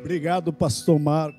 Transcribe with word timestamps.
Obrigado, 0.00 0.50
pastor 0.50 0.98
Marcos. 0.98 1.38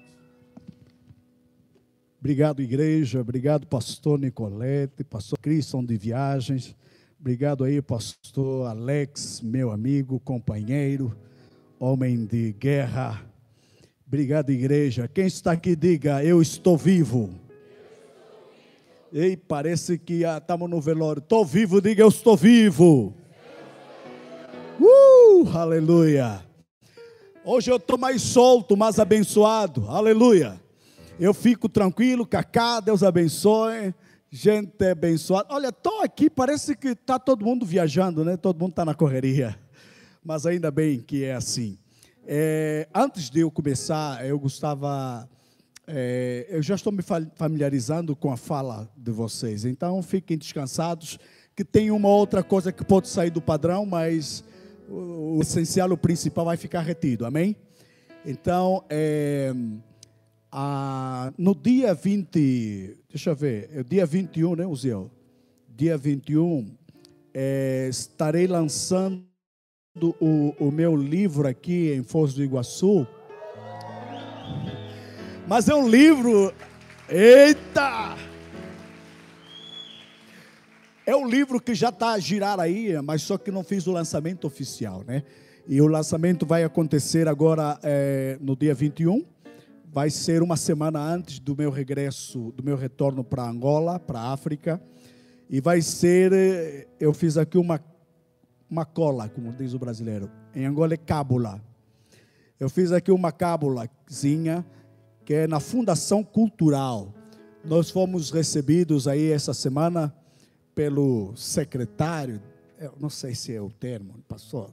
Obrigado, 2.19 2.61
igreja. 2.61 3.19
Obrigado, 3.19 3.65
pastor 3.65 4.19
Nicolete, 4.19 5.03
pastor 5.03 5.39
Cristian 5.39 5.83
de 5.83 5.97
Viagens. 5.97 6.75
Obrigado 7.19 7.63
aí, 7.63 7.81
pastor 7.81 8.67
Alex, 8.67 9.41
meu 9.41 9.71
amigo, 9.71 10.19
companheiro, 10.19 11.17
homem 11.79 12.23
de 12.23 12.53
guerra. 12.53 13.25
Obrigado, 14.07 14.51
igreja. 14.51 15.07
Quem 15.07 15.25
está 15.25 15.53
aqui, 15.53 15.75
diga: 15.75 16.23
Eu 16.23 16.39
estou 16.39 16.77
vivo. 16.77 17.33
Ei, 19.11 19.35
parece 19.35 19.97
que 19.97 20.23
estamos 20.23 20.69
no 20.69 20.79
velório. 20.79 21.19
Estou 21.19 21.43
vivo, 21.43 21.81
diga: 21.81 22.03
Eu 22.03 22.09
estou 22.09 22.37
vivo. 22.37 23.15
Uh, 24.79 25.49
aleluia. 25.49 26.50
Hoje 27.43 27.71
eu 27.71 27.77
estou 27.77 27.97
mais 27.97 28.21
solto, 28.21 28.77
mais 28.77 28.99
abençoado. 28.99 29.89
Aleluia. 29.89 30.61
Eu 31.19 31.33
fico 31.33 31.67
tranquilo, 31.67 32.23
Cacá, 32.23 32.79
Deus 32.79 33.01
abençoe. 33.01 33.95
Gente 34.29 34.85
abençoada. 34.85 35.47
Olha, 35.49 35.69
estou 35.69 36.03
aqui, 36.03 36.29
parece 36.29 36.75
que 36.75 36.89
está 36.89 37.17
todo 37.17 37.43
mundo 37.43 37.65
viajando, 37.65 38.23
né? 38.23 38.37
Todo 38.37 38.59
mundo 38.59 38.69
está 38.69 38.85
na 38.85 38.93
correria. 38.93 39.57
Mas 40.23 40.45
ainda 40.45 40.69
bem 40.69 40.99
que 40.99 41.23
é 41.23 41.33
assim. 41.33 41.79
É, 42.27 42.87
antes 42.93 43.27
de 43.27 43.39
eu 43.39 43.49
começar, 43.49 44.23
eu 44.23 44.37
gostava. 44.37 45.27
É, 45.87 46.45
eu 46.47 46.61
já 46.61 46.75
estou 46.75 46.93
me 46.93 47.01
familiarizando 47.33 48.15
com 48.15 48.31
a 48.31 48.37
fala 48.37 48.87
de 48.95 49.11
vocês, 49.11 49.65
então 49.65 50.01
fiquem 50.03 50.37
descansados, 50.37 51.17
que 51.55 51.65
tem 51.65 51.89
uma 51.89 52.07
outra 52.07 52.43
coisa 52.43 52.71
que 52.71 52.85
pode 52.85 53.09
sair 53.09 53.31
do 53.31 53.41
padrão, 53.41 53.83
mas 53.83 54.43
o, 54.91 55.39
essencial, 55.41 55.89
o 55.91 55.97
principal 55.97 56.45
vai 56.45 56.57
ficar 56.57 56.81
retido, 56.81 57.25
amém? 57.25 57.55
Então, 58.25 58.83
é, 58.89 59.53
a, 60.51 61.31
no 61.37 61.55
dia 61.55 61.93
20, 61.93 62.97
deixa 63.09 63.29
eu 63.31 63.35
ver, 63.35 63.69
é 63.73 63.79
o 63.79 63.83
dia 63.83 64.05
21, 64.05 64.55
né, 64.55 64.65
Uziel? 64.67 65.09
Dia 65.69 65.97
21, 65.97 66.75
é, 67.33 67.87
estarei 67.89 68.45
lançando 68.45 69.25
o, 70.19 70.53
o 70.59 70.71
meu 70.71 70.95
livro 70.95 71.47
aqui 71.47 71.93
em 71.93 72.03
Foz 72.03 72.33
do 72.33 72.43
Iguaçu. 72.43 73.07
Mas 75.47 75.67
é 75.69 75.75
um 75.75 75.87
livro, 75.87 76.53
eita! 77.09 78.30
É 81.03 81.15
um 81.15 81.27
livro 81.27 81.59
que 81.59 81.73
já 81.73 81.89
está 81.89 82.11
a 82.11 82.19
girar 82.19 82.59
aí, 82.59 82.93
mas 83.01 83.23
só 83.23 83.35
que 83.35 83.49
não 83.49 83.63
fiz 83.63 83.87
o 83.87 83.91
lançamento 83.91 84.45
oficial, 84.45 85.03
né? 85.05 85.23
E 85.67 85.81
o 85.81 85.87
lançamento 85.87 86.45
vai 86.45 86.63
acontecer 86.63 87.27
agora 87.27 87.79
é, 87.81 88.37
no 88.39 88.55
dia 88.55 88.75
21. 88.75 89.25
Vai 89.91 90.11
ser 90.11 90.43
uma 90.43 90.55
semana 90.55 90.99
antes 90.99 91.39
do 91.39 91.55
meu 91.55 91.71
regresso, 91.71 92.53
do 92.55 92.63
meu 92.63 92.77
retorno 92.77 93.23
para 93.23 93.49
Angola, 93.49 93.99
para 93.99 94.31
África. 94.31 94.79
E 95.49 95.59
vai 95.59 95.81
ser, 95.81 96.31
eh, 96.33 96.87
eu 96.99 97.13
fiz 97.13 97.35
aqui 97.35 97.57
uma, 97.57 97.83
uma 98.69 98.85
cola, 98.85 99.27
como 99.27 99.51
diz 99.51 99.73
o 99.73 99.79
brasileiro. 99.79 100.29
Em 100.55 100.65
Angola 100.65 100.93
é 100.93 100.97
cábula. 100.97 101.59
Eu 102.59 102.69
fiz 102.69 102.91
aqui 102.91 103.11
uma 103.11 103.31
cábulazinha, 103.31 104.63
que 105.25 105.33
é 105.33 105.47
na 105.47 105.59
Fundação 105.59 106.23
Cultural. 106.23 107.11
Nós 107.65 107.89
fomos 107.89 108.29
recebidos 108.29 109.07
aí 109.07 109.31
essa 109.31 109.53
semana 109.53 110.13
pelo 110.73 111.35
secretário, 111.35 112.41
não 112.99 113.09
sei 113.09 113.35
se 113.35 113.53
é 113.53 113.61
o 113.61 113.69
termo, 113.69 114.15
pastor, 114.27 114.69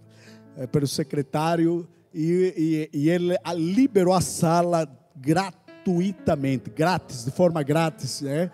é 0.56 0.66
pelo 0.66 0.86
secretário, 0.86 1.86
e, 2.12 2.88
e, 2.92 2.98
e 2.98 3.10
ele 3.10 3.36
liberou 3.54 4.14
a 4.14 4.20
sala 4.20 4.88
gratuitamente, 5.16 6.70
grátis, 6.70 7.24
de 7.24 7.30
forma 7.30 7.62
grátis, 7.62 8.22
né? 8.22 8.50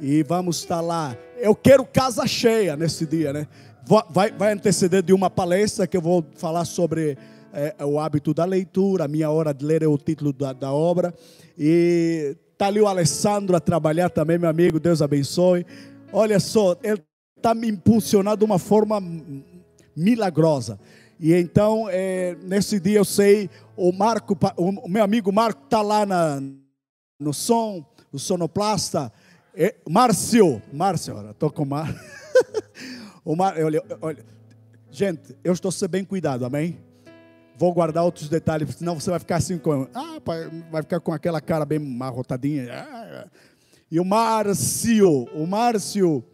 E 0.00 0.22
vamos 0.22 0.58
estar 0.58 0.80
lá. 0.80 1.16
Eu 1.38 1.54
quero 1.54 1.84
casa 1.84 2.26
cheia 2.26 2.76
nesse 2.76 3.06
dia, 3.06 3.32
né? 3.32 3.48
Vai, 4.10 4.32
vai 4.32 4.52
anteceder 4.52 5.02
de 5.02 5.12
uma 5.12 5.30
palestra 5.30 5.86
que 5.86 5.96
eu 5.96 6.02
vou 6.02 6.24
falar 6.36 6.64
sobre 6.64 7.16
é, 7.52 7.74
o 7.84 7.98
hábito 7.98 8.34
da 8.34 8.44
leitura. 8.44 9.04
A 9.04 9.08
minha 9.08 9.30
hora 9.30 9.54
de 9.54 9.64
ler 9.64 9.82
é 9.82 9.86
o 9.86 9.96
título 9.96 10.32
da, 10.32 10.52
da 10.52 10.72
obra. 10.72 11.14
E 11.56 12.36
está 12.52 12.66
ali 12.66 12.80
o 12.80 12.86
Alessandro 12.86 13.56
a 13.56 13.60
trabalhar 13.60 14.10
também, 14.10 14.38
meu 14.38 14.50
amigo. 14.50 14.78
Deus 14.80 15.00
abençoe. 15.00 15.64
Olha 16.12 16.40
só, 16.40 16.76
ele 16.82 17.02
está 17.36 17.54
me 17.54 17.68
impulsionando 17.68 18.38
de 18.38 18.44
uma 18.44 18.58
forma 18.58 19.00
milagrosa. 19.96 20.78
E 21.18 21.32
então, 21.34 21.88
é, 21.90 22.36
nesse 22.42 22.78
dia 22.78 22.98
eu 22.98 23.04
sei, 23.04 23.48
o 23.76 23.90
Marco, 23.92 24.36
o 24.56 24.88
meu 24.88 25.02
amigo 25.02 25.32
Marco 25.32 25.64
está 25.64 25.80
lá 25.80 26.04
na, 26.04 26.42
no 27.18 27.32
som, 27.32 27.84
o 28.12 28.18
sonoplasta. 28.18 29.12
É, 29.54 29.74
Márcio, 29.88 30.62
Márcio, 30.72 31.30
estou 31.30 31.50
com 31.50 31.64
Mar... 31.64 31.94
o 33.24 33.34
Mar... 33.34 33.58
olha, 33.62 33.82
olha, 34.02 34.24
gente, 34.90 35.34
eu 35.42 35.54
estou 35.54 35.72
sendo 35.72 35.90
bem 35.90 36.04
cuidado, 36.04 36.44
amém? 36.44 36.78
Vou 37.58 37.72
guardar 37.72 38.04
outros 38.04 38.28
detalhes, 38.28 38.74
senão 38.74 39.00
você 39.00 39.08
vai 39.08 39.18
ficar 39.18 39.36
assim 39.36 39.56
com. 39.56 39.88
Ah, 39.94 40.18
vai 40.70 40.82
ficar 40.82 41.00
com 41.00 41.10
aquela 41.10 41.40
cara 41.40 41.64
bem 41.64 41.78
marrotadinha. 41.78 42.70
Ah, 42.70 43.26
e 43.90 44.00
o 44.00 44.04
Márcio, 44.04 45.26
o 45.34 45.46
Márcio, 45.46 46.24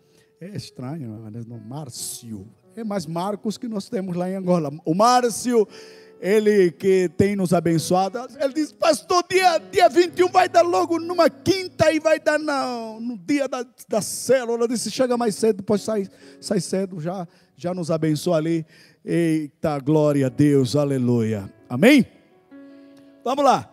é 0.41 0.57
estranho, 0.57 1.31
não, 1.47 1.59
Márcio, 1.61 2.49
é 2.75 2.83
mais 2.83 3.05
Marcos 3.05 3.59
que 3.59 3.69
nós 3.69 3.89
temos 3.89 4.17
lá 4.17 4.31
em 4.31 4.37
Angola. 4.37 4.71
O 4.85 4.95
Márcio, 4.95 5.69
ele 6.21 6.71
que 6.71 7.11
tem 7.17 7.37
nos 7.37 7.53
abençoado, 7.53 8.19
ele 8.41 8.55
diz, 8.55 8.73
pastor, 8.73 9.23
dia, 9.29 9.59
dia 9.59 9.89
21 9.89 10.29
vai 10.29 10.49
dar 10.49 10.63
logo 10.63 10.99
numa 10.99 11.29
quinta 11.29 11.93
e 11.93 12.01
vai 12.01 12.19
dar 12.19 12.39
não, 12.39 12.99
no 13.01 13.19
dia 13.19 13.47
da, 13.47 13.67
da 13.89 14.01
célula. 14.01 14.65
Ele 14.65 14.73
disse, 14.73 14.91
chega 14.91 15.17
mais 15.17 15.35
cedo, 15.35 15.59
depois 15.59 15.83
sai, 15.83 16.09
sai 16.41 16.61
cedo, 16.61 17.01
já, 17.01 17.29
já 17.55 17.75
nos 17.75 17.91
abençoa 17.91 18.39
ali. 18.39 18.65
Eita, 19.05 19.79
glória 19.79 20.27
a 20.27 20.31
Deus, 20.31 20.75
aleluia. 20.75 21.53
Amém? 21.69 22.07
Vamos 23.25 23.45
lá. 23.45 23.72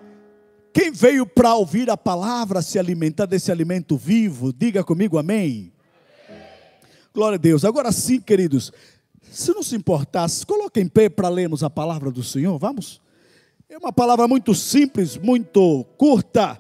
Quem 0.82 0.92
veio 0.92 1.26
para 1.26 1.54
ouvir 1.56 1.90
a 1.90 1.98
palavra, 1.98 2.62
se 2.62 2.80
alimentar 2.80 3.26
desse 3.26 3.52
alimento 3.52 3.98
vivo, 3.98 4.54
diga 4.54 4.82
comigo 4.82 5.18
amém. 5.18 5.74
Glória 7.14 7.36
a 7.36 7.38
Deus. 7.38 7.66
Agora 7.66 7.92
sim, 7.92 8.22
queridos, 8.22 8.72
se 9.30 9.54
não 9.54 9.62
se 9.62 9.76
importasse, 9.76 10.46
coloque 10.46 10.80
em 10.80 10.88
pé 10.88 11.10
para 11.10 11.28
lermos 11.28 11.66
a 11.66 11.70
palavra 11.70 12.10
do 12.10 12.24
Senhor, 12.24 12.58
vamos? 12.58 13.02
É 13.68 13.78
uma 13.78 13.92
palavra 13.92 14.26
muito 14.26 14.56
simples, 14.56 15.18
muito 15.18 15.84
curta. 15.98 16.58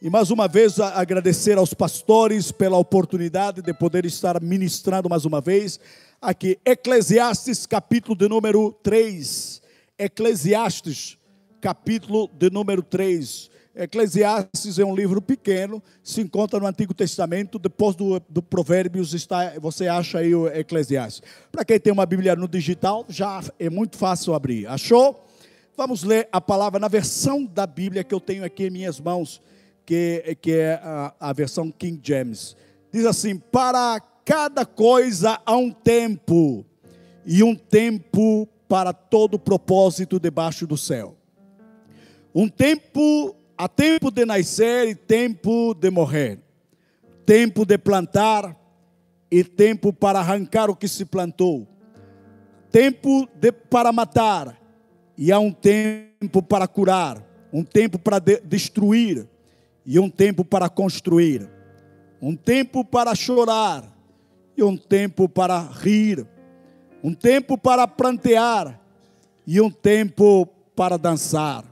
E 0.00 0.08
mais 0.08 0.30
uma 0.30 0.46
vez 0.46 0.78
agradecer 0.78 1.58
aos 1.58 1.74
pastores 1.74 2.52
pela 2.52 2.76
oportunidade 2.76 3.62
de 3.62 3.74
poder 3.74 4.06
estar 4.06 4.40
ministrando 4.40 5.10
mais 5.10 5.24
uma 5.24 5.40
vez 5.40 5.80
aqui. 6.22 6.56
Eclesiastes, 6.64 7.66
capítulo 7.66 8.16
de 8.16 8.28
número 8.28 8.70
3. 8.80 9.60
Eclesiastes, 9.98 11.18
capítulo 11.60 12.28
de 12.32 12.50
número 12.50 12.82
3. 12.82 13.50
Eclesiastes 13.74 14.78
é 14.78 14.84
um 14.84 14.94
livro 14.94 15.22
pequeno, 15.22 15.80
se 16.02 16.20
encontra 16.20 16.58
no 16.58 16.66
Antigo 16.66 16.92
Testamento, 16.92 17.58
depois 17.58 17.94
do, 17.94 18.20
do 18.28 18.42
Provérbios 18.42 19.14
está, 19.14 19.52
você 19.60 19.86
acha 19.86 20.18
aí 20.18 20.34
o 20.34 20.48
Eclesiastes. 20.48 21.22
Para 21.52 21.64
quem 21.64 21.78
tem 21.78 21.92
uma 21.92 22.04
Bíblia 22.04 22.34
no 22.34 22.48
digital, 22.48 23.06
já 23.08 23.42
é 23.58 23.70
muito 23.70 23.96
fácil 23.96 24.34
abrir. 24.34 24.66
Achou? 24.66 25.24
Vamos 25.76 26.02
ler 26.02 26.28
a 26.32 26.40
palavra 26.40 26.80
na 26.80 26.88
versão 26.88 27.44
da 27.44 27.66
Bíblia 27.66 28.02
que 28.02 28.14
eu 28.14 28.20
tenho 28.20 28.44
aqui 28.44 28.64
em 28.64 28.70
minhas 28.70 28.98
mãos, 28.98 29.40
que, 29.86 30.36
que 30.42 30.52
é 30.52 30.74
a, 30.82 31.14
a 31.20 31.32
versão 31.32 31.70
King 31.70 32.00
James. 32.02 32.56
Diz 32.92 33.06
assim: 33.06 33.38
Para 33.38 34.00
cada 34.24 34.66
coisa 34.66 35.40
há 35.46 35.56
um 35.56 35.70
tempo, 35.70 36.66
e 37.24 37.42
um 37.42 37.54
tempo 37.54 38.48
para 38.68 38.92
todo 38.92 39.38
propósito 39.38 40.18
debaixo 40.18 40.66
do 40.66 40.76
céu 40.76 41.19
um 42.34 42.48
tempo, 42.48 43.34
há 43.58 43.68
tempo 43.68 44.10
de 44.10 44.24
nascer 44.24 44.88
e 44.88 44.94
tempo 44.94 45.74
de 45.74 45.90
morrer. 45.90 46.38
Tempo 47.26 47.64
de 47.64 47.76
plantar 47.76 48.56
e 49.30 49.44
tempo 49.44 49.92
para 49.92 50.20
arrancar 50.20 50.70
o 50.70 50.76
que 50.76 50.88
se 50.88 51.04
plantou. 51.04 51.66
Tempo 52.70 53.28
de, 53.34 53.50
para 53.50 53.92
matar 53.92 54.60
e 55.18 55.32
há 55.32 55.38
um 55.38 55.52
tempo 55.52 56.42
para 56.42 56.68
curar. 56.68 57.22
Um 57.52 57.64
tempo 57.64 57.98
para 57.98 58.20
de, 58.20 58.40
destruir 58.40 59.26
e 59.84 59.98
um 59.98 60.08
tempo 60.08 60.44
para 60.44 60.68
construir. 60.68 61.48
Um 62.22 62.36
tempo 62.36 62.84
para 62.84 63.14
chorar 63.14 63.84
e 64.56 64.62
um 64.62 64.76
tempo 64.76 65.28
para 65.28 65.60
rir. 65.60 66.24
Um 67.02 67.12
tempo 67.12 67.58
para 67.58 67.88
plantear 67.88 68.80
e 69.44 69.60
um 69.60 69.70
tempo 69.70 70.46
para 70.76 70.96
dançar 70.96 71.69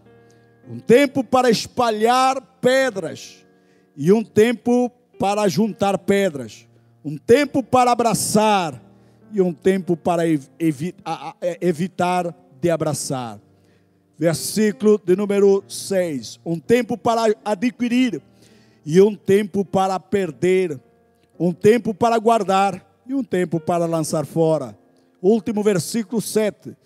um 0.68 0.78
tempo 0.78 1.24
para 1.24 1.48
espalhar 1.48 2.40
pedras 2.60 3.44
e 3.96 4.12
um 4.12 4.22
tempo 4.22 4.90
para 5.18 5.48
juntar 5.48 5.96
pedras, 5.98 6.68
um 7.02 7.16
tempo 7.16 7.62
para 7.62 7.90
abraçar 7.90 8.80
e 9.32 9.40
um 9.40 9.52
tempo 9.52 9.96
para 9.96 10.26
evi 10.26 10.94
é, 11.40 11.58
evitar 11.60 12.34
de 12.60 12.70
abraçar. 12.70 13.40
versículo 14.18 15.00
de 15.02 15.16
número 15.16 15.64
6. 15.68 16.40
Um 16.44 16.58
tempo 16.58 16.98
para 16.98 17.32
adquirir 17.44 18.20
e 18.84 19.00
um 19.00 19.14
tempo 19.14 19.64
para 19.64 19.98
perder, 19.98 20.78
um 21.38 21.52
tempo 21.52 21.94
para 21.94 22.18
guardar 22.18 22.84
e 23.06 23.14
um 23.14 23.24
tempo 23.24 23.58
para 23.58 23.86
lançar 23.86 24.26
fora. 24.26 24.76
Último 25.22 25.62
versículo 25.62 26.20
7. 26.20 26.76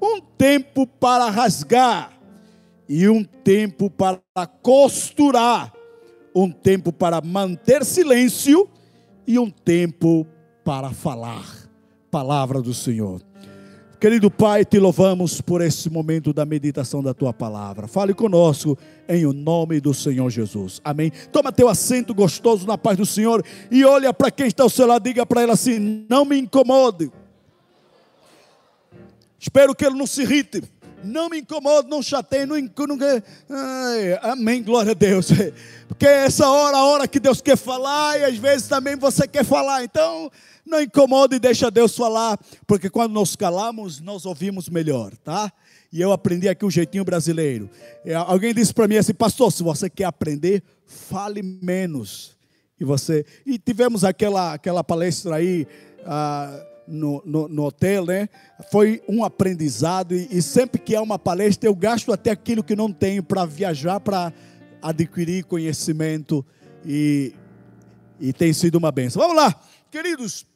Um 0.00 0.20
tempo 0.20 0.86
para 0.86 1.28
rasgar 1.28 2.21
e 2.94 3.08
um 3.08 3.24
tempo 3.24 3.88
para 3.88 4.20
costurar, 4.60 5.72
um 6.34 6.50
tempo 6.50 6.92
para 6.92 7.22
manter 7.22 7.86
silêncio 7.86 8.68
e 9.26 9.38
um 9.38 9.48
tempo 9.48 10.26
para 10.62 10.90
falar. 10.90 11.70
Palavra 12.10 12.60
do 12.60 12.74
Senhor. 12.74 13.22
Querido 13.98 14.30
Pai, 14.30 14.62
te 14.66 14.78
louvamos 14.78 15.40
por 15.40 15.62
esse 15.62 15.88
momento 15.88 16.34
da 16.34 16.44
meditação 16.44 17.02
da 17.02 17.14
tua 17.14 17.32
palavra. 17.32 17.88
Fale 17.88 18.12
conosco 18.12 18.76
em 19.08 19.24
o 19.24 19.32
nome 19.32 19.80
do 19.80 19.94
Senhor 19.94 20.28
Jesus. 20.28 20.78
Amém. 20.84 21.10
Toma 21.32 21.50
teu 21.50 21.70
assento 21.70 22.14
gostoso 22.14 22.66
na 22.66 22.76
paz 22.76 22.98
do 22.98 23.06
Senhor 23.06 23.42
e 23.70 23.86
olha 23.86 24.12
para 24.12 24.30
quem 24.30 24.48
está 24.48 24.64
ao 24.64 24.68
seu 24.68 24.86
lado, 24.86 25.02
diga 25.02 25.24
para 25.24 25.42
ele 25.42 25.52
assim: 25.52 26.04
não 26.10 26.26
me 26.26 26.38
incomode. 26.38 27.10
Espero 29.40 29.74
que 29.74 29.86
ele 29.86 29.96
não 29.96 30.06
se 30.06 30.20
irrite. 30.20 30.62
Não 31.04 31.28
me 31.28 31.40
incomode, 31.40 31.88
não 31.88 32.02
chateie, 32.02 32.46
não, 32.46 32.56
não 32.56 32.98
Ai, 33.50 34.18
Amém, 34.22 34.62
glória 34.62 34.92
a 34.92 34.94
Deus. 34.94 35.28
Porque 35.88 36.06
essa 36.06 36.48
hora, 36.48 36.76
a 36.76 36.84
hora 36.84 37.08
que 37.08 37.20
Deus 37.20 37.40
quer 37.40 37.56
falar, 37.56 38.18
e 38.18 38.24
às 38.24 38.36
vezes 38.36 38.68
também 38.68 38.96
você 38.96 39.26
quer 39.28 39.44
falar. 39.44 39.84
Então, 39.84 40.30
não 40.64 40.80
incomoda 40.80 41.36
e 41.36 41.38
deixa 41.38 41.70
Deus 41.70 41.94
falar, 41.96 42.38
porque 42.66 42.88
quando 42.88 43.12
nós 43.12 43.36
calamos, 43.36 44.00
nós 44.00 44.24
ouvimos 44.24 44.68
melhor, 44.68 45.14
tá? 45.18 45.52
E 45.92 46.00
eu 46.00 46.12
aprendi 46.12 46.48
aqui 46.48 46.64
o 46.64 46.70
jeitinho 46.70 47.04
brasileiro. 47.04 47.68
É, 48.04 48.14
alguém 48.14 48.54
disse 48.54 48.72
para 48.72 48.88
mim 48.88 48.96
assim, 48.96 49.12
pastor, 49.12 49.52
se 49.52 49.62
você 49.62 49.90
quer 49.90 50.04
aprender, 50.04 50.62
fale 50.86 51.42
menos. 51.42 52.36
E 52.80 52.84
você. 52.84 53.26
E 53.44 53.58
tivemos 53.58 54.02
aquela, 54.02 54.54
aquela 54.54 54.82
palestra 54.82 55.36
aí 55.36 55.66
ah, 56.06 56.66
no, 56.86 57.22
no, 57.24 57.48
no, 57.48 57.64
hotel, 57.64 58.06
né? 58.06 58.28
Foi 58.70 59.02
um 59.08 59.24
aprendizado. 59.24 60.14
E, 60.14 60.28
e 60.30 60.42
sempre 60.42 60.80
que 60.80 60.94
há 60.94 61.02
uma 61.02 61.18
palestra, 61.18 61.68
eu 61.68 61.74
gasto 61.74 62.12
até 62.12 62.30
aquilo 62.30 62.62
que 62.62 62.76
não 62.76 62.92
tenho 62.92 63.22
para 63.22 63.44
viajar, 63.44 64.00
para 64.00 64.32
adquirir 64.80 65.44
conhecimento. 65.44 66.44
E, 66.84 67.32
e 68.20 68.32
tem 68.32 68.52
sido 68.52 68.76
uma 68.76 68.90
benção. 68.90 69.22
Vamos 69.22 69.36
lá, 69.36 69.54
queridos. 69.90 70.46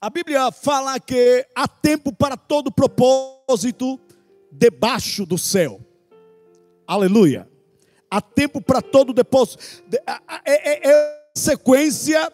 A 0.00 0.10
Bíblia 0.10 0.50
fala 0.50 0.98
que 0.98 1.46
há 1.54 1.68
tempo 1.68 2.12
para 2.12 2.36
todo 2.36 2.72
propósito 2.72 4.00
debaixo 4.50 5.24
do 5.24 5.38
céu. 5.38 5.80
Aleluia. 6.86 7.48
Há 8.10 8.20
tempo 8.20 8.60
para 8.60 8.82
todo 8.82 9.12
depósito. 9.12 9.62
É, 10.44 10.52
é, 10.52 10.90
é 10.90 11.22
sequência 11.34 12.30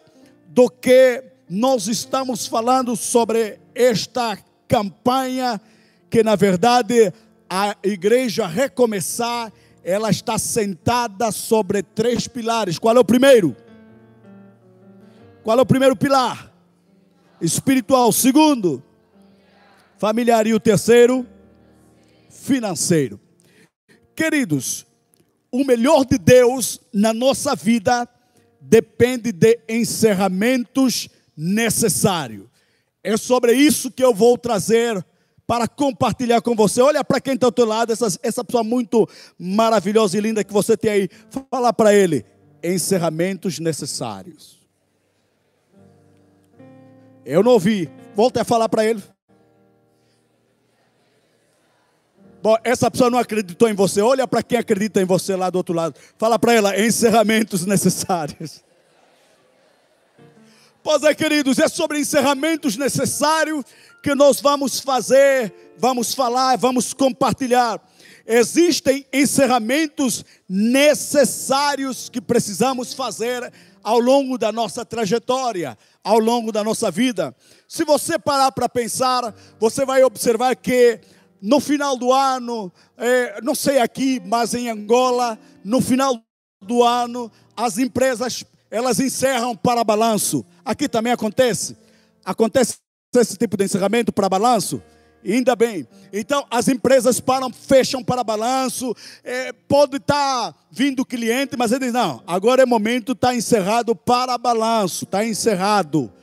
do 0.47 0.69
que 0.69 1.23
nós 1.49 1.87
estamos 1.87 2.45
falando 2.45 2.95
sobre 2.95 3.59
esta 3.73 4.37
campanha 4.67 5.59
que 6.09 6.23
na 6.23 6.35
verdade 6.35 7.11
a 7.49 7.75
igreja 7.83 8.45
recomeçar, 8.45 9.51
ela 9.83 10.09
está 10.09 10.37
sentada 10.37 11.31
sobre 11.31 11.81
três 11.81 12.27
pilares. 12.27 12.77
Qual 12.77 12.95
é 12.95 12.99
o 12.99 13.05
primeiro? 13.05 13.55
Qual 15.43 15.57
é 15.57 15.61
o 15.61 15.65
primeiro 15.65 15.95
pilar? 15.95 16.49
espiritual. 17.41 18.11
Segundo, 18.11 18.83
familiar. 19.97 20.45
E 20.47 20.53
o 20.53 20.59
terceiro, 20.59 21.25
financeiro. 22.29 23.19
Queridos, 24.15 24.85
o 25.51 25.63
melhor 25.63 26.05
de 26.05 26.17
Deus 26.17 26.79
na 26.93 27.13
nossa 27.13 27.55
vida 27.55 28.07
depende 28.59 29.31
de 29.31 29.59
encerramentos 29.67 31.09
necessários. 31.39 32.47
É 33.01 33.15
sobre 33.15 33.53
isso 33.53 33.89
que 33.89 34.03
eu 34.03 34.13
vou 34.13 34.37
trazer 34.37 35.03
para 35.47 35.69
compartilhar 35.69 36.41
com 36.41 36.53
você. 36.53 36.81
Olha 36.81 37.01
para 37.01 37.21
quem 37.21 37.35
está 37.35 37.47
ao 37.47 37.51
teu 37.51 37.65
lado, 37.65 37.93
essa, 37.93 38.07
essa 38.21 38.43
pessoa 38.43 38.63
muito 38.63 39.07
maravilhosa 39.39 40.17
e 40.17 40.21
linda 40.21 40.43
que 40.43 40.51
você 40.51 40.75
tem 40.75 40.91
aí. 40.91 41.09
Fala 41.49 41.71
para 41.71 41.93
ele: 41.93 42.25
encerramentos 42.61 43.57
necessários. 43.57 44.59
Eu 47.25 47.41
não 47.41 47.53
ouvi. 47.53 47.89
Volta 48.13 48.41
a 48.41 48.45
falar 48.45 48.67
para 48.67 48.83
ele. 48.83 49.01
Bom, 52.41 52.57
essa 52.63 52.91
pessoa 52.91 53.09
não 53.09 53.19
acreditou 53.19 53.69
em 53.69 53.73
você. 53.73 54.01
Olha 54.01 54.27
para 54.27 54.43
quem 54.43 54.57
acredita 54.57 55.01
em 55.01 55.05
você 55.05 55.35
lá 55.35 55.49
do 55.49 55.57
outro 55.57 55.73
lado. 55.73 55.95
Fala 56.17 56.37
para 56.37 56.53
ela, 56.53 56.79
encerramentos 56.79 57.65
necessários. 57.65 58.63
Pois 60.81 61.03
é, 61.03 61.13
queridos, 61.13 61.59
é 61.59 61.67
sobre 61.67 61.99
encerramentos 61.99 62.77
necessários 62.77 63.65
que 64.01 64.15
nós 64.15 64.39
vamos 64.39 64.79
fazer, 64.79 65.53
vamos 65.77 66.13
falar, 66.13 66.57
vamos 66.57 66.93
compartilhar. 66.93 67.81
Existem 68.25 69.05
encerramentos 69.11 70.23
necessários 70.47 72.09
que 72.09 72.21
precisamos 72.21 72.93
fazer 72.93 73.51
ao 73.83 73.99
longo 73.99 74.37
da 74.37 74.51
nossa 74.51 74.85
trajetória 74.85 75.77
ao 76.03 76.19
longo 76.19 76.51
da 76.51 76.63
nossa 76.63 76.89
vida. 76.89 77.35
Se 77.67 77.83
você 77.83 78.17
parar 78.17 78.51
para 78.51 78.69
pensar, 78.69 79.33
você 79.59 79.85
vai 79.85 80.03
observar 80.03 80.55
que 80.55 80.99
no 81.41 81.59
final 81.59 81.97
do 81.97 82.11
ano, 82.11 82.71
é, 82.97 83.39
não 83.41 83.55
sei 83.55 83.79
aqui, 83.79 84.21
mas 84.25 84.53
em 84.53 84.69
Angola, 84.69 85.37
no 85.63 85.81
final 85.81 86.19
do 86.61 86.83
ano, 86.83 87.31
as 87.55 87.77
empresas 87.77 88.43
elas 88.71 88.99
encerram 88.99 89.55
para 89.55 89.83
balanço. 89.83 90.45
Aqui 90.69 90.87
também 90.87 91.11
acontece. 91.11 91.75
Acontece 92.23 92.77
esse 93.15 93.35
tipo 93.35 93.57
de 93.57 93.65
encerramento 93.65 94.13
para 94.13 94.29
balanço. 94.29 94.79
Ainda 95.25 95.55
bem. 95.55 95.87
Então, 96.13 96.45
as 96.47 96.67
empresas 96.67 97.19
param, 97.19 97.51
fecham 97.51 98.03
para 98.03 98.23
balanço. 98.23 98.95
É, 99.23 99.51
pode 99.51 99.97
estar 99.97 100.53
tá 100.53 100.59
vindo 100.69 101.03
cliente, 101.03 101.57
mas 101.57 101.71
ele 101.71 101.85
diz: 101.85 101.93
não, 101.93 102.21
agora 102.27 102.61
é 102.61 102.67
momento, 102.67 103.13
está 103.13 103.33
encerrado 103.33 103.95
para 103.95 104.37
balanço. 104.37 105.05
Está 105.05 105.25
encerrado 105.25 106.13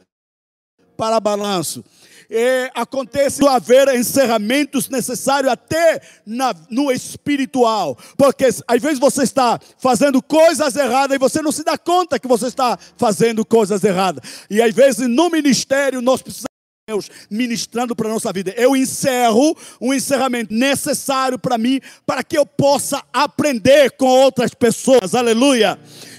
para 0.96 1.18
balanço. 1.18 1.84
É, 2.28 2.70
acontece 2.74 3.46
haver 3.46 3.88
encerramentos 3.94 4.88
necessários 4.88 5.52
até 5.52 6.00
na, 6.24 6.54
no 6.68 6.90
espiritual, 6.90 7.96
porque 8.16 8.44
às 8.44 8.82
vezes 8.82 8.98
você 8.98 9.22
está 9.22 9.60
fazendo 9.78 10.20
coisas 10.22 10.74
erradas 10.74 11.14
e 11.14 11.18
você 11.18 11.40
não 11.40 11.52
se 11.52 11.62
dá 11.62 11.78
conta 11.78 12.18
que 12.18 12.26
você 12.26 12.46
está 12.46 12.78
fazendo 12.96 13.44
coisas 13.44 13.84
erradas, 13.84 14.22
e 14.50 14.60
às 14.60 14.74
vezes 14.74 15.08
no 15.08 15.30
ministério 15.30 16.00
nós 16.00 16.20
precisamos 16.20 16.46
Deus 16.88 17.10
ministrando 17.28 17.96
para 17.96 18.08
a 18.08 18.12
nossa 18.12 18.32
vida. 18.32 18.54
Eu 18.56 18.76
encerro 18.76 19.56
um 19.80 19.92
encerramento 19.92 20.54
necessário 20.54 21.36
para 21.36 21.58
mim, 21.58 21.80
para 22.06 22.22
que 22.22 22.38
eu 22.38 22.46
possa 22.46 23.02
aprender 23.12 23.90
com 23.96 24.06
outras 24.06 24.54
pessoas. 24.54 25.12
Aleluia. 25.12 25.76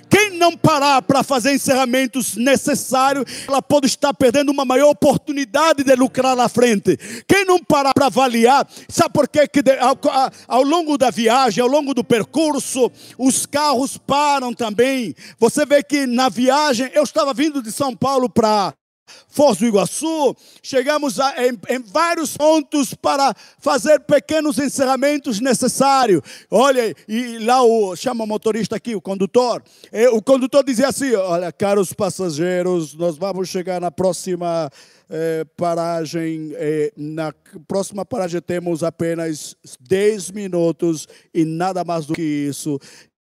Quem 0.09 0.37
não 0.37 0.55
parar 0.55 1.01
para 1.01 1.23
fazer 1.23 1.53
encerramentos 1.53 2.35
necessários, 2.35 3.25
ela 3.47 3.61
pode 3.61 3.87
estar 3.87 4.13
perdendo 4.13 4.51
uma 4.51 4.65
maior 4.65 4.89
oportunidade 4.89 5.83
de 5.83 5.95
lucrar 5.95 6.35
na 6.35 6.47
frente. 6.49 6.97
Quem 7.27 7.45
não 7.45 7.59
parar 7.59 7.93
para 7.93 8.07
avaliar, 8.07 8.67
sabe 8.87 9.13
por 9.13 9.27
quê? 9.27 9.47
que 9.47 9.61
ao, 9.79 9.97
ao 10.47 10.63
longo 10.63 10.97
da 10.97 11.09
viagem, 11.09 11.61
ao 11.61 11.69
longo 11.69 11.93
do 11.93 12.03
percurso, 12.03 12.91
os 13.17 13.45
carros 13.45 13.97
param 13.97 14.53
também. 14.53 15.15
Você 15.39 15.65
vê 15.65 15.83
que 15.83 16.05
na 16.05 16.29
viagem, 16.29 16.89
eu 16.93 17.03
estava 17.03 17.33
vindo 17.33 17.61
de 17.61 17.71
São 17.71 17.95
Paulo 17.95 18.29
para 18.29 18.73
Foz 19.27 19.57
do 19.57 19.65
Iguaçu, 19.65 20.35
chegamos 20.61 21.19
a, 21.19 21.45
em, 21.45 21.57
em, 21.69 21.79
vários 21.79 22.35
pontos 22.35 22.93
para 22.93 23.33
fazer 23.59 23.99
pequenos 24.01 24.57
encerramentos 24.57 25.39
necessários. 25.39 26.21
Olha, 26.49 26.95
e 27.07 27.39
lá 27.39 27.63
o 27.63 27.95
chama 27.95 28.23
o 28.23 28.27
motorista 28.27 28.75
aqui, 28.75 28.95
o 28.95 29.01
condutor. 29.01 29.63
E, 29.91 30.07
o 30.07 30.21
condutor 30.21 30.63
dizia 30.63 30.89
assim: 30.89 31.13
Olha, 31.15 31.51
caros 31.51 31.93
passageiros, 31.93 32.93
nós 32.95 33.17
vamos 33.17 33.49
chegar 33.49 33.79
na 33.81 33.91
próxima 33.91 34.69
eh, 35.09 35.45
paragem. 35.55 36.51
Eh, 36.55 36.91
na 36.95 37.33
próxima 37.67 38.05
paragem 38.05 38.41
temos 38.41 38.83
apenas 38.83 39.55
10 39.79 40.31
minutos 40.31 41.07
e 41.33 41.45
nada 41.45 41.83
mais 41.83 42.05
do 42.05 42.13
que 42.13 42.21
isso. 42.21 42.79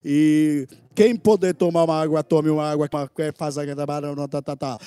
E 0.03 0.67
quem 0.95 1.15
puder 1.15 1.53
tomar 1.53 1.83
uma 1.83 2.01
água, 2.01 2.23
tome 2.23 2.49
uma 2.49 2.69
água. 2.69 2.89
Faz 3.35 3.57
a 3.57 3.63
tá, 4.27 4.41
tá, 4.41 4.55
tá. 4.55 4.77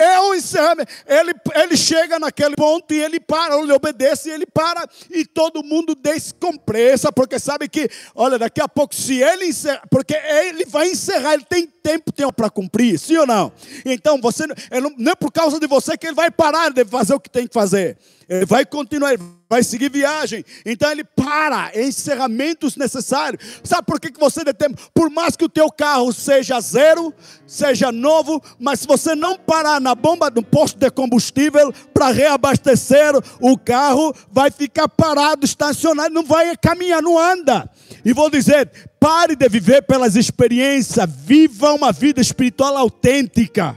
É 0.00 0.18
o 0.20 0.34
encerramento. 0.34 0.90
Ele, 1.06 1.32
ele 1.54 1.76
chega 1.76 2.18
naquele 2.18 2.56
ponto 2.56 2.94
e 2.94 3.02
ele 3.02 3.20
para, 3.20 3.54
ele 3.56 3.72
obedece 3.72 4.30
e 4.30 4.32
ele 4.32 4.46
para 4.46 4.88
e 5.10 5.26
todo 5.26 5.62
mundo 5.62 5.94
descompressa, 5.94 7.12
porque 7.12 7.38
sabe 7.38 7.68
que, 7.68 7.88
olha, 8.14 8.38
daqui 8.38 8.62
a 8.62 8.68
pouco, 8.68 8.94
se 8.94 9.22
ele 9.22 9.46
encerrar, 9.46 9.82
porque 9.90 10.14
ele 10.14 10.64
vai 10.64 10.88
encerrar, 10.88 11.34
ele 11.34 11.44
tem 11.44 11.66
tempo, 11.66 12.10
tempo 12.10 12.32
para 12.32 12.48
cumprir, 12.48 12.98
sim 12.98 13.16
ou 13.18 13.26
não? 13.26 13.52
Então, 13.84 14.18
você, 14.20 14.46
não, 14.46 14.56
não 14.96 15.12
é 15.12 15.14
por 15.14 15.30
causa 15.30 15.60
de 15.60 15.66
você 15.66 15.98
que 15.98 16.06
ele 16.06 16.16
vai 16.16 16.30
parar 16.30 16.70
de 16.70 16.84
fazer 16.86 17.12
o 17.12 17.20
que 17.20 17.28
tem 17.28 17.46
que 17.46 17.52
fazer. 17.52 17.98
Ele 18.30 18.46
vai 18.46 18.64
continuar, 18.64 19.16
vai 19.48 19.64
seguir 19.64 19.90
viagem. 19.90 20.44
Então 20.64 20.88
ele 20.88 21.02
para, 21.02 21.72
encerramentos 21.74 22.76
necessários. 22.76 23.42
Sabe 23.64 23.84
por 23.84 23.98
que, 23.98 24.12
que 24.12 24.20
você 24.20 24.44
detém? 24.44 24.72
Por 24.94 25.10
mais 25.10 25.34
que 25.34 25.44
o 25.44 25.48
teu 25.48 25.68
carro 25.68 26.12
seja 26.12 26.60
zero, 26.60 27.12
seja 27.44 27.90
novo, 27.90 28.40
mas 28.56 28.78
se 28.78 28.86
você 28.86 29.16
não 29.16 29.36
parar 29.36 29.80
na 29.80 29.96
bomba 29.96 30.30
do 30.30 30.44
posto 30.44 30.78
de 30.78 30.88
combustível 30.92 31.72
para 31.92 32.12
reabastecer 32.12 33.14
o 33.40 33.58
carro, 33.58 34.14
vai 34.30 34.48
ficar 34.52 34.88
parado, 34.88 35.44
estacionado, 35.44 36.14
não 36.14 36.24
vai 36.24 36.56
caminhar, 36.56 37.02
não 37.02 37.18
anda. 37.18 37.68
E 38.04 38.12
vou 38.12 38.30
dizer, 38.30 38.70
pare 39.00 39.34
de 39.34 39.48
viver 39.48 39.82
pelas 39.82 40.14
experiências, 40.14 41.10
viva 41.24 41.72
uma 41.72 41.90
vida 41.90 42.20
espiritual 42.20 42.76
autêntica. 42.76 43.76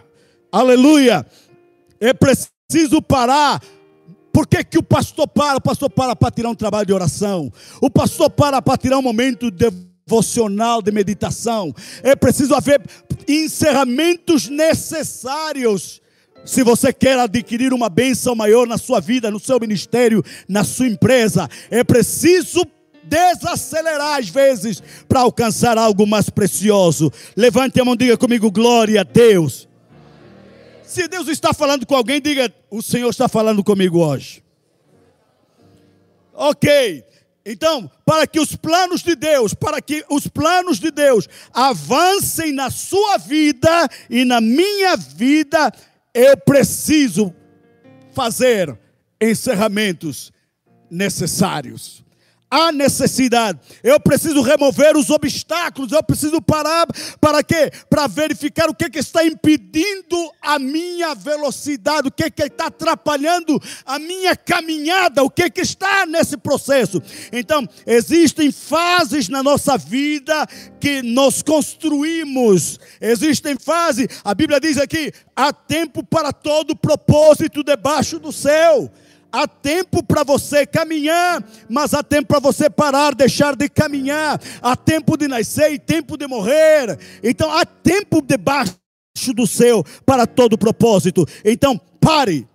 Aleluia. 0.51 1.25
É 1.99 2.13
preciso 2.13 3.01
parar 3.01 3.59
por 4.33 4.47
que, 4.47 4.63
que 4.63 4.79
o 4.79 4.83
pastor 4.83 5.27
para? 5.27 5.57
O 5.57 5.61
pastor 5.61 5.91
para 5.91 6.15
para 6.15 6.31
tirar 6.31 6.49
um 6.49 6.55
trabalho 6.55 6.87
de 6.87 6.91
oração. 6.91 7.53
O 7.79 7.87
pastor 7.87 8.31
para 8.31 8.59
para 8.63 8.77
tirar 8.77 8.97
um 8.97 9.01
momento 9.03 9.51
devocional 9.51 10.81
de 10.81 10.91
meditação. 10.91 11.71
É 12.01 12.15
preciso 12.15 12.55
haver 12.55 12.81
encerramentos 13.27 14.49
necessários. 14.49 16.01
Se 16.43 16.63
você 16.63 16.91
quer 16.91 17.19
adquirir 17.19 17.73
uma 17.73 17.89
bênção 17.89 18.35
maior 18.35 18.67
na 18.67 18.79
sua 18.79 18.99
vida, 18.99 19.29
no 19.29 19.39
seu 19.39 19.59
ministério, 19.59 20.25
na 20.49 20.63
sua 20.63 20.87
empresa, 20.87 21.47
é 21.69 21.83
preciso 21.83 22.65
desacelerar 23.03 24.17
às 24.17 24.29
vezes 24.29 24.81
para 25.07 25.21
alcançar 25.21 25.77
algo 25.77 26.07
mais 26.07 26.29
precioso. 26.31 27.11
Levante 27.37 27.79
a 27.79 27.85
mão, 27.85 27.95
diga 27.95 28.17
comigo, 28.17 28.49
glória 28.49 29.01
a 29.01 29.03
Deus. 29.03 29.69
Se 30.93 31.07
Deus 31.07 31.27
está 31.27 31.55
falando 31.55 31.87
com 31.87 31.95
alguém, 31.95 32.21
diga: 32.21 32.53
O 32.69 32.79
Senhor 32.79 33.09
está 33.09 33.27
falando 33.27 33.63
comigo 33.63 33.97
hoje. 33.97 34.43
Ok. 36.31 37.03
Então, 37.43 37.89
para 38.05 38.27
que 38.27 38.39
os 38.39 38.55
planos 38.55 39.01
de 39.01 39.15
Deus, 39.15 39.55
para 39.55 39.81
que 39.81 40.05
os 40.07 40.27
planos 40.27 40.79
de 40.79 40.91
Deus 40.91 41.27
avancem 41.51 42.53
na 42.53 42.69
sua 42.69 43.17
vida 43.17 43.89
e 44.07 44.23
na 44.23 44.39
minha 44.39 44.95
vida, 44.95 45.73
eu 46.13 46.37
preciso 46.37 47.33
fazer 48.11 48.77
encerramentos 49.19 50.31
necessários 50.91 52.02
há 52.53 52.71
necessidade. 52.71 53.59
Eu 53.83 53.99
preciso 53.99 54.43
remover 54.43 54.95
os 54.95 55.09
obstáculos, 55.09 55.91
eu 55.91 56.03
preciso 56.03 56.39
parar 56.39 56.85
para 57.19 57.43
quê? 57.43 57.71
Para 57.89 58.05
verificar 58.05 58.69
o 58.69 58.75
que, 58.75 58.91
que 58.91 58.99
está 58.99 59.25
impedindo 59.25 60.31
a 60.39 60.59
minha 60.59 61.15
velocidade, 61.15 62.09
o 62.09 62.11
que, 62.11 62.29
que 62.29 62.43
está 62.43 62.67
atrapalhando 62.67 63.59
a 63.83 63.97
minha 63.97 64.35
caminhada, 64.35 65.23
o 65.23 65.31
que, 65.31 65.49
que 65.49 65.61
está 65.61 66.05
nesse 66.05 66.37
processo. 66.37 67.01
Então, 67.31 67.67
existem 67.87 68.51
fases 68.51 69.29
na 69.29 69.41
nossa 69.41 69.75
vida 69.75 70.47
que 70.79 71.01
nós 71.01 71.41
construímos. 71.41 72.79
Existem 73.01 73.57
fases, 73.57 74.07
a 74.23 74.35
Bíblia 74.35 74.59
diz 74.59 74.77
aqui: 74.77 75.11
há 75.35 75.51
tempo 75.51 76.03
para 76.03 76.31
todo 76.31 76.75
propósito 76.75 77.63
debaixo 77.63 78.19
do 78.19 78.31
céu. 78.31 78.91
Há 79.35 79.47
tempo 79.47 80.03
para 80.03 80.23
você 80.23 80.63
caminhar, 80.63 81.43
mas 81.67 81.91
há 81.95 82.03
tempo 82.03 82.27
para 82.27 82.39
você 82.39 82.69
parar, 82.69 83.15
deixar 83.15 83.55
de 83.55 83.67
caminhar. 83.67 84.39
Há 84.61 84.75
tempo 84.75 85.17
de 85.17 85.27
nascer 85.27 85.73
e 85.73 85.79
tempo 85.79 86.15
de 86.15 86.27
morrer. 86.27 86.99
Então 87.23 87.51
há 87.51 87.65
tempo 87.65 88.21
debaixo 88.21 88.77
do 89.35 89.47
céu 89.47 89.83
para 90.05 90.27
todo 90.27 90.55
propósito. 90.55 91.25
Então 91.43 91.81
pare. 91.99 92.47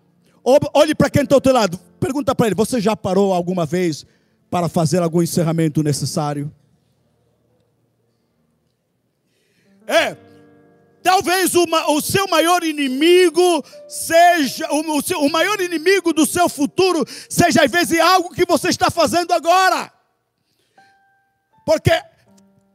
Olhe 0.44 0.94
para 0.94 1.10
quem 1.10 1.24
está 1.24 1.34
ao 1.34 1.40
teu 1.40 1.52
lado. 1.52 1.80
Pergunta 1.98 2.32
para 2.32 2.46
ele: 2.46 2.54
Você 2.54 2.80
já 2.80 2.94
parou 2.94 3.34
alguma 3.34 3.66
vez 3.66 4.06
para 4.48 4.68
fazer 4.68 5.02
algum 5.02 5.20
encerramento 5.20 5.82
necessário? 5.82 6.48
É, 9.84 10.16
Talvez 11.08 11.54
uma, 11.54 11.90
o 11.90 12.02
seu 12.02 12.28
maior 12.28 12.62
inimigo 12.62 13.64
seja, 13.88 14.70
o, 14.70 14.98
o, 14.98 15.02
seu, 15.02 15.18
o 15.22 15.32
maior 15.32 15.58
inimigo 15.58 16.12
do 16.12 16.26
seu 16.26 16.50
futuro 16.50 17.02
seja 17.30 17.64
às 17.64 17.70
vezes 17.70 17.98
algo 17.98 18.34
que 18.34 18.44
você 18.44 18.68
está 18.68 18.90
fazendo 18.90 19.32
agora. 19.32 19.90
Porque 21.64 21.92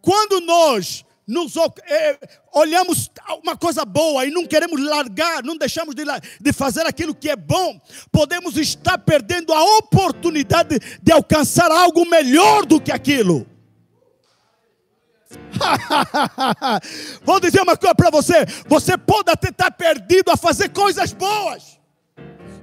quando 0.02 0.42
nós 0.42 1.06
nos 1.28 1.54
é, 1.86 2.18
olhamos 2.52 3.12
uma 3.44 3.56
coisa 3.56 3.86
boa 3.86 4.26
e 4.26 4.32
não 4.32 4.48
queremos 4.48 4.84
largar, 4.84 5.44
não 5.44 5.56
deixamos 5.56 5.94
de, 5.94 6.04
de 6.42 6.52
fazer 6.52 6.88
aquilo 6.88 7.14
que 7.14 7.30
é 7.30 7.36
bom, 7.36 7.80
podemos 8.12 8.58
estar 8.58 8.98
perdendo 8.98 9.54
a 9.54 9.64
oportunidade 9.78 10.80
de, 10.80 11.00
de 11.04 11.12
alcançar 11.12 11.72
algo 11.72 12.04
melhor 12.10 12.66
do 12.66 12.82
que 12.82 12.92
aquilo. 12.92 13.53
Vou 17.24 17.40
dizer 17.40 17.62
uma 17.62 17.78
coisa 17.78 17.96
para 17.96 18.10
você: 18.10 18.46
você 18.68 18.98
pode 18.98 19.32
até 19.32 19.50
estar 19.50 19.72
perdido 19.72 20.32
a 20.32 20.38
fazer 20.38 20.70
coisas 20.70 21.14
boas, 21.14 21.80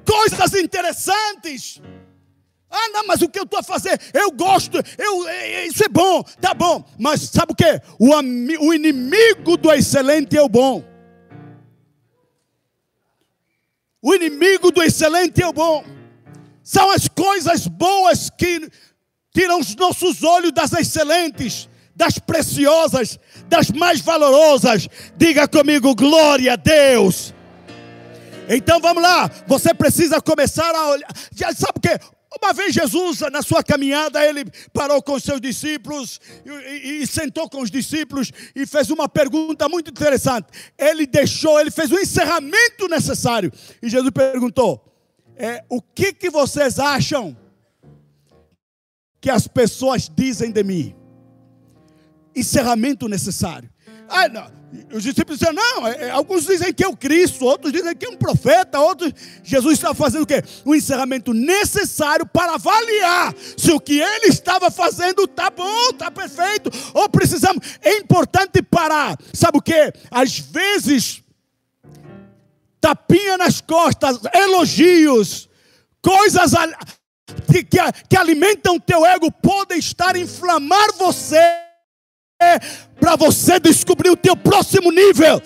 coisas 0.05 0.55
interessantes. 0.55 1.81
Ah, 2.71 2.89
não, 2.93 3.07
mas 3.07 3.21
o 3.21 3.29
que 3.29 3.39
eu 3.39 3.43
estou 3.43 3.59
a 3.59 3.65
fazer? 3.65 4.00
Eu 4.15 4.31
gosto, 4.31 4.79
eu, 4.97 5.29
isso 5.67 5.85
é 5.85 5.89
bom, 5.89 6.23
tá 6.41 6.55
bom. 6.55 6.85
Mas 6.99 7.23
sabe 7.23 7.53
o 7.53 7.55
que? 7.55 7.81
O, 7.99 8.15
o 8.67 8.73
inimigo 8.73 9.57
do 9.57 9.73
excelente 9.73 10.37
é 10.37 10.43
o 10.43 10.49
bom. 10.49 10.85
O 14.00 14.15
inimigo 14.15 14.71
do 14.71 14.83
excelente 14.83 15.43
é 15.43 15.49
o 15.49 15.53
bom. 15.53 15.85
São 16.62 16.91
as 16.91 17.09
coisas 17.09 17.67
boas 17.67 18.31
que 18.31 18.71
tiram 19.35 19.59
os 19.59 19.75
nossos 19.75 20.23
olhos 20.23 20.53
das 20.53 20.73
excelentes 20.73 21.69
das 21.94 22.18
preciosas, 22.18 23.18
das 23.49 23.70
mais 23.70 24.00
valorosas. 24.00 24.88
Diga 25.16 25.47
comigo, 25.47 25.94
glória 25.94 26.54
a 26.54 26.56
Deus. 26.56 27.35
Então 28.49 28.80
vamos 28.80 29.02
lá, 29.02 29.30
você 29.47 29.73
precisa 29.73 30.20
começar 30.20 30.75
a 30.75 30.88
olhar. 30.88 31.09
Já 31.32 31.52
sabe 31.52 31.75
o 31.76 31.80
que? 31.80 32.00
Uma 32.42 32.52
vez 32.52 32.73
Jesus, 32.73 33.20
na 33.32 33.42
sua 33.42 33.62
caminhada, 33.62 34.25
ele 34.25 34.44
parou 34.73 35.02
com 35.02 35.14
os 35.14 35.23
seus 35.23 35.40
discípulos 35.40 36.20
e, 36.44 36.50
e, 36.50 37.02
e, 37.02 37.06
sentou 37.06 37.50
com 37.50 37.61
os 37.61 37.70
discípulos 37.70 38.30
e 38.54 38.64
fez 38.66 38.88
uma 38.88 39.09
pergunta 39.09 39.68
muito 39.68 39.90
interessante. 39.90 40.47
Ele 40.78 41.06
deixou, 41.06 41.61
ele 41.61 41.73
fez 41.73 41.90
o 41.90 41.99
encerramento 41.99 42.87
necessário. 42.88 43.52
E 43.82 43.88
Jesus 43.88 44.11
perguntou: 44.11 44.85
é, 45.37 45.64
O 45.68 45.82
que, 45.82 46.12
que 46.12 46.30
vocês 46.30 46.78
acham 46.78 47.37
que 49.20 49.28
as 49.28 49.49
pessoas 49.49 50.09
dizem 50.09 50.52
de 50.52 50.62
mim? 50.62 51.00
Encerramento 52.34 53.08
necessário. 53.08 53.68
Ah, 54.08 54.28
não. 54.28 54.60
Os 54.92 55.02
discípulos 55.02 55.38
disseram, 55.38 55.54
não, 55.54 55.87
é, 55.87 56.06
é, 56.06 56.10
alguns 56.10 56.46
dizem 56.46 56.72
que 56.72 56.84
é 56.84 56.88
o 56.88 56.96
Cristo, 56.96 57.44
outros 57.44 57.72
dizem 57.72 57.94
que 57.94 58.06
é 58.06 58.08
um 58.08 58.16
profeta, 58.16 58.78
outros. 58.78 59.12
Jesus 59.42 59.75
estava 59.75 59.94
fazendo 59.94 60.22
o 60.22 60.26
quê? 60.26 60.42
Um 60.64 60.75
encerramento 60.75 61.32
necessário 61.32 62.25
para 62.26 62.54
avaliar 62.54 63.34
se 63.56 63.72
o 63.72 63.80
que 63.80 64.00
ele 64.00 64.26
estava 64.26 64.70
fazendo 64.70 65.25
está 65.25 65.50
bom, 65.50 65.90
está 65.90 66.10
perfeito, 66.10 66.70
ou 66.94 67.08
precisamos. 67.08 67.78
É 67.82 67.96
importante 67.96 68.62
parar. 68.62 69.16
Sabe 69.32 69.58
o 69.58 69.62
que? 69.62 69.92
Às 70.08 70.38
vezes, 70.38 71.22
tapinha 72.80 73.38
nas 73.38 73.60
costas, 73.60 74.20
elogios, 74.34 75.49
coisas 76.00 76.52
que, 77.50 77.64
que, 77.64 77.78
que 78.08 78.16
alimentam 78.16 78.76
o 78.76 78.80
teu 78.80 79.04
ego 79.04 79.32
podem 79.32 79.78
estar 79.78 80.16
inflamar 80.16 80.92
você 80.96 81.70
para 82.99 83.16
você 83.16 83.61
descobrir 83.61 84.11
o 84.11 84.16
teu 84.16 84.37
próximo 84.37 84.90
nível. 84.90 85.40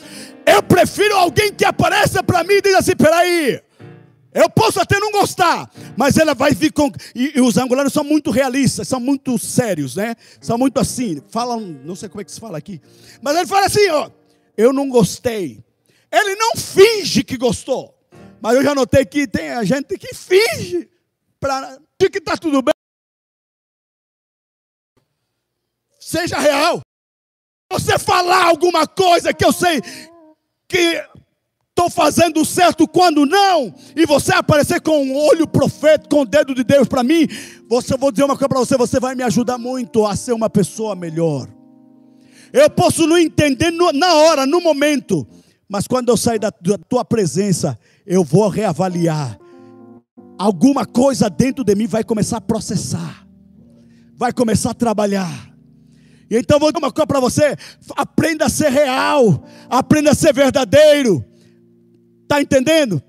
Eu 0.47 0.63
prefiro 0.63 1.17
alguém 1.17 1.53
que 1.53 1.65
apareça 1.65 2.23
para 2.23 2.45
mim 2.45 2.55
e 2.55 2.63
diga 2.63 2.79
assim: 2.79 2.95
peraí, 2.97 3.61
eu 4.33 4.49
posso 4.51 4.81
até 4.81 4.99
não 4.99 5.11
gostar, 5.11 5.71
mas 5.97 6.17
ela 6.17 6.35
vai 6.35 6.53
vir 6.53 6.73
com. 6.73 6.91
E, 7.15 7.33
e, 7.37 7.41
os 7.41 7.57
angolanos 7.57 7.93
são 7.93 8.05
muito 8.05 8.31
realistas, 8.31 8.89
são 8.89 9.01
muito 9.01 9.39
sérios, 9.39 9.97
né? 9.97 10.15
São 10.41 10.59
muito 10.59 10.79
assim, 10.79 11.23
falam, 11.29 11.61
não 11.61 11.97
sei 11.97 12.09
como 12.09 12.21
é 12.21 12.25
que 12.25 12.33
se 12.33 12.41
fala 12.41 12.59
aqui, 12.59 12.81
mas 13.23 13.37
ele 13.37 13.47
fala 13.47 13.67
assim: 13.67 13.89
ó, 13.91 14.11
eu 14.57 14.73
não 14.73 14.89
gostei. 14.89 15.63
Ele 16.13 16.37
não 16.37 16.53
finge 16.57 17.25
que 17.25 17.37
gostou, 17.37 17.93
mas 18.41 18.55
eu 18.55 18.63
já 18.63 18.73
notei 18.73 19.05
que 19.05 19.27
tem 19.27 19.65
gente 19.65 19.99
que 19.99 20.15
finge 20.15 20.89
para 21.41 21.79
que 21.99 22.19
está 22.19 22.37
tudo 22.37 22.63
bem. 22.63 22.74
Seja 26.15 26.39
real. 26.39 26.81
Você 27.73 27.99
falar 27.99 28.45
alguma 28.45 28.87
coisa 28.87 29.35
que 29.35 29.45
eu 29.45 29.53
sei 29.53 29.81
que 30.69 31.03
estou 31.71 31.91
fazendo 31.91 32.45
certo 32.45 32.87
quando 32.87 33.27
não, 33.27 33.75
e 33.97 34.07
você 34.07 34.33
aparecer 34.33 34.81
com 34.81 35.05
um 35.05 35.17
olho 35.17 35.47
profeta, 35.49 36.09
com 36.09 36.21
o 36.21 36.25
dedo 36.25 36.55
de 36.55 36.63
Deus 36.63 36.87
para 36.87 37.03
mim, 37.03 37.27
você 37.69 37.97
vou 37.97 38.13
dizer 38.13 38.23
uma 38.23 38.37
coisa 38.37 38.49
para 38.49 38.61
você, 38.61 38.77
você 38.77 39.01
vai 39.01 39.17
me 39.17 39.25
ajudar 39.25 39.59
muito 39.59 40.07
a 40.07 40.15
ser 40.15 40.33
uma 40.33 40.49
pessoa 40.49 40.95
melhor. 40.95 41.49
Eu 42.53 42.71
posso 42.71 43.09
não 43.09 43.19
entender 43.19 43.73
no, 43.73 43.93
na 43.93 44.15
hora, 44.15 44.47
no 44.47 44.61
momento, 44.61 45.27
mas 45.69 45.89
quando 45.89 46.11
eu 46.11 46.17
sair 46.17 46.39
da, 46.39 46.51
da 46.61 46.79
tua 46.79 47.05
presença, 47.05 47.77
eu 48.07 48.23
vou 48.23 48.49
reavaliar 48.49 49.37
alguma 50.39 50.87
coisa 50.87 51.29
dentro 51.29 51.65
de 51.65 51.75
mim 51.75 51.89
vai 51.89 52.05
começar 52.05 52.37
a 52.37 52.41
processar, 52.41 53.27
vai 54.15 54.33
começar 54.33 54.71
a 54.71 54.75
trabalhar. 54.75 55.54
Então 56.31 56.59
vou 56.59 56.73
dar 56.73 56.79
uma 56.79 56.93
coisa 56.93 57.07
para 57.07 57.21
você: 57.21 57.57
aprenda 57.97 58.47
a 58.47 58.49
ser 58.49 58.71
real, 58.71 59.45
aprenda 59.69 60.11
a 60.11 60.15
ser 60.15 60.33
verdadeiro. 60.33 61.25
Está 62.23 62.41
entendendo? 62.41 63.03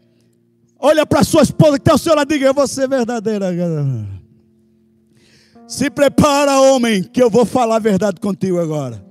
Olha 0.77 1.05
para 1.05 1.23
sua 1.23 1.43
esposa 1.43 1.73
que 1.73 1.81
está 1.81 1.93
ao 1.93 1.97
seu 1.97 2.15
lado 2.15 2.31
e 2.31 2.35
diga: 2.35 2.47
Eu 2.47 2.53
vou 2.53 2.67
ser 2.67 2.87
verdadeira. 2.87 3.47
Se 5.67 5.89
prepara, 5.89 6.59
homem, 6.61 7.01
que 7.03 7.21
eu 7.21 7.29
vou 7.29 7.45
falar 7.45 7.77
a 7.77 7.79
verdade 7.79 8.19
contigo 8.19 8.59
agora. 8.59 9.03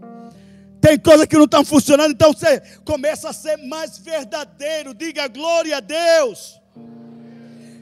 Tem 0.80 0.98
coisa 0.98 1.26
que 1.26 1.36
não 1.36 1.44
estão 1.44 1.64
funcionando, 1.64 2.12
então 2.12 2.32
você 2.32 2.60
começa 2.84 3.30
a 3.30 3.32
ser 3.32 3.56
mais 3.56 3.98
verdadeiro. 3.98 4.94
Diga 4.94 5.26
glória 5.28 5.78
a 5.78 5.80
Deus. 5.80 6.60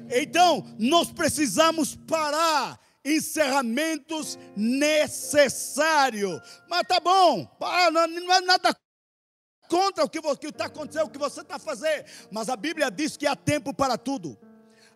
Então, 0.08 0.64
nós 0.78 1.10
precisamos 1.10 1.96
parar 2.06 2.78
encerramentos 3.04 4.38
necessários. 4.56 6.40
Mas 6.68 6.82
tá 6.86 7.00
bom, 7.00 7.48
não 7.92 8.34
é 8.34 8.40
nada 8.40 8.76
contra 9.68 10.04
o 10.04 10.08
que 10.08 10.18
está 10.18 10.66
acontecendo, 10.66 11.06
o 11.06 11.10
que 11.10 11.18
você 11.18 11.40
está 11.40 11.58
fazendo. 11.58 12.04
Mas 12.30 12.48
a 12.48 12.56
Bíblia 12.56 12.90
diz 12.90 13.16
que 13.16 13.26
há 13.26 13.34
tempo 13.34 13.72
para 13.72 13.96
tudo. 13.96 14.38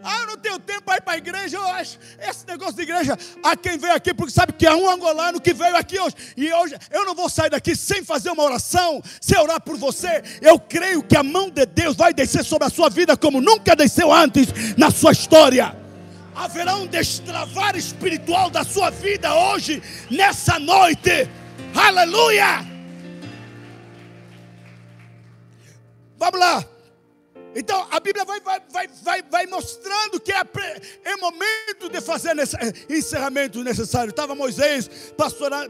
Ah, 0.03 0.21
eu 0.21 0.27
não 0.27 0.37
tenho 0.37 0.59
tempo 0.59 0.83
para 0.83 0.99
ir 0.99 1.01
para 1.01 1.15
a 1.15 1.17
igreja. 1.17 1.57
Eu 1.57 1.67
acho, 1.69 1.99
esse 2.21 2.47
negócio 2.47 2.75
de 2.75 2.83
igreja, 2.83 3.17
há 3.43 3.57
quem 3.57 3.79
veio 3.79 3.95
aqui, 3.95 4.13
porque 4.13 4.33
sabe 4.33 4.53
que 4.53 4.67
há 4.67 4.77
um 4.77 4.91
angolano 4.91 5.41
que 5.41 5.55
veio 5.55 5.75
aqui 5.75 5.99
hoje. 5.99 6.15
E 6.37 6.53
hoje 6.53 6.77
eu 6.91 7.07
não 7.07 7.15
vou 7.15 7.31
sair 7.31 7.49
daqui 7.49 7.75
sem 7.75 8.05
fazer 8.05 8.31
uma 8.31 8.43
oração, 8.43 9.03
sem 9.21 9.39
orar 9.39 9.61
por 9.61 9.79
você. 9.79 10.23
Eu 10.43 10.59
creio 10.61 11.03
que 11.03 11.17
a 11.17 11.23
mão 11.23 11.49
de 11.49 11.65
Deus 11.65 11.97
vai 11.97 12.13
descer 12.13 12.45
sobre 12.45 12.67
a 12.67 12.71
sua 12.71 12.91
vida 12.91 13.17
como 13.17 13.41
nunca 13.41 13.75
desceu 13.75 14.13
antes 14.13 14.49
na 14.77 14.91
sua 14.91 15.13
história. 15.13 15.86
Haverá 16.37 16.77
um 16.77 16.87
destravar 16.87 17.75
espiritual 17.77 18.51
da 18.51 18.63
sua 18.63 18.91
vida 18.91 19.35
hoje, 19.35 19.83
nessa 20.11 20.59
noite. 20.59 21.27
Aleluia! 21.75 22.63
Vamos 26.19 26.39
lá. 26.39 26.63
Então 27.55 27.89
a 27.91 27.99
Bíblia 28.01 28.23
vai, 28.27 28.39
vai, 28.39 28.61
vai, 28.71 28.89
vai, 29.03 29.23
vai 29.23 29.47
mostrando 29.47 30.21
que 30.21 30.31
é, 30.31 30.43
é 31.05 31.17
momento 31.17 31.89
de 31.91 32.03
fazer 32.03 32.35
nesse, 32.35 32.55
encerramento 32.87 33.65
necessário. 33.65 34.11
Estava 34.11 34.35
Moisés 34.35 34.91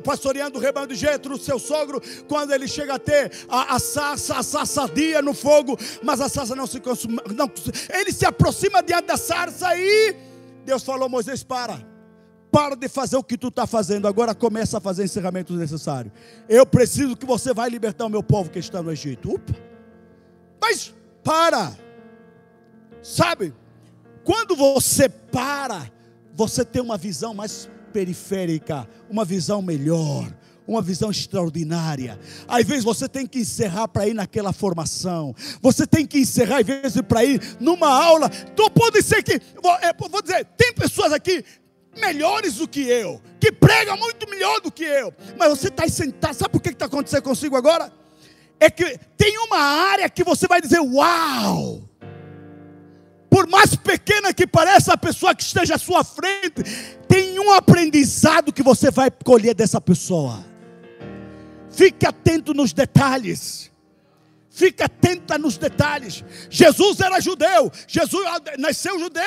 pastoreando 0.02 0.58
o 0.58 0.60
rebanho 0.60 0.88
de 0.88 0.96
Jetro, 0.96 1.38
seu 1.38 1.60
sogro, 1.60 2.02
quando 2.26 2.52
ele 2.52 2.66
chega 2.66 2.94
a 2.94 2.98
ter 2.98 3.30
a, 3.48 3.76
a 3.76 3.78
sarça, 3.78 4.40
a 4.40 5.22
no 5.22 5.32
fogo, 5.32 5.78
mas 6.02 6.20
a 6.20 6.28
sarça 6.28 6.56
não 6.56 6.66
se 6.66 6.80
consuma. 6.80 7.22
Não, 7.32 7.48
ele 7.88 8.12
se 8.12 8.26
aproxima 8.26 8.82
diante 8.82 9.06
da 9.06 9.16
sarça 9.16 9.76
e 9.76 10.26
Deus 10.66 10.82
falou: 10.82 11.08
Moisés, 11.08 11.42
para. 11.42 11.80
Para 12.50 12.74
de 12.74 12.88
fazer 12.88 13.16
o 13.16 13.22
que 13.22 13.38
tu 13.38 13.48
está 13.48 13.66
fazendo, 13.66 14.08
agora 14.08 14.34
começa 14.34 14.78
a 14.78 14.80
fazer 14.80 15.04
encerramento 15.04 15.52
necessário. 15.54 16.10
Eu 16.48 16.66
preciso 16.66 17.16
que 17.16 17.26
você 17.26 17.54
vai 17.54 17.70
libertar 17.70 18.06
o 18.06 18.08
meu 18.08 18.22
povo 18.22 18.50
que 18.50 18.58
está 18.58 18.82
no 18.82 18.90
Egito. 18.90 19.34
Upa. 19.34 19.54
Mas 20.60 20.92
para. 21.22 21.72
Sabe? 23.02 23.54
Quando 24.24 24.56
você 24.56 25.08
para, 25.08 25.90
você 26.34 26.64
tem 26.64 26.82
uma 26.82 26.96
visão 26.96 27.32
mais 27.32 27.70
periférica, 27.92 28.88
uma 29.08 29.24
visão 29.24 29.62
melhor, 29.62 30.32
uma 30.66 30.82
visão 30.82 31.10
extraordinária. 31.10 32.18
Às 32.48 32.64
vezes 32.64 32.84
você 32.84 33.08
tem 33.08 33.26
que 33.26 33.40
encerrar 33.40 33.88
para 33.88 34.06
ir 34.06 34.14
naquela 34.14 34.52
formação. 34.52 35.34
Você 35.60 35.86
tem 35.86 36.06
que 36.06 36.18
encerrar, 36.18 36.60
às 36.60 36.66
vezes, 36.66 37.00
para 37.02 37.24
ir 37.24 37.40
numa 37.60 37.88
aula. 37.88 38.30
Então, 38.52 38.68
pode 38.70 39.02
ser 39.02 39.22
que, 39.22 39.40
vou, 39.62 39.74
é, 39.76 39.92
vou 39.92 40.22
dizer, 40.22 40.44
tem 40.56 40.72
pessoas 40.72 41.12
aqui 41.12 41.44
melhores 41.98 42.54
do 42.54 42.68
que 42.68 42.80
eu, 42.80 43.20
que 43.40 43.50
pregam 43.50 43.96
muito 43.96 44.28
melhor 44.28 44.60
do 44.60 44.70
que 44.70 44.84
eu, 44.84 45.14
mas 45.38 45.48
você 45.48 45.68
está 45.68 45.88
sentado. 45.88 46.34
Sabe 46.34 46.56
o 46.56 46.60
que 46.60 46.68
está 46.68 46.84
acontecendo 46.86 47.22
consigo 47.22 47.56
agora? 47.56 47.90
é 48.58 48.70
que 48.70 48.98
tem 49.16 49.38
uma 49.38 49.58
área 49.58 50.08
que 50.08 50.24
você 50.24 50.46
vai 50.46 50.60
dizer: 50.60 50.80
Uau! 50.80 51.82
Por 53.28 53.46
mais 53.46 53.74
pequena 53.74 54.32
que 54.32 54.46
pareça 54.46 54.94
a 54.94 54.96
pessoa 54.96 55.34
que 55.34 55.42
esteja 55.42 55.74
à 55.74 55.78
sua 55.78 56.02
frente, 56.02 56.62
tem 57.06 57.38
um 57.38 57.52
aprendizado 57.52 58.52
que 58.52 58.62
você 58.62 58.90
vai 58.90 59.10
colher 59.10 59.54
dessa 59.54 59.80
pessoa. 59.80 60.44
Fique 61.76 62.06
atento 62.06 62.54
nos 62.54 62.72
detalhes. 62.72 63.70
Fique 64.48 64.82
atenta 64.82 65.36
nos 65.36 65.58
detalhes. 65.58 66.24
Jesus 66.48 66.98
era 67.00 67.20
judeu. 67.20 67.70
Jesus 67.86 68.24
nasceu 68.58 68.98
judeu. 68.98 69.22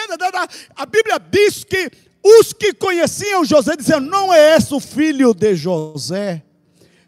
A 0.76 0.86
Bíblia 0.88 1.20
diz 1.20 1.64
que 1.64 1.92
os 2.24 2.52
que 2.52 2.74
conheciam 2.74 3.46
José 3.46 3.76
diziam: 3.78 4.00
Não 4.00 4.34
é 4.34 4.56
esse 4.58 4.74
o 4.74 4.80
filho 4.80 5.32
de 5.36 5.56
José? 5.56 6.44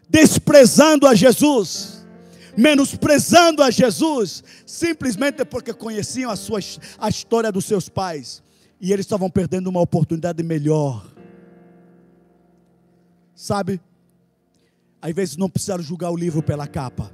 Desprezando 0.08 1.08
a 1.08 1.14
Jesus 1.14 2.00
menosprezando 2.54 3.62
a 3.62 3.70
Jesus, 3.70 4.44
simplesmente 4.66 5.42
porque 5.42 5.72
conheciam 5.72 6.30
a, 6.30 6.36
sua, 6.36 6.60
a 6.98 7.08
história 7.08 7.50
dos 7.50 7.64
seus 7.64 7.88
pais, 7.88 8.42
e 8.78 8.92
eles 8.92 9.06
estavam 9.06 9.30
perdendo 9.30 9.68
uma 9.68 9.80
oportunidade 9.80 10.42
melhor. 10.42 11.10
Sabe? 13.34 13.80
Às 15.02 15.12
vezes 15.12 15.36
não 15.36 15.50
precisa 15.50 15.82
julgar 15.82 16.12
o 16.12 16.16
livro 16.16 16.40
pela 16.42 16.68
capa. 16.68 17.12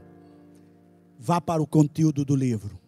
Vá 1.18 1.40
para 1.40 1.62
o 1.62 1.66
conteúdo 1.66 2.22
do 2.22 2.37
livro. 2.37 2.79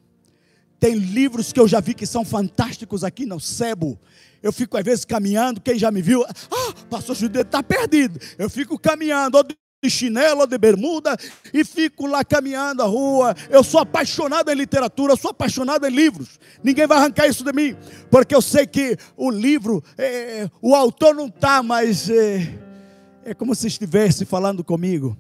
Tem 0.79 0.95
livros 0.95 1.53
que 1.53 1.59
eu 1.59 1.67
já 1.67 1.81
vi 1.81 1.95
que 1.95 2.07
são 2.07 2.25
fantásticos 2.25 3.03
aqui 3.03 3.25
no 3.25 3.41
Sebo. 3.41 3.99
Eu 4.43 4.53
fico 4.53 4.77
às 4.77 4.85
vezes 4.85 5.05
caminhando, 5.07 5.61
quem 5.61 5.79
já 5.79 5.91
me 5.91 6.01
viu, 6.03 6.23
ah, 6.25 6.75
pastor 6.89 7.17
Judeu 7.17 7.43
está 7.43 7.63
perdido. 7.63 8.21
Eu 8.39 8.49
fico 8.49 8.79
caminhando, 8.79 9.43
de 9.83 9.89
chinelo, 9.89 10.47
de 10.47 10.59
bermuda 10.59 11.17
e 11.55 11.65
fico 11.65 12.07
lá 12.07 12.23
caminhando 12.23 12.83
a 12.83 12.87
rua. 12.87 13.35
Eu 13.49 13.65
sou 13.65 13.81
apaixonado 13.81 14.51
em 14.51 14.55
literatura, 14.55 15.15
eu 15.15 15.17
sou 15.17 15.31
apaixonado 15.31 15.87
em 15.87 15.91
livros. 15.91 16.39
Ninguém 16.63 16.87
vai 16.87 16.99
arrancar 16.99 17.27
isso 17.27 17.43
de 17.43 17.53
mim, 17.53 17.75
porque 18.11 18.35
eu 18.35 18.43
sei 18.43 18.67
que 18.67 18.97
o 19.17 19.31
livro, 19.31 19.83
é, 19.97 20.49
o 20.61 20.75
autor 20.75 21.15
não 21.15 21.29
está, 21.29 21.63
mas 21.63 22.11
é, 22.11 22.70
é 23.25 23.35
como 23.35 23.55
se 23.55 23.67
estivesse 23.67 24.25
falando 24.25 24.65
comigo. 24.65 25.17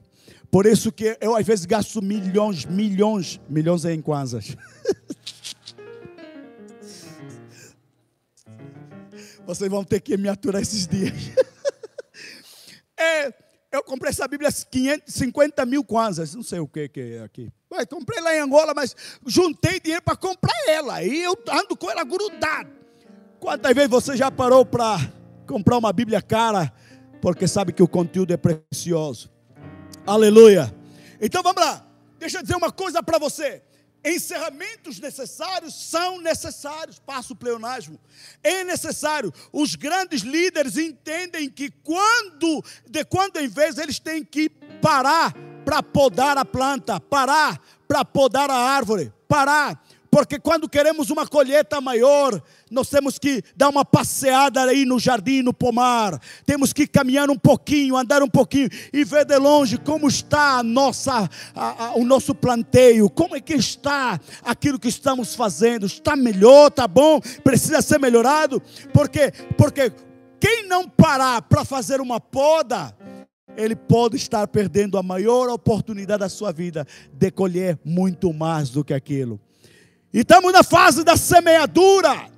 Por 0.50 0.66
isso 0.66 0.90
que 0.90 1.16
eu 1.20 1.36
às 1.36 1.46
vezes 1.46 1.64
gasto 1.64 2.02
milhões, 2.02 2.64
milhões, 2.64 3.40
milhões 3.48 3.84
em 3.84 4.00
quanzas. 4.02 4.56
Vocês 9.46 9.70
vão 9.70 9.84
ter 9.84 10.00
que 10.00 10.16
me 10.16 10.28
aturar 10.28 10.62
esses 10.62 10.86
dias. 10.86 11.12
é 12.98 13.32
eu 13.72 13.84
comprei 13.84 14.10
essa 14.10 14.26
Bíblia 14.26 14.50
550 14.50 15.64
mil 15.64 15.84
kwanzas, 15.84 16.34
não 16.34 16.42
sei 16.42 16.58
o 16.58 16.66
que, 16.66 16.88
que 16.88 17.00
é 17.00 17.22
aqui. 17.22 17.52
Ué, 17.72 17.86
comprei 17.86 18.20
lá 18.20 18.34
em 18.34 18.40
Angola, 18.40 18.74
mas 18.74 18.96
juntei 19.24 19.78
dinheiro 19.78 20.02
para 20.02 20.16
comprar 20.16 20.56
ela. 20.66 21.04
E 21.04 21.22
eu 21.22 21.38
ando 21.48 21.76
com 21.76 21.88
ela 21.88 22.02
grudada. 22.02 22.68
Quantas 23.38 23.72
vezes 23.72 23.88
você 23.88 24.16
já 24.16 24.28
parou 24.28 24.66
para 24.66 24.98
comprar 25.46 25.78
uma 25.78 25.92
Bíblia 25.92 26.20
cara, 26.20 26.72
porque 27.20 27.46
sabe 27.46 27.72
que 27.72 27.82
o 27.82 27.88
conteúdo 27.88 28.32
é 28.32 28.36
precioso? 28.36 29.30
Aleluia. 30.06 30.74
Então 31.20 31.42
vamos 31.42 31.62
lá. 31.62 31.86
Deixa 32.18 32.38
eu 32.38 32.42
dizer 32.42 32.56
uma 32.56 32.72
coisa 32.72 33.02
para 33.02 33.18
você 33.18 33.62
encerramentos 34.04 34.98
necessários 34.98 35.74
são 35.74 36.20
necessários. 36.20 36.98
Passo 36.98 37.34
o 37.34 37.36
pleonasmo. 37.36 37.98
É 38.42 38.64
necessário. 38.64 39.32
Os 39.52 39.74
grandes 39.74 40.22
líderes 40.22 40.76
entendem 40.76 41.48
que 41.48 41.70
quando, 41.70 42.64
de 42.88 43.04
quando 43.04 43.36
em 43.38 43.48
vez, 43.48 43.78
eles 43.78 43.98
têm 43.98 44.24
que 44.24 44.48
parar 44.80 45.34
para 45.64 45.82
podar 45.82 46.38
a 46.38 46.44
planta, 46.44 46.98
parar 46.98 47.60
para 47.86 48.04
podar 48.04 48.50
a 48.50 48.56
árvore, 48.56 49.12
parar 49.28 49.84
porque 50.10 50.40
quando 50.40 50.68
queremos 50.68 51.08
uma 51.08 51.26
colheita 51.26 51.80
maior, 51.80 52.42
nós 52.68 52.90
temos 52.90 53.18
que 53.18 53.42
dar 53.54 53.68
uma 53.68 53.84
passeada 53.84 54.64
aí 54.64 54.84
no 54.84 54.98
jardim, 54.98 55.40
no 55.40 55.54
pomar. 55.54 56.20
Temos 56.44 56.72
que 56.72 56.86
caminhar 56.86 57.30
um 57.30 57.38
pouquinho, 57.38 57.96
andar 57.96 58.20
um 58.22 58.28
pouquinho 58.28 58.68
e 58.92 59.04
ver 59.04 59.24
de 59.24 59.38
longe 59.38 59.78
como 59.78 60.08
está 60.08 60.58
a 60.58 60.62
nossa, 60.64 61.30
a, 61.54 61.84
a, 61.84 61.94
o 61.94 62.04
nosso 62.04 62.34
planteio, 62.34 63.08
como 63.08 63.36
é 63.36 63.40
que 63.40 63.54
está 63.54 64.18
aquilo 64.42 64.80
que 64.80 64.88
estamos 64.88 65.34
fazendo. 65.36 65.86
Está 65.86 66.16
melhor, 66.16 66.68
está 66.68 66.88
bom, 66.88 67.20
precisa 67.44 67.80
ser 67.80 68.00
melhorado, 68.00 68.60
porque 68.92 69.32
porque 69.56 69.92
quem 70.40 70.66
não 70.66 70.88
parar 70.88 71.42
para 71.42 71.64
fazer 71.64 72.00
uma 72.00 72.18
poda, 72.18 72.96
ele 73.56 73.76
pode 73.76 74.16
estar 74.16 74.46
perdendo 74.48 74.98
a 74.98 75.02
maior 75.02 75.48
oportunidade 75.50 76.20
da 76.20 76.28
sua 76.28 76.50
vida 76.50 76.84
de 77.12 77.30
colher 77.30 77.78
muito 77.84 78.32
mais 78.32 78.70
do 78.70 78.82
que 78.82 78.94
aquilo. 78.94 79.40
E 80.12 80.20
estamos 80.20 80.52
na 80.52 80.62
fase 80.62 81.04
da 81.04 81.16
semeadura. 81.16 82.28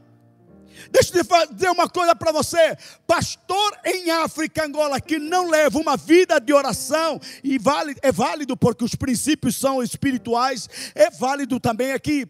Deixa 0.91 1.17
eu 1.17 1.47
dizer 1.55 1.71
uma 1.71 1.89
coisa 1.89 2.15
para 2.15 2.31
você: 2.31 2.77
pastor 3.07 3.73
em 3.85 4.11
África, 4.11 4.67
Angola, 4.67 5.01
que 5.01 5.19
não 5.19 5.49
leva 5.49 5.79
uma 5.79 5.97
vida 5.97 6.39
de 6.39 6.53
oração, 6.53 7.19
e 7.43 7.59
vale, 7.59 7.97
é 8.03 8.13
válido 8.13 8.57
porque 8.57 8.85
os 8.85 8.95
princípios 8.95 9.57
são 9.57 9.83
espirituais, 9.83 10.69
é 10.95 11.11
válido 11.11 11.59
também 11.59 11.93
aqui. 11.93 12.27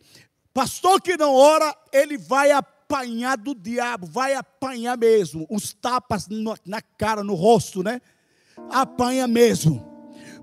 Pastor 0.55 1.01
que 1.01 1.17
não 1.17 1.35
ora, 1.35 1.75
ele 1.93 2.17
vai 2.17 2.53
apanhar 2.53 3.37
do 3.37 3.55
diabo, 3.55 4.07
vai 4.07 4.35
apanhar 4.35 4.97
mesmo. 4.97 5.45
Os 5.51 5.73
tapas 5.73 6.29
na 6.65 6.81
cara, 6.97 7.25
no 7.25 7.35
rosto, 7.35 7.83
né? 7.83 8.01
Apanha 8.71 9.27
mesmo. 9.27 9.92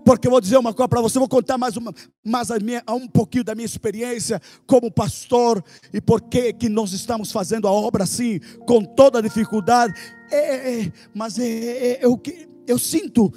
Porque 0.06 0.28
eu 0.28 0.32
vou 0.32 0.42
dizer 0.42 0.58
uma 0.58 0.74
coisa 0.74 0.88
para 0.88 1.02
você, 1.02 1.20
vou 1.20 1.28
contar 1.28 1.58
mais, 1.58 1.78
uma, 1.78 1.94
mais 2.26 2.52
a 2.52 2.60
minha, 2.60 2.84
um 2.90 3.08
pouquinho 3.08 3.44
da 3.44 3.56
minha 3.56 3.66
experiência 3.66 4.42
como 4.66 4.92
pastor 4.92 5.64
e 5.94 6.02
por 6.02 6.22
que 6.22 6.70
nós 6.70 6.94
estamos 6.94 7.32
fazendo 7.32 7.68
a 7.68 7.72
obra 7.72 8.04
assim, 8.04 8.40
com 8.66 8.84
toda 8.84 9.22
dificuldade. 9.22 9.94
É, 10.32 10.38
é, 10.38 10.82
é 10.82 10.94
mas 11.14 11.38
é, 11.40 11.44
é, 11.44 11.92
é, 11.92 12.06
eu, 12.06 12.22
eu 12.68 12.80
sinto, 12.80 13.34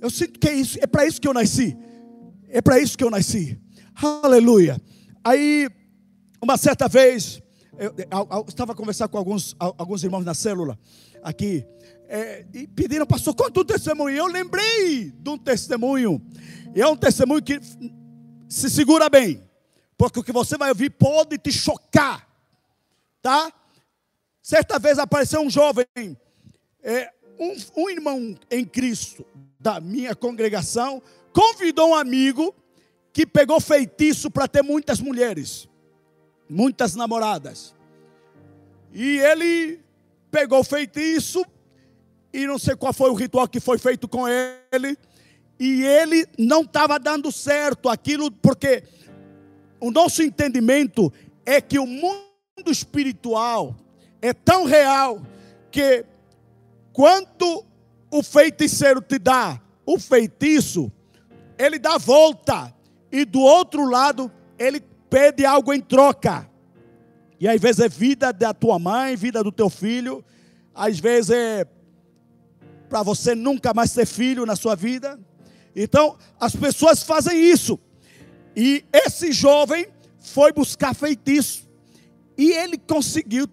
eu 0.00 0.10
sinto 0.10 0.38
que 0.38 0.48
é 0.48 0.54
isso, 0.54 0.78
é 0.80 0.86
para 0.86 1.06
isso 1.06 1.20
que 1.20 1.28
eu 1.28 1.34
nasci. 1.34 1.76
É 2.48 2.62
para 2.62 2.78
isso 2.78 2.96
que 2.96 3.04
eu 3.04 3.10
nasci. 3.10 3.58
Aleluia. 4.22 4.80
Aí, 5.24 5.68
uma 6.40 6.56
certa 6.56 6.88
vez, 6.88 7.42
eu, 7.78 7.94
eu, 7.96 8.28
eu 8.30 8.44
estava 8.48 8.74
conversando 8.74 9.08
com 9.08 9.18
alguns, 9.18 9.56
alguns 9.58 10.04
irmãos 10.04 10.24
na 10.24 10.34
célula 10.34 10.78
aqui 11.22 11.66
é, 12.08 12.44
e 12.52 12.66
pediram, 12.66 13.06
pastor, 13.06 13.34
conta 13.34 13.60
um 13.60 13.64
testemunho. 13.64 14.16
Eu 14.16 14.26
lembrei 14.26 15.10
de 15.10 15.30
um 15.30 15.38
testemunho. 15.38 16.20
E 16.74 16.80
é 16.80 16.86
um 16.86 16.96
testemunho 16.96 17.42
que 17.42 17.60
se 18.48 18.70
segura 18.70 19.08
bem. 19.08 19.42
Porque 19.96 20.20
o 20.20 20.24
que 20.24 20.32
você 20.32 20.56
vai 20.56 20.68
ouvir 20.70 20.90
pode 20.90 21.38
te 21.38 21.52
chocar. 21.52 22.28
Tá? 23.22 23.52
Certa 24.42 24.78
vez 24.78 24.98
apareceu 24.98 25.40
um 25.40 25.48
jovem, 25.48 25.86
é, 26.82 27.10
um, 27.38 27.56
um 27.82 27.90
irmão 27.90 28.36
em 28.50 28.64
Cristo 28.64 29.24
da 29.58 29.80
minha 29.80 30.14
congregação, 30.14 31.02
convidou 31.32 31.90
um 31.90 31.94
amigo 31.94 32.54
que 33.12 33.24
pegou 33.24 33.58
feitiço 33.60 34.30
para 34.30 34.46
ter 34.46 34.62
muitas 34.62 35.00
mulheres, 35.00 35.66
muitas 36.48 36.94
namoradas. 36.94 37.74
E 38.92 39.18
ele 39.18 39.80
pegou 40.30 40.62
feitiço 40.62 41.44
e 42.34 42.48
não 42.48 42.58
sei 42.58 42.74
qual 42.74 42.92
foi 42.92 43.10
o 43.10 43.14
ritual 43.14 43.46
que 43.46 43.60
foi 43.60 43.78
feito 43.78 44.08
com 44.08 44.26
ele, 44.28 44.98
e 45.58 45.84
ele 45.84 46.26
não 46.36 46.62
estava 46.62 46.98
dando 46.98 47.30
certo 47.30 47.88
aquilo, 47.88 48.28
porque 48.28 48.82
o 49.80 49.92
nosso 49.92 50.20
entendimento 50.20 51.12
é 51.46 51.60
que 51.60 51.78
o 51.78 51.86
mundo 51.86 52.18
espiritual 52.66 53.76
é 54.20 54.32
tão 54.32 54.64
real 54.64 55.22
que 55.70 56.04
quando 56.92 57.64
o 58.10 58.20
feiticeiro 58.20 59.00
te 59.00 59.16
dá 59.16 59.60
o 59.86 59.96
feitiço, 59.96 60.90
ele 61.56 61.78
dá 61.78 61.98
volta. 61.98 62.74
E 63.12 63.24
do 63.24 63.40
outro 63.40 63.88
lado 63.88 64.30
ele 64.58 64.80
pede 65.08 65.46
algo 65.46 65.72
em 65.72 65.80
troca. 65.80 66.50
E 67.38 67.46
às 67.46 67.60
vezes 67.60 67.80
é 67.80 67.88
vida 67.88 68.32
da 68.32 68.52
tua 68.52 68.78
mãe, 68.78 69.14
vida 69.14 69.42
do 69.44 69.52
teu 69.52 69.70
filho, 69.70 70.24
às 70.74 70.98
vezes 70.98 71.30
é 71.30 71.64
para 72.94 73.02
você 73.02 73.34
nunca 73.34 73.74
mais 73.74 73.92
ter 73.92 74.06
filho 74.06 74.46
na 74.46 74.54
sua 74.54 74.76
vida. 74.76 75.18
Então, 75.74 76.16
as 76.38 76.54
pessoas 76.54 77.02
fazem 77.02 77.36
isso. 77.50 77.76
E 78.54 78.84
esse 78.92 79.32
jovem 79.32 79.88
foi 80.20 80.52
buscar 80.52 80.94
feitiço. 80.94 81.68
E 82.38 82.52
ele 82.52 82.78
conseguiu 82.78 83.48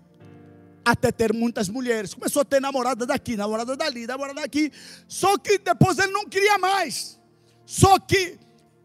até 0.86 1.12
ter 1.12 1.34
muitas 1.34 1.70
mulheres. 1.70 2.14
Começou 2.14 2.44
a 2.44 2.46
ter 2.46 2.62
namorada 2.62 3.04
daqui, 3.04 3.36
namorada 3.36 3.76
dali, 3.76 4.06
namorada 4.06 4.42
daqui. 4.42 4.72
Só 5.08 5.36
que 5.40 5.58
depois 5.58 5.98
ele 5.98 6.12
não 6.12 6.30
queria 6.30 6.60
mais. 6.60 7.20
Só 7.66 7.98
que 7.98 8.38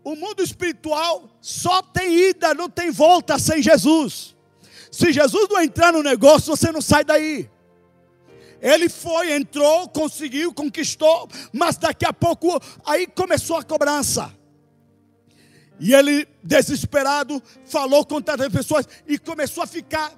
o 0.03 0.15
mundo 0.15 0.43
espiritual 0.43 1.29
só 1.39 1.83
tem 1.83 2.31
ida, 2.31 2.55
não 2.55 2.71
tem 2.71 2.91
volta 2.91 3.39
sem 3.39 3.63
Jesus. 3.63 4.35
Se 4.91 5.13
Jesus 5.13 5.49
não 5.51 5.61
entrar 5.61 5.93
no 5.93 6.03
negócio, 6.03 6.57
você 6.57 6.73
não 6.73 6.81
sai 6.81 7.05
daí. 7.05 7.47
Ele 8.61 8.89
foi, 8.89 9.33
entrou, 9.33 9.89
conseguiu, 9.89 10.53
conquistou, 10.53 11.29
mas 11.53 11.77
daqui 11.77 12.05
a 12.05 12.13
pouco 12.13 12.61
aí 12.85 13.07
começou 13.07 13.57
a 13.57 13.63
cobrança. 13.63 14.33
E 15.79 15.93
ele, 15.93 16.27
desesperado, 16.43 17.43
falou 17.67 18.05
com 18.05 18.21
tantas 18.21 18.49
pessoas 18.49 18.89
e 19.07 19.19
começou 19.19 19.63
a 19.63 19.67
ficar 19.67 20.13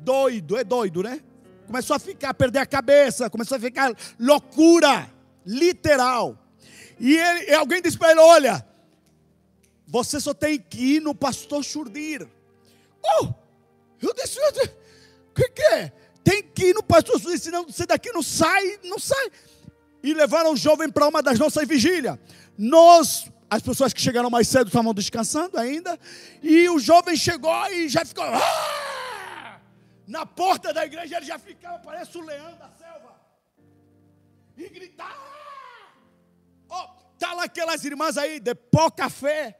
doido, 0.00 0.56
é 0.56 0.62
doido, 0.62 1.02
né? 1.02 1.20
Começou 1.66 1.96
a 1.96 1.98
ficar, 1.98 2.30
a 2.30 2.34
perder 2.34 2.60
a 2.60 2.66
cabeça, 2.66 3.28
começou 3.28 3.56
a 3.56 3.60
ficar 3.60 3.92
loucura, 4.18 5.10
literal. 5.44 6.38
E, 6.98 7.16
ele, 7.16 7.50
e 7.50 7.54
alguém 7.54 7.82
disse 7.82 7.98
para 7.98 8.12
ele: 8.12 8.20
Olha, 8.20 8.64
você 9.86 10.20
só 10.20 10.32
tem 10.32 10.58
que 10.58 10.96
ir 10.96 11.00
no 11.00 11.14
pastor 11.14 11.64
Churdir. 11.64 12.26
Oh, 13.02 13.28
eu 14.00 14.14
disse: 14.14 14.38
O 14.38 15.34
que, 15.34 15.48
que 15.48 15.62
é? 15.62 15.92
Tem 16.30 16.42
que 16.44 16.66
ir 16.66 16.74
no 16.74 16.82
pastor 16.82 17.20
Suíço, 17.20 17.44
senão 17.44 17.64
você 17.64 17.84
daqui 17.84 18.12
não 18.12 18.22
sai, 18.22 18.78
não 18.84 19.00
sai. 19.00 19.30
E 20.00 20.14
levaram 20.14 20.52
o 20.52 20.56
jovem 20.56 20.88
para 20.88 21.08
uma 21.08 21.20
das 21.20 21.36
nossas 21.40 21.66
vigílias. 21.66 22.16
Nós, 22.56 23.28
as 23.50 23.60
pessoas 23.60 23.92
que 23.92 24.00
chegaram 24.00 24.30
mais 24.30 24.46
cedo 24.46 24.68
estavam 24.68 24.94
descansando 24.94 25.58
ainda, 25.58 25.98
e 26.40 26.68
o 26.68 26.78
jovem 26.78 27.16
chegou 27.16 27.66
e 27.72 27.88
já 27.88 28.04
ficou. 28.04 28.24
Ah! 28.24 29.60
Na 30.06 30.24
porta 30.24 30.72
da 30.72 30.86
igreja 30.86 31.16
ele 31.16 31.26
já 31.26 31.38
ficava, 31.38 31.80
parece 31.80 32.16
o 32.16 32.20
leão 32.20 32.56
da 32.58 32.70
selva. 32.78 33.20
E 34.56 34.68
gritar. 34.68 35.16
Oh, 36.68 36.86
tá 37.18 37.32
lá 37.32 37.44
aquelas 37.44 37.84
irmãs 37.84 38.16
aí 38.16 38.38
de 38.38 38.54
pó 38.54 38.88
café. 38.88 39.58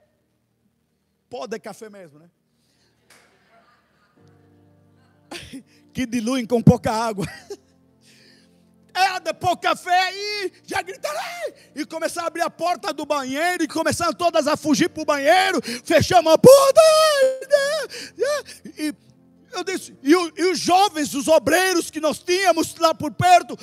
Pó 1.28 1.48
de 1.48 1.58
café 1.58 1.90
mesmo, 1.90 2.20
né? 2.20 2.30
que 5.92 6.06
diluem 6.06 6.46
com 6.46 6.62
pouca 6.62 6.92
água. 6.92 7.26
Era 8.94 9.18
de 9.22 9.32
pôr 9.34 9.56
café 9.56 10.12
e 10.14 10.52
já 10.66 10.82
gritaram 10.82 11.20
e 11.74 11.84
começaram 11.84 12.26
a 12.26 12.28
abrir 12.28 12.42
a 12.42 12.50
porta 12.50 12.92
do 12.92 13.06
banheiro 13.06 13.64
e 13.64 13.68
começaram 13.68 14.12
todas 14.12 14.46
a 14.46 14.56
fugir 14.56 14.88
para 14.88 15.02
o 15.02 15.06
banheiro, 15.06 15.60
fechamos 15.84 16.32
a 16.32 16.38
porta. 16.38 16.80
E, 18.78 18.94
eu 19.52 19.64
disse, 19.64 19.96
e, 20.02 20.12
e, 20.12 20.44
os 20.52 20.58
jovens, 20.58 21.14
os 21.14 21.26
obreiros 21.26 21.90
que 21.90 22.00
nós 22.00 22.18
tínhamos 22.20 22.74
lá 22.76 22.94
por 22.94 23.12
perto, 23.12 23.58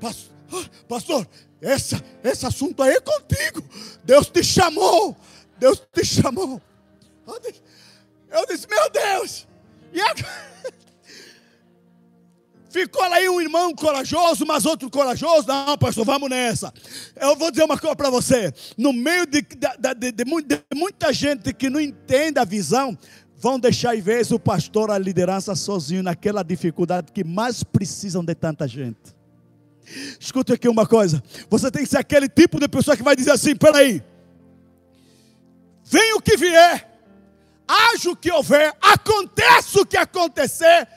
pastor, 0.00 0.70
pastor 0.88 1.26
essa, 1.60 2.02
esse 2.22 2.46
assunto 2.46 2.82
aí 2.82 2.94
é 2.94 3.00
contigo. 3.00 3.62
Deus 4.04 4.28
te 4.28 4.44
chamou. 4.44 5.16
Deus 5.58 5.82
te 5.92 6.04
chamou. 6.04 6.60
Eu 8.30 8.46
disse 8.46 8.68
meu 8.68 8.90
Deus. 8.90 9.46
E 9.92 10.00
agora? 10.00 10.76
Ficou 12.68 13.02
aí 13.04 13.28
um 13.28 13.40
irmão 13.40 13.72
corajoso, 13.74 14.44
mas 14.44 14.66
outro 14.66 14.90
corajoso. 14.90 15.46
Não, 15.46 15.78
pastor, 15.78 16.04
vamos 16.04 16.28
nessa. 16.28 16.72
Eu 17.20 17.36
vou 17.36 17.50
dizer 17.50 17.64
uma 17.64 17.78
coisa 17.78 17.94
para 17.94 18.10
você. 18.10 18.52
No 18.76 18.92
meio 18.92 19.26
de, 19.26 19.40
de, 19.40 20.12
de, 20.12 20.12
de, 20.12 20.24
muita 20.74 21.12
gente 21.12 21.52
que 21.54 21.70
não 21.70 21.80
entende 21.80 22.38
a 22.38 22.44
visão, 22.44 22.98
vão 23.36 23.58
deixar 23.58 23.96
em 23.96 24.00
vez 24.00 24.30
o 24.32 24.38
pastor, 24.38 24.90
a 24.90 24.98
liderança 24.98 25.54
sozinho 25.54 26.02
naquela 26.02 26.42
dificuldade 26.42 27.12
que 27.12 27.22
mais 27.22 27.62
precisam 27.62 28.24
de 28.24 28.34
tanta 28.34 28.66
gente. 28.66 29.14
Escuta 30.18 30.54
aqui 30.54 30.68
uma 30.68 30.86
coisa. 30.86 31.22
Você 31.48 31.70
tem 31.70 31.84
que 31.84 31.88
ser 31.88 31.98
aquele 31.98 32.28
tipo 32.28 32.58
de 32.58 32.66
pessoa 32.66 32.96
que 32.96 33.02
vai 33.02 33.14
dizer 33.14 33.30
assim: 33.30 33.54
peraí. 33.54 34.02
Vem 35.84 36.14
o 36.14 36.20
que 36.20 36.36
vier, 36.36 36.90
haja 37.68 38.10
o 38.10 38.16
que 38.16 38.32
houver, 38.32 38.76
aconteça 38.82 39.80
o 39.80 39.86
que 39.86 39.96
acontecer 39.96 40.88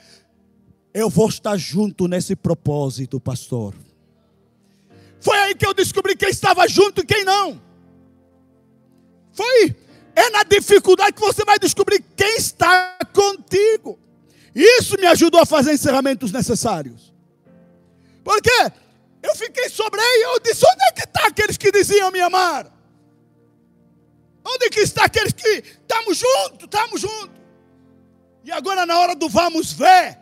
eu 0.93 1.09
vou 1.09 1.29
estar 1.29 1.57
junto 1.57 2.07
nesse 2.07 2.35
propósito, 2.35 3.19
pastor. 3.19 3.75
Foi 5.19 5.37
aí 5.37 5.55
que 5.55 5.65
eu 5.65 5.73
descobri 5.73 6.15
quem 6.15 6.29
estava 6.29 6.67
junto 6.67 7.01
e 7.01 7.05
quem 7.05 7.23
não. 7.23 7.61
Foi. 9.33 9.75
É 10.15 10.29
na 10.31 10.43
dificuldade 10.43 11.13
que 11.13 11.21
você 11.21 11.45
vai 11.45 11.57
descobrir 11.59 12.03
quem 12.15 12.35
está 12.37 12.97
contigo. 13.13 13.97
Isso 14.53 14.97
me 14.99 15.05
ajudou 15.07 15.41
a 15.41 15.45
fazer 15.45 15.73
encerramentos 15.73 16.31
necessários. 16.31 17.13
Porque 18.23 18.51
eu 19.21 19.35
fiquei 19.35 19.69
sobre 19.69 19.99
aí, 19.99 20.21
eu 20.23 20.39
disse: 20.39 20.65
onde 20.65 20.83
é 20.83 20.91
que 20.91 21.03
está 21.03 21.27
aqueles 21.27 21.57
que 21.57 21.71
diziam 21.71 22.11
me 22.11 22.19
amar? 22.19 22.71
Onde 24.45 24.65
é 24.65 24.69
que 24.69 24.79
está 24.79 25.05
aqueles 25.05 25.33
que 25.33 25.47
estamos 25.47 26.17
juntos, 26.17 26.63
estamos 26.63 27.01
juntos? 27.01 27.39
E 28.43 28.51
agora 28.51 28.85
na 28.85 28.97
hora 28.97 29.15
do 29.15 29.29
vamos 29.29 29.71
ver, 29.73 30.17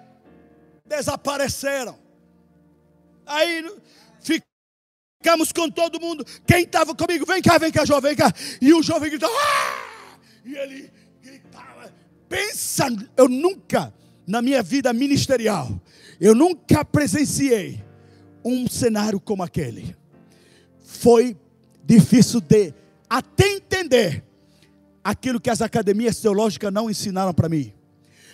desapareceram. 0.87 1.97
Aí 3.25 3.69
ficamos 4.19 5.51
com 5.51 5.69
todo 5.69 5.99
mundo. 5.99 6.25
Quem 6.45 6.63
estava 6.63 6.95
comigo, 6.95 7.25
vem 7.25 7.41
cá, 7.41 7.57
vem 7.57 7.71
cá, 7.71 7.85
jovem, 7.85 8.15
vem 8.15 8.17
cá. 8.17 8.33
E 8.61 8.73
o 8.73 8.81
jovem 8.81 9.09
gritou, 9.09 9.29
ah! 9.29 10.17
E 10.45 10.55
ele 10.55 10.91
gritava. 11.21 11.93
Pensa, 12.29 12.87
eu 13.15 13.27
nunca, 13.27 13.93
na 14.25 14.41
minha 14.41 14.63
vida 14.63 14.93
ministerial, 14.93 15.69
eu 16.19 16.33
nunca 16.33 16.85
presenciei 16.85 17.83
um 18.43 18.67
cenário 18.67 19.19
como 19.19 19.43
aquele. 19.43 19.95
Foi 20.79 21.37
difícil 21.83 22.39
de 22.39 22.73
até 23.09 23.47
entender 23.49 24.23
aquilo 25.03 25.39
que 25.39 25.49
as 25.49 25.61
academias 25.61 26.19
teológicas 26.19 26.71
não 26.71 26.89
ensinaram 26.89 27.33
para 27.33 27.49
mim. 27.49 27.73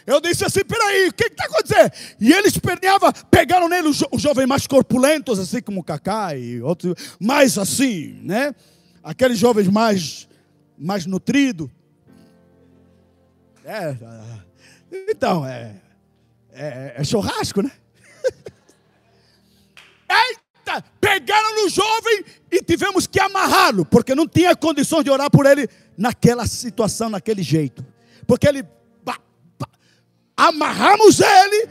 Eu 0.06 0.20
disse 0.20 0.44
assim: 0.46 0.64
peraí, 0.64 1.08
o 1.08 1.14
que 1.14 1.26
está 1.26 1.46
acontecendo? 1.46 1.92
E 2.20 2.34
ele 2.34 2.48
esperneava, 2.48 3.14
pegaram 3.32 3.70
nele 3.70 3.88
os, 3.88 3.98
jo 3.98 4.08
jovens 4.16 4.46
mais 4.46 4.68
corpulentos, 4.68 5.40
assim 5.40 5.62
como 5.62 5.82
o 5.82 5.84
Cacá 5.84 6.36
e 6.36 6.62
outros, 6.62 6.96
mais 7.20 7.58
assim, 7.58 8.20
né? 8.22 8.54
Aqueles 9.02 9.38
jovens 9.38 9.68
mais, 9.68 10.28
mais 10.78 11.06
nutridos. 11.06 11.70
É, 13.66 13.96
então, 15.10 15.46
é, 15.46 15.76
é, 16.52 16.96
é 16.98 17.04
churrasco, 17.04 17.62
né? 17.62 17.72
Eita, 20.10 20.84
pegaram 21.00 21.64
no 21.64 21.70
jovem 21.70 22.26
e 22.52 22.62
tivemos 22.62 23.08
que 23.08 23.20
amarrá-lo, 23.20 23.86
porque 23.86 24.14
não 24.14 24.28
tinha 24.28 24.56
condições 24.56 25.06
de 25.06 25.10
orar 25.10 25.32
por 25.32 25.46
ele 25.46 25.68
naquela 25.98 26.46
situação, 26.46 27.10
naquele 27.10 27.42
jeito. 27.42 27.86
Porque 28.28 28.48
ele 28.48 28.64
amarramos 30.36 31.20
ele, 31.20 31.70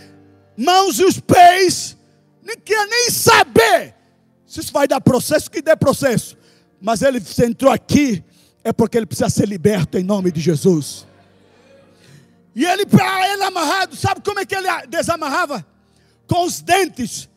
mãos 0.56 0.98
e 0.98 1.04
os 1.04 1.18
pés, 1.18 1.96
nem 2.42 2.56
quer 2.56 2.86
nem 2.86 3.10
saber 3.10 3.94
se 4.52 4.60
isso 4.60 4.72
vai 4.72 4.86
dar 4.86 5.00
processo, 5.00 5.50
que 5.50 5.62
dê 5.62 5.74
processo. 5.74 6.36
Mas 6.78 7.00
ele 7.00 7.22
entrou 7.46 7.72
aqui, 7.72 8.22
é 8.62 8.70
porque 8.70 8.98
ele 8.98 9.06
precisa 9.06 9.30
ser 9.30 9.48
liberto 9.48 9.96
em 9.96 10.02
nome 10.02 10.30
de 10.30 10.42
Jesus. 10.42 11.06
E 12.54 12.64
ele, 12.66 12.84
para 12.84 13.32
ele 13.32 13.44
amarrado, 13.44 13.96
sabe 13.96 14.20
como 14.22 14.40
é 14.40 14.44
que 14.44 14.54
ele 14.54 14.68
desamarrava? 14.88 15.64
Com 16.26 16.44
os 16.44 16.60
dentes. 16.60 17.30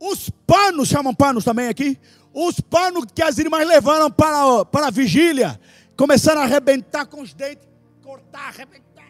Os 0.00 0.28
panos, 0.44 0.88
chamam 0.88 1.14
panos 1.14 1.44
também 1.44 1.68
aqui. 1.68 1.96
Os 2.32 2.58
panos 2.58 3.04
que 3.14 3.22
as 3.22 3.38
irmãs 3.38 3.66
levaram 3.66 4.10
para, 4.10 4.64
para 4.64 4.88
a 4.88 4.90
vigília. 4.90 5.60
Começaram 5.96 6.40
a 6.40 6.44
arrebentar 6.44 7.06
com 7.06 7.22
os 7.22 7.32
dentes. 7.32 7.73
Cortar, 8.04 8.48
arrebentar. 8.48 9.08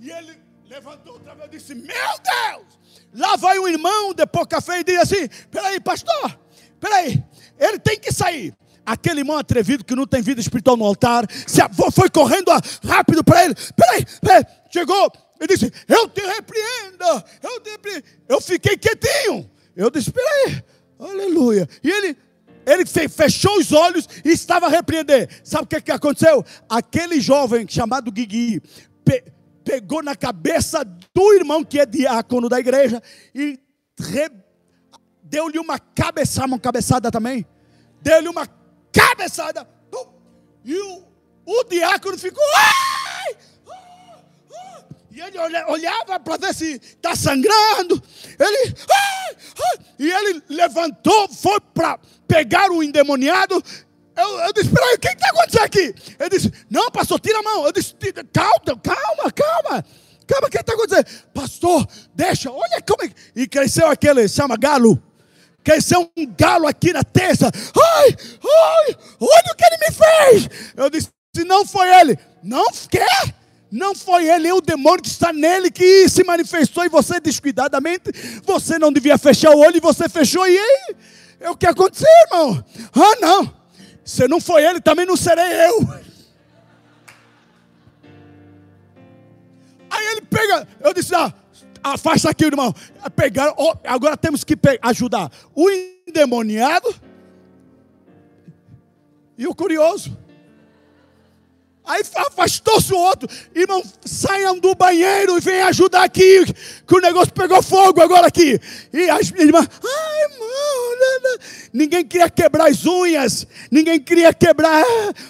E 0.00 0.10
ele 0.10 0.40
levantou 0.66 1.12
outra 1.12 1.34
vez 1.34 1.48
e 1.48 1.50
disse: 1.58 1.74
Meu 1.74 1.84
Deus! 1.84 2.80
Lá 3.12 3.36
vai 3.36 3.58
um 3.58 3.68
irmão 3.68 4.14
de 4.14 4.26
pouca 4.26 4.62
fé 4.62 4.80
e 4.80 4.84
diz 4.84 4.98
assim: 4.98 5.28
Peraí, 5.50 5.78
pastor, 5.78 6.40
peraí, 6.80 7.22
ele 7.58 7.78
tem 7.78 8.00
que 8.00 8.10
sair. 8.10 8.54
Aquele 8.86 9.20
irmão 9.20 9.36
atrevido 9.36 9.84
que 9.84 9.94
não 9.94 10.06
tem 10.06 10.22
vida 10.22 10.40
espiritual 10.40 10.74
no 10.74 10.86
altar, 10.86 11.26
se 11.30 11.60
foi 11.92 12.08
correndo 12.08 12.50
rápido 12.82 13.22
para 13.22 13.44
ele. 13.44 13.54
Peraí, 13.76 14.06
peraí, 14.22 14.44
chegou 14.70 15.12
e 15.38 15.46
disse: 15.46 15.70
Eu 15.86 16.08
te 16.08 16.22
repreendo, 16.22 17.24
eu 17.42 17.60
te 17.60 17.70
repreendo. 17.70 18.04
Eu 18.26 18.40
fiquei 18.40 18.78
quietinho. 18.78 19.50
Eu 19.76 19.90
disse: 19.90 20.10
Peraí, 20.10 20.64
aleluia. 20.98 21.68
E 21.84 21.90
ele, 21.90 22.16
ele 22.66 22.84
fechou 23.08 23.58
os 23.58 23.72
olhos 23.72 24.08
e 24.24 24.30
estava 24.30 24.66
a 24.66 24.68
repreender. 24.70 25.28
Sabe 25.44 25.64
o 25.64 25.66
que, 25.66 25.80
que 25.80 25.92
aconteceu? 25.92 26.44
Aquele 26.68 27.20
jovem 27.20 27.66
chamado 27.68 28.12
Guigui 28.12 28.60
pe, 29.04 29.24
pegou 29.64 30.02
na 30.02 30.16
cabeça 30.16 30.84
do 30.84 31.32
irmão 31.34 31.64
que 31.64 31.78
é 31.78 31.86
diácono 31.86 32.48
da 32.48 32.58
igreja 32.58 33.02
e 33.34 33.58
deu-lhe 35.22 35.58
uma 35.58 35.78
cabeçada, 35.78 36.46
uma 36.46 36.58
cabeçada 36.58 37.10
também. 37.10 37.46
Deu-lhe 38.02 38.28
uma 38.28 38.46
cabeçada. 38.92 39.66
E 40.64 40.76
o, 40.76 41.04
o 41.46 41.64
diácono 41.64 42.18
ficou. 42.18 42.44
Ai! 42.56 42.99
E 45.10 45.20
ele 45.20 45.38
olhava 45.66 46.20
para 46.20 46.36
ver 46.36 46.54
se 46.54 46.74
está 46.74 47.16
sangrando. 47.16 48.00
Ele. 48.38 48.74
Ai! 48.90 49.36
E 49.98 50.10
ele 50.10 50.42
levantou, 50.48 51.28
foi 51.28 51.60
para 51.74 51.98
pegar 52.28 52.70
o 52.70 52.82
endemoniado. 52.82 53.62
Eu, 54.16 54.38
eu 54.40 54.52
disse: 54.52 54.70
Peraí, 54.70 54.94
o 54.94 54.98
que 54.98 55.08
está 55.08 55.28
acontecendo 55.30 55.64
aqui? 55.64 55.94
Ele 56.18 56.30
disse: 56.30 56.52
Não, 56.70 56.90
pastor, 56.90 57.18
tira 57.20 57.38
a 57.40 57.42
mão. 57.42 57.66
Eu 57.66 57.72
disse: 57.72 57.94
Calma, 58.32 58.80
calma, 58.82 59.32
calma. 59.32 59.84
Calma, 60.26 60.46
o 60.46 60.50
que 60.50 60.58
está 60.58 60.72
acontecendo? 60.74 61.24
Pastor, 61.34 61.88
deixa, 62.14 62.52
olha 62.52 62.80
como 62.86 63.02
é. 63.02 63.10
E 63.34 63.48
cresceu 63.48 63.88
aquele, 63.88 64.28
chama 64.28 64.56
galo 64.56 65.02
cresceu 65.62 66.10
um 66.16 66.26
galo 66.26 66.66
aqui 66.66 66.92
na 66.92 67.04
testa. 67.04 67.46
Ai, 67.46 68.16
ai, 68.42 68.96
olha 69.20 69.52
o 69.52 69.56
que 69.56 69.64
ele 69.64 69.76
me 69.78 69.92
fez. 69.92 70.48
Eu 70.76 70.90
disse: 70.90 71.08
se 71.34 71.44
não 71.44 71.66
foi 71.66 71.88
ele, 72.00 72.18
não 72.42 72.66
quer. 72.90 73.39
Não 73.70 73.94
foi 73.94 74.28
ele, 74.28 74.48
é 74.48 74.54
o 74.54 74.60
demônio 74.60 75.02
que 75.02 75.08
está 75.08 75.32
nele 75.32 75.70
que 75.70 76.08
se 76.08 76.24
manifestou 76.24 76.84
e 76.84 76.88
você 76.88 77.20
descuidadamente, 77.20 78.10
você 78.44 78.78
não 78.78 78.92
devia 78.92 79.16
fechar 79.16 79.50
o 79.54 79.60
olho 79.60 79.76
e 79.76 79.80
você 79.80 80.08
fechou 80.08 80.46
e 80.46 80.58
aí, 80.58 80.96
é 81.38 81.50
o 81.50 81.56
que 81.56 81.66
aconteceu, 81.66 82.08
irmão. 82.26 82.64
Ah, 82.92 83.16
não. 83.20 83.54
Se 84.04 84.26
não 84.26 84.40
foi 84.40 84.64
ele, 84.64 84.80
também 84.80 85.06
não 85.06 85.16
serei 85.16 85.68
eu. 85.68 85.88
Aí 89.88 90.06
ele 90.12 90.22
pega, 90.22 90.66
eu 90.80 90.92
disse: 90.92 91.14
ah, 91.14 91.32
afasta 91.82 92.30
aqui, 92.30 92.44
irmão. 92.44 92.74
Pegaram, 93.14 93.54
oh, 93.56 93.74
agora 93.84 94.16
temos 94.16 94.42
que 94.42 94.56
ajudar 94.82 95.30
o 95.54 95.68
endemoniado 95.70 96.94
e 99.38 99.46
o 99.46 99.54
curioso. 99.54 100.16
Aí 101.90 102.02
afastou-se 102.14 102.94
o 102.94 102.96
outro. 102.96 103.28
Irmão, 103.52 103.82
saiam 104.04 104.56
do 104.56 104.76
banheiro 104.76 105.36
e 105.36 105.40
venham 105.40 105.66
ajudar 105.66 106.04
aqui. 106.04 106.44
Que 106.86 106.94
o 106.94 107.00
negócio 107.00 107.32
pegou 107.32 107.60
fogo 107.64 108.00
agora 108.00 108.28
aqui. 108.28 108.60
E 108.92 109.10
as 109.10 109.32
irmãs, 109.32 109.66
ai, 109.84 110.22
irmão, 110.30 111.38
ninguém 111.72 112.04
queria 112.04 112.30
quebrar 112.30 112.70
as 112.70 112.86
unhas. 112.86 113.44
Ninguém 113.72 113.98
queria 113.98 114.32
quebrar, 114.32 114.84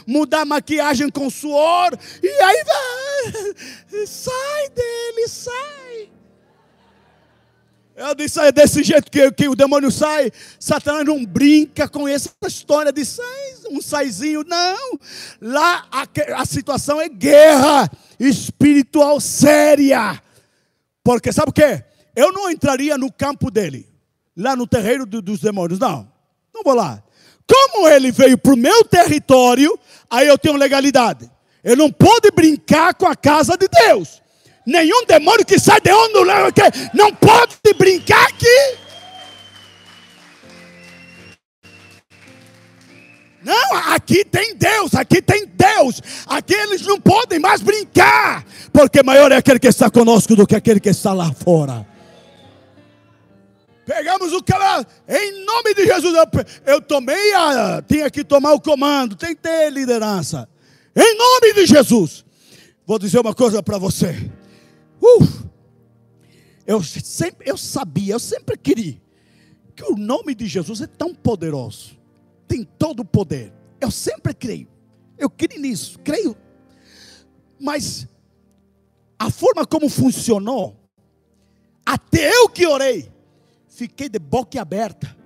mudar 0.07 0.43
a 0.43 0.45
maquiagem 0.45 1.09
com 1.09 1.31
suor. 1.31 1.97
E 2.23 2.29
aí 2.29 2.65
vai, 2.65 4.07
sai 4.07 4.69
dele, 4.69 5.29
sai. 5.29 5.90
Eu 7.97 8.15
disse, 8.15 8.41
é 8.41 8.51
desse 8.51 8.83
jeito 8.83 9.11
que, 9.11 9.31
que 9.33 9.49
o 9.49 9.55
demônio 9.55 9.91
sai. 9.91 10.31
Satanás 10.59 11.05
não 11.05 11.25
brinca 11.25 11.89
com 11.89 12.09
essa 12.09 12.31
história 12.47 12.93
de 12.93 13.05
sai, 13.05 13.55
um 13.71 13.83
saizinho. 13.83 14.45
Não. 14.47 14.99
Lá 15.41 15.87
a, 15.91 16.07
a 16.41 16.47
situação 16.47 17.01
é 17.01 17.09
guerra 17.09 17.91
espiritual 18.19 19.21
séria. 19.21 20.21
Porque 21.05 21.33
sabe 21.33 21.51
o 21.51 21.53
que? 21.53 21.83
Eu 22.15 22.33
não 22.33 22.51
entraria 22.51 22.97
no 22.97 23.13
campo 23.13 23.51
dele, 23.51 23.89
lá 24.37 24.57
no 24.57 24.67
terreiro 24.67 25.05
do, 25.05 25.21
dos 25.21 25.41
demônios. 25.41 25.79
Não. 25.79 26.11
Não 26.55 26.63
vou 26.63 26.75
lá. 26.75 27.03
Como 27.47 27.89
ele 27.89 28.13
veio 28.13 28.39
para 28.39 28.53
o 28.53 28.57
meu 28.57 28.85
território, 28.85 29.79
aí 30.09 30.29
eu 30.29 30.39
tenho 30.39 30.57
legalidade. 30.57 31.31
Ele 31.65 31.77
não 31.77 31.91
pode 31.91 32.31
brincar 32.31 32.95
com 32.95 33.07
a 33.07 33.17
casa 33.17 33.57
de 33.57 33.69
Deus. 33.69 34.20
Nenhum 34.67 35.05
demônio 35.07 35.45
que 35.45 35.59
sai 35.59 35.81
de 35.81 35.91
onde 35.91 36.19
não 36.93 37.13
pode 37.15 37.57
brincar 37.77 38.27
aqui. 38.29 38.79
Não, 43.43 43.77
aqui 43.95 44.25
tem 44.25 44.55
Deus, 44.55 44.95
aqui 44.95 45.23
tem 45.23 45.47
Deus. 45.47 46.03
Aqui 46.27 46.53
eles 46.53 46.83
não 46.83 47.01
podem 47.01 47.39
mais 47.39 47.63
brincar, 47.63 48.45
porque 48.73 49.03
maior 49.03 49.33
é 49.33 49.37
aquele 49.37 49.59
que 49.59 49.69
está 49.69 49.91
conosco 49.91 50.37
do 50.37 50.47
que 50.47 50.55
aquele 50.55 50.79
que 50.79 50.91
está 50.91 51.13
lá 51.13 51.33
fora. 51.33 51.87
Pegamos 53.87 54.33
o 54.33 54.43
cara, 54.43 54.87
em 55.09 55.45
nome 55.45 55.75
de 55.75 55.85
Jesus, 55.85 56.15
eu, 56.15 56.75
eu 56.75 56.81
tomei 56.83 57.33
a, 57.33 57.83
tinha 57.83 58.11
que 58.11 58.23
tomar 58.23 58.53
o 58.53 58.61
comando, 58.61 59.17
tem 59.17 59.31
que 59.31 59.43
ter 59.43 59.71
liderança. 59.73 60.49
Em 60.95 61.17
nome 61.17 61.55
de 61.55 61.67
Jesus. 61.67 62.25
Vou 62.87 62.99
dizer 62.99 63.21
uma 63.21 63.35
coisa 63.35 63.63
para 63.63 63.79
você. 63.79 64.31
Uh, 65.03 65.49
eu, 66.67 66.83
sempre, 66.83 67.49
eu 67.49 67.57
sabia, 67.57 68.15
eu 68.15 68.21
sempre 68.21 68.57
queria 68.57 69.01
que 69.75 69.85
o 69.85 69.97
nome 69.97 70.35
de 70.35 70.47
Jesus 70.47 70.81
é 70.81 70.87
tão 70.87 71.15
poderoso, 71.15 71.99
tem 72.47 72.65
todo 72.65 73.01
o 73.01 73.05
poder. 73.05 73.53
Eu 73.81 73.91
sempre 73.91 74.35
creio, 74.35 74.69
eu 75.17 75.31
creio 75.31 75.61
nisso, 75.61 75.99
creio. 76.01 76.37
Mas 77.59 78.07
a 79.19 79.31
forma 79.31 79.67
como 79.67 79.89
funcionou, 79.89 80.77
até 81.85 82.31
eu 82.31 82.49
que 82.49 82.67
orei, 82.67 83.11
fiquei 83.69 84.09
de 84.09 84.19
boca 84.19 84.61
aberta. 84.61 85.17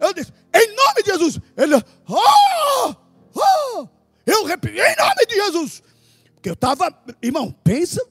Eu 0.00 0.14
disse, 0.14 0.32
em 0.54 0.74
nome 0.74 1.02
de 1.02 1.10
Jesus. 1.10 1.40
Ele, 1.56 1.74
oh, 2.08 2.94
oh. 3.34 3.88
Eu 4.24 4.44
repeti, 4.44 4.78
em 4.78 4.96
nome 4.96 5.26
de 5.26 5.34
Jesus. 5.34 5.82
Porque 6.40 6.48
eu 6.48 6.54
estava, 6.54 6.90
irmão, 7.20 7.54
pensa, 7.62 8.02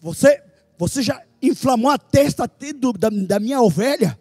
você, 0.00 0.40
você 0.78 1.02
já 1.02 1.20
inflamou 1.42 1.90
a 1.90 1.98
testa 1.98 2.48
do, 2.76 2.92
da, 2.92 3.08
da 3.10 3.40
minha 3.40 3.60
ovelha. 3.60 4.16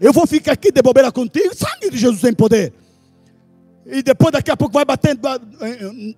Eu 0.00 0.10
vou 0.10 0.26
ficar 0.26 0.52
aqui 0.52 0.72
de 0.72 0.80
bobeira 0.80 1.12
contigo, 1.12 1.54
sangue 1.54 1.90
de 1.90 1.98
Jesus 1.98 2.22
tem 2.22 2.32
poder. 2.32 2.72
E 3.84 4.02
depois 4.02 4.32
daqui 4.32 4.50
a 4.50 4.56
pouco 4.56 4.72
vai 4.72 4.84
batendo 4.86 5.20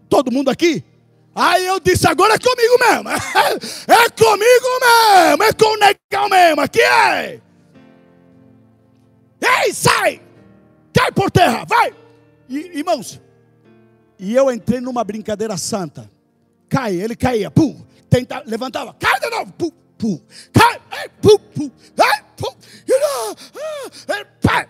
todo 0.08 0.30
mundo 0.30 0.50
aqui. 0.50 0.84
Aí 1.34 1.66
eu 1.66 1.80
disse, 1.80 2.06
agora 2.06 2.34
é 2.34 2.38
comigo 2.38 2.78
mesmo. 2.78 3.10
É 3.88 4.08
comigo 4.10 4.66
mesmo. 4.80 5.42
É 5.42 5.52
com 5.52 5.74
o 5.74 5.78
negão 5.78 6.28
mesmo. 6.28 6.60
Aqui 6.60 6.80
é. 6.80 7.40
Ei, 9.42 9.74
sai. 9.74 10.22
Cai 10.94 11.10
por 11.10 11.28
terra. 11.28 11.64
Vai. 11.64 11.92
E, 12.48 12.78
irmãos, 12.78 13.20
E 14.18 14.34
eu 14.34 14.50
entrei 14.50 14.80
numa 14.80 15.04
brincadeira 15.04 15.56
santa. 15.56 16.10
Cai, 16.68 16.96
ele 16.96 17.14
caía, 17.14 17.50
pum, 17.50 17.84
tenta, 18.08 18.42
levantava, 18.46 18.94
cai 18.94 19.20
de 19.20 19.30
novo, 19.30 19.52
pum, 19.52 19.70
pum, 19.96 20.20
cai, 20.52 20.80
pum, 21.20 21.38
pum, 21.38 21.70
ai, 21.98 22.24
pum, 22.36 22.56
pá. 24.42 24.68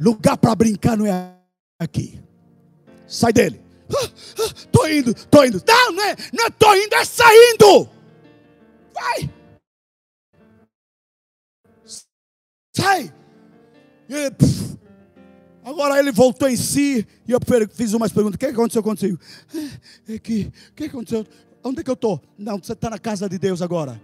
Lugar 0.00 0.36
para 0.36 0.54
brincar 0.54 0.96
não 0.96 1.06
é 1.06 1.34
aqui. 1.78 2.20
Sai 3.06 3.32
dele. 3.32 3.60
Ah, 3.90 4.10
ah, 4.40 4.66
tô 4.72 4.86
indo, 4.86 5.14
tô 5.26 5.44
indo. 5.44 5.62
Não, 5.66 5.92
não 5.92 6.02
é, 6.02 6.16
não 6.32 6.46
é 6.46 6.50
tô 6.50 6.74
indo, 6.74 6.94
é 6.94 7.04
saindo. 7.04 7.88
Vai. 8.92 9.30
Sai. 12.74 13.12
E 14.08 14.30
Agora 15.64 15.98
ele 15.98 16.12
voltou 16.12 16.48
em 16.48 16.56
si 16.56 17.06
e 17.26 17.32
eu 17.32 17.40
fiz 17.72 17.94
umas 17.94 18.12
perguntas. 18.12 18.36
O 18.36 18.38
que 18.38 18.46
aconteceu 18.46 18.82
contigo? 18.82 19.18
É, 20.06 20.14
é 20.14 20.18
que, 20.18 20.52
o 20.70 20.74
que 20.74 20.84
aconteceu? 20.84 21.26
Onde 21.64 21.80
é 21.80 21.82
que 21.82 21.90
eu 21.90 21.94
estou? 21.94 22.20
Não, 22.36 22.58
você 22.58 22.74
está 22.74 22.90
na 22.90 22.98
casa 22.98 23.26
de 23.28 23.38
Deus 23.38 23.62
agora. 23.62 24.00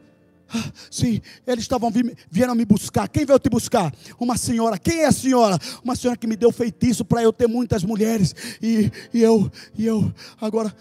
Ah, 0.52 0.72
sim, 0.90 1.20
eles 1.46 1.62
estavam 1.62 1.92
vieram 2.30 2.54
me 2.54 2.64
buscar. 2.64 3.06
Quem 3.08 3.26
veio 3.26 3.38
te 3.38 3.50
buscar? 3.50 3.94
Uma 4.18 4.36
senhora. 4.38 4.78
Quem 4.78 5.00
é 5.00 5.06
a 5.06 5.12
senhora? 5.12 5.58
Uma 5.84 5.94
senhora 5.94 6.16
que 6.16 6.26
me 6.26 6.34
deu 6.34 6.50
feitiço 6.50 7.04
para 7.04 7.22
eu 7.22 7.32
ter 7.32 7.46
muitas 7.46 7.84
mulheres. 7.84 8.34
E, 8.60 8.90
e 9.12 9.22
eu, 9.22 9.52
e 9.76 9.86
eu, 9.86 10.12
agora. 10.40 10.74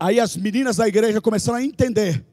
Aí 0.00 0.18
as 0.18 0.36
meninas 0.36 0.76
da 0.76 0.88
igreja 0.88 1.20
começaram 1.20 1.58
a 1.58 1.62
entender 1.62 2.24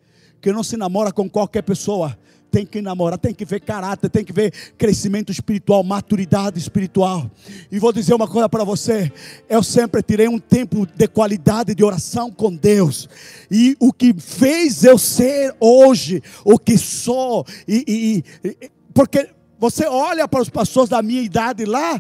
que 0.42 0.52
não 0.52 0.64
se 0.64 0.78
namora 0.78 1.12
com 1.12 1.30
qualquer 1.30 1.64
pessoa 1.64 2.18
tem 2.56 2.66
que 2.66 2.82
namorar, 2.82 3.20
tem 3.20 3.34
que 3.34 3.44
ver 3.44 3.60
caráter, 3.60 4.10
tem 4.10 4.24
que 4.24 4.32
ver 4.32 4.54
crescimento 4.78 5.30
espiritual, 5.30 5.84
maturidade 5.84 6.58
espiritual. 6.58 7.30
E 7.70 7.78
vou 7.78 7.92
dizer 7.92 8.14
uma 8.14 8.30
coisa 8.30 8.48
para 8.48 8.64
você: 8.64 9.12
eu 9.50 9.62
sempre 9.62 10.02
tirei 10.02 10.30
um 10.30 10.40
tempo 10.40 10.86
de 10.86 11.06
qualidade 11.06 11.76
de 11.76 11.84
oração 11.84 12.32
com 12.32 12.56
Deus, 12.56 13.10
e 13.52 13.76
o 13.78 13.92
que 13.92 14.16
fez 14.18 14.86
eu 14.86 14.98
ser 14.98 15.54
hoje 15.60 16.24
o 16.46 16.58
que 16.58 16.78
sou, 16.78 17.46
e, 17.68 18.24
e, 18.42 18.48
e 18.48 18.72
porque 18.94 19.28
você 19.60 19.86
olha 19.86 20.26
para 20.26 20.42
os 20.42 20.50
pastores 20.50 20.90
da 20.90 21.02
minha 21.02 21.22
idade 21.22 21.66
lá, 21.66 22.00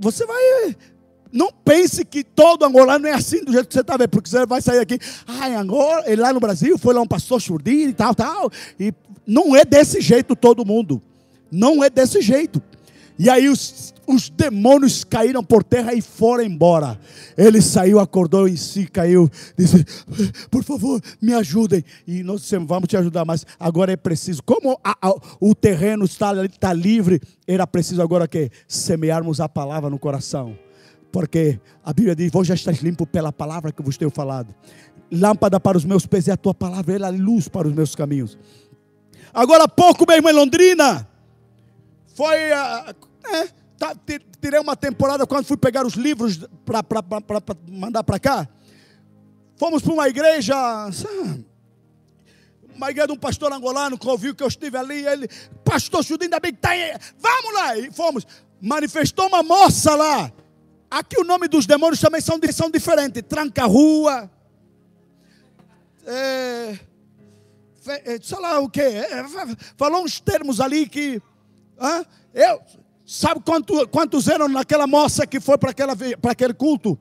você 0.00 0.24
vai 0.24 0.74
não 1.30 1.50
pense 1.52 2.02
que 2.02 2.24
todo 2.24 2.64
angolano 2.64 3.06
é 3.06 3.12
assim 3.12 3.44
do 3.44 3.52
jeito 3.52 3.68
que 3.68 3.74
você 3.74 3.80
está 3.80 3.98
vendo, 3.98 4.08
porque 4.08 4.30
você 4.30 4.46
vai 4.46 4.62
sair 4.62 4.78
aqui, 4.78 4.98
ai, 5.26 5.54
Angola, 5.54 6.02
ele 6.06 6.22
lá 6.22 6.32
no 6.32 6.40
Brasil 6.40 6.78
foi 6.78 6.94
lá 6.94 7.02
um 7.02 7.06
pastor 7.06 7.38
churdir 7.42 7.90
e 7.90 7.92
tal, 7.92 8.14
tal, 8.14 8.50
e 8.80 8.94
não 9.26 9.56
é 9.56 9.64
desse 9.64 10.00
jeito 10.00 10.36
todo 10.36 10.64
mundo. 10.64 11.02
Não 11.50 11.82
é 11.82 11.90
desse 11.90 12.20
jeito. 12.20 12.62
E 13.18 13.30
aí 13.30 13.48
os, 13.48 13.94
os 14.06 14.28
demônios 14.28 15.02
caíram 15.02 15.42
por 15.42 15.64
terra 15.64 15.94
e 15.94 16.02
foram 16.02 16.44
embora. 16.44 16.98
Ele 17.36 17.62
saiu, 17.62 17.98
acordou 17.98 18.46
em 18.46 18.56
si, 18.56 18.86
caiu, 18.86 19.30
disse: 19.56 19.84
Por 20.50 20.62
favor, 20.62 21.00
me 21.20 21.32
ajudem. 21.32 21.82
E 22.06 22.22
nós 22.22 22.42
dissemos: 22.42 22.68
Vamos 22.68 22.88
te 22.88 22.96
ajudar, 22.96 23.24
mas 23.24 23.46
agora 23.58 23.92
é 23.92 23.96
preciso. 23.96 24.42
Como 24.42 24.78
a, 24.84 24.96
a, 25.00 25.14
o 25.40 25.54
terreno 25.54 26.04
está, 26.04 26.44
está 26.44 26.72
livre, 26.72 27.20
era 27.46 27.66
preciso 27.66 28.02
agora 28.02 28.28
que 28.28 28.50
semearmos 28.68 29.40
a 29.40 29.48
palavra 29.48 29.88
no 29.88 29.98
coração. 29.98 30.58
Porque 31.10 31.58
a 31.82 31.94
Bíblia 31.94 32.14
diz: 32.14 32.30
Vós 32.30 32.46
já 32.46 32.54
estás 32.54 32.80
limpo 32.80 33.06
pela 33.06 33.32
palavra 33.32 33.72
que 33.72 33.82
vos 33.82 33.96
tenho 33.96 34.10
falado. 34.10 34.54
Lâmpada 35.10 35.58
para 35.58 35.78
os 35.78 35.84
meus 35.84 36.04
pés 36.04 36.28
é 36.28 36.32
a 36.32 36.36
tua 36.36 36.52
palavra, 36.52 36.94
ela 36.94 37.08
é 37.08 37.12
luz 37.12 37.48
para 37.48 37.68
os 37.68 37.72
meus 37.72 37.94
caminhos. 37.94 38.36
Agora 39.36 39.64
há 39.64 39.68
pouco, 39.68 40.06
meu 40.08 40.16
irmão, 40.16 40.32
em 40.32 40.34
Londrina, 40.34 41.06
foi. 42.14 42.34
É, 42.34 43.48
tá, 43.76 43.94
tirei 44.40 44.58
uma 44.58 44.74
temporada 44.74 45.26
quando 45.26 45.44
fui 45.44 45.58
pegar 45.58 45.84
os 45.84 45.92
livros 45.92 46.40
para 46.64 46.82
mandar 47.68 48.02
para 48.02 48.18
cá. 48.18 48.48
Fomos 49.56 49.82
para 49.82 49.92
uma 49.92 50.08
igreja, 50.08 50.56
uma 52.74 52.90
igreja 52.90 53.08
de 53.08 53.12
um 53.12 53.18
pastor 53.18 53.52
angolano 53.52 53.98
que 53.98 54.08
ouviu 54.08 54.34
que 54.34 54.42
eu 54.42 54.48
estive 54.48 54.78
ali. 54.78 55.06
Ele, 55.06 55.28
pastor 55.62 56.02
Judim, 56.02 56.24
ainda 56.24 56.40
bem 56.40 56.52
que 56.52 56.58
está 56.58 56.70
aí. 56.70 56.96
Vamos 57.18 57.52
lá. 57.52 57.76
E 57.76 57.92
fomos. 57.92 58.26
Manifestou 58.58 59.26
uma 59.26 59.42
moça 59.42 59.94
lá. 59.94 60.32
Aqui 60.90 61.20
o 61.20 61.24
nome 61.24 61.46
dos 61.46 61.66
demônios 61.66 62.00
também 62.00 62.22
são, 62.22 62.40
são 62.54 62.70
diferentes. 62.70 63.22
Tranca-rua. 63.28 64.30
É, 66.06 66.78
sei 68.22 68.38
lá 68.40 68.58
o 68.58 68.68
que, 68.68 68.80
é, 68.80 69.24
falou 69.76 70.02
uns 70.02 70.20
termos 70.20 70.60
ali 70.60 70.88
que, 70.88 71.22
eu, 72.34 72.60
sabe 73.06 73.40
quanto, 73.44 73.86
quantos 73.88 74.28
eram 74.28 74.48
naquela 74.48 74.86
moça 74.86 75.26
que 75.26 75.40
foi 75.40 75.56
para 75.56 75.70
aquele 76.30 76.54
culto? 76.54 76.98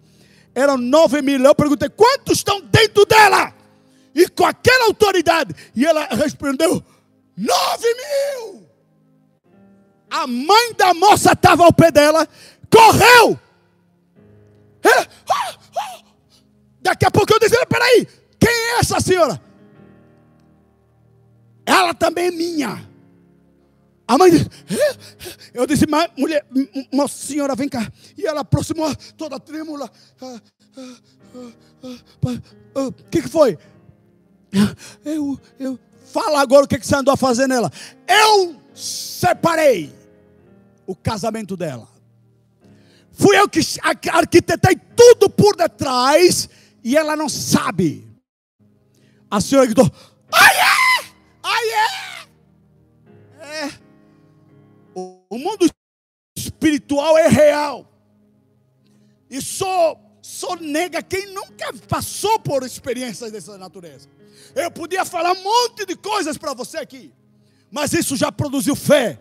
Eram 0.53 0.77
nove 0.77 1.21
mil. 1.21 1.43
Eu 1.43 1.55
perguntei, 1.55 1.89
quantos 1.89 2.37
estão 2.37 2.61
dentro 2.61 3.05
dela? 3.05 3.53
E 4.13 4.29
com 4.29 4.45
aquela 4.45 4.85
autoridade. 4.85 5.53
E 5.75 5.85
ela 5.85 6.05
respondeu, 6.05 6.81
nove 7.35 7.87
mil. 7.93 8.65
A 10.09 10.25
mãe 10.27 10.73
da 10.77 10.93
moça 10.93 11.33
estava 11.33 11.65
ao 11.65 11.73
pé 11.73 11.91
dela, 11.91 12.27
correu. 12.71 13.37
Daqui 16.81 17.05
a 17.05 17.11
pouco 17.11 17.33
eu 17.33 17.39
disse, 17.39 17.65
peraí, 17.65 18.07
quem 18.39 18.49
é 18.49 18.79
essa 18.79 18.99
senhora? 19.01 19.41
Ela 21.65 21.93
também 21.93 22.27
é 22.27 22.31
minha. 22.31 22.89
A 24.07 24.17
mãe 24.17 24.29
disse, 24.29 24.49
eu 25.53 25.65
disse, 25.65 25.85
mulher, 26.15 26.45
uma 26.91 27.07
senhora, 27.07 27.55
vem 27.55 27.67
cá. 27.67 27.91
E 28.15 28.25
ela 28.25 28.41
aproximou, 28.41 28.93
toda 29.17 29.39
trêmula. 29.39 29.89
O 30.21 30.25
ah, 30.25 30.41
ah, 31.83 32.41
ah, 32.75 32.93
que, 33.09 33.23
que 33.23 33.27
foi? 33.27 33.57
Eu, 35.03 35.39
eu, 35.59 35.79
fala 36.05 36.39
agora 36.39 36.65
o 36.65 36.67
que, 36.67 36.77
que 36.77 36.85
você 36.85 36.95
andou 36.95 37.13
a 37.13 37.17
fazer 37.17 37.47
nela. 37.47 37.71
Eu 38.07 38.55
separei 38.75 39.93
o 40.85 40.95
casamento 40.95 41.57
dela. 41.57 41.87
Fui 43.11 43.37
eu 43.39 43.49
que 43.49 43.59
arquitetei 44.11 44.75
tudo 44.95 45.29
por 45.29 45.55
detrás 45.55 46.47
e 46.83 46.95
ela 46.95 47.15
não 47.15 47.27
sabe. 47.27 48.07
A 49.31 49.41
senhora 49.41 49.65
gritou: 49.65 49.89
ai! 50.31 50.74
O 55.35 55.37
mundo 55.37 55.69
espiritual 56.37 57.17
é 57.17 57.27
real. 57.27 57.85
E 59.29 59.41
só, 59.41 59.99
só 60.21 60.55
nega 60.55 61.03
quem 61.03 61.33
nunca 61.33 61.73
passou 61.89 62.39
por 62.39 62.63
experiências 62.63 63.33
dessa 63.33 63.57
natureza. 63.57 64.07
Eu 64.55 64.71
podia 64.71 65.03
falar 65.03 65.33
um 65.33 65.43
monte 65.43 65.85
de 65.85 65.97
coisas 65.97 66.37
para 66.37 66.53
você 66.53 66.77
aqui, 66.77 67.11
mas 67.69 67.91
isso 67.91 68.15
já 68.15 68.31
produziu 68.31 68.77
fé. 68.77 69.19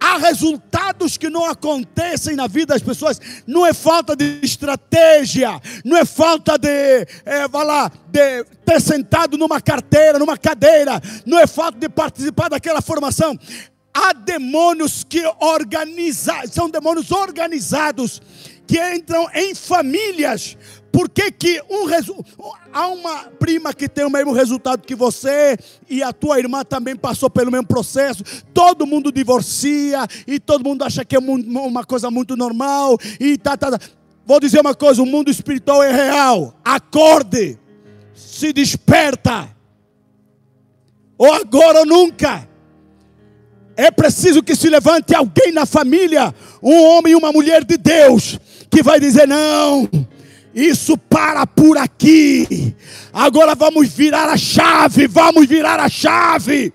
Há 0.00 0.16
resultados 0.16 1.18
que 1.18 1.28
não 1.28 1.44
acontecem 1.44 2.36
na 2.36 2.46
vida 2.46 2.72
das 2.72 2.82
pessoas. 2.82 3.20
Não 3.46 3.66
é 3.66 3.74
falta 3.74 4.16
de 4.16 4.40
estratégia, 4.42 5.60
não 5.84 5.96
é 5.96 6.06
falta 6.06 6.58
de, 6.58 7.06
é, 7.24 7.46
lá, 7.52 7.90
de 8.08 8.44
ter 8.64 8.80
sentado 8.80 9.36
numa 9.36 9.60
carteira, 9.60 10.18
numa 10.18 10.38
cadeira, 10.38 11.00
não 11.26 11.38
é 11.38 11.46
falta 11.46 11.78
de 11.78 11.88
participar 11.90 12.48
daquela 12.48 12.80
formação. 12.80 13.38
Há 13.94 14.12
demônios 14.12 15.04
que 15.04 15.24
organizam, 15.40 16.46
são 16.50 16.68
demônios 16.68 17.12
organizados 17.12 18.20
que 18.66 18.78
entram 18.94 19.28
em 19.34 19.54
famílias 19.54 20.56
por 20.94 21.08
que, 21.08 21.32
que 21.32 21.60
um 21.68 21.88
há 22.72 22.86
uma 22.86 23.24
prima 23.24 23.74
que 23.74 23.88
tem 23.88 24.04
o 24.04 24.10
mesmo 24.10 24.30
resultado 24.30 24.86
que 24.86 24.94
você 24.94 25.58
e 25.90 26.04
a 26.04 26.12
tua 26.12 26.38
irmã 26.38 26.62
também 26.62 26.94
passou 26.94 27.28
pelo 27.28 27.50
mesmo 27.50 27.66
processo? 27.66 28.22
Todo 28.54 28.86
mundo 28.86 29.10
divorcia 29.10 30.06
e 30.24 30.38
todo 30.38 30.62
mundo 30.62 30.84
acha 30.84 31.04
que 31.04 31.16
é 31.16 31.18
uma 31.18 31.84
coisa 31.84 32.12
muito 32.12 32.36
normal 32.36 32.96
e 33.18 33.36
tá, 33.36 33.56
tá, 33.56 33.72
tá. 33.72 33.80
Vou 34.24 34.38
dizer 34.38 34.60
uma 34.60 34.72
coisa: 34.72 35.02
o 35.02 35.06
mundo 35.06 35.32
espiritual 35.32 35.82
é 35.82 35.90
real. 35.90 36.54
Acorde, 36.64 37.58
se 38.14 38.52
desperta, 38.52 39.48
ou 41.18 41.32
agora 41.32 41.80
ou 41.80 41.86
nunca. 41.86 42.48
É 43.76 43.90
preciso 43.90 44.42
que 44.42 44.54
se 44.54 44.68
levante 44.68 45.14
alguém 45.14 45.52
na 45.52 45.66
família, 45.66 46.34
um 46.62 46.82
homem 46.84 47.12
e 47.12 47.16
uma 47.16 47.32
mulher 47.32 47.64
de 47.64 47.76
Deus, 47.76 48.38
que 48.70 48.82
vai 48.82 49.00
dizer: 49.00 49.26
não 49.26 49.88
isso 50.54 50.96
para 50.96 51.46
por 51.46 51.76
aqui. 51.76 52.74
Agora 53.12 53.54
vamos 53.54 53.88
virar 53.88 54.28
a 54.28 54.36
chave, 54.36 55.06
vamos 55.06 55.46
virar 55.46 55.80
a 55.80 55.88
chave. 55.88 56.72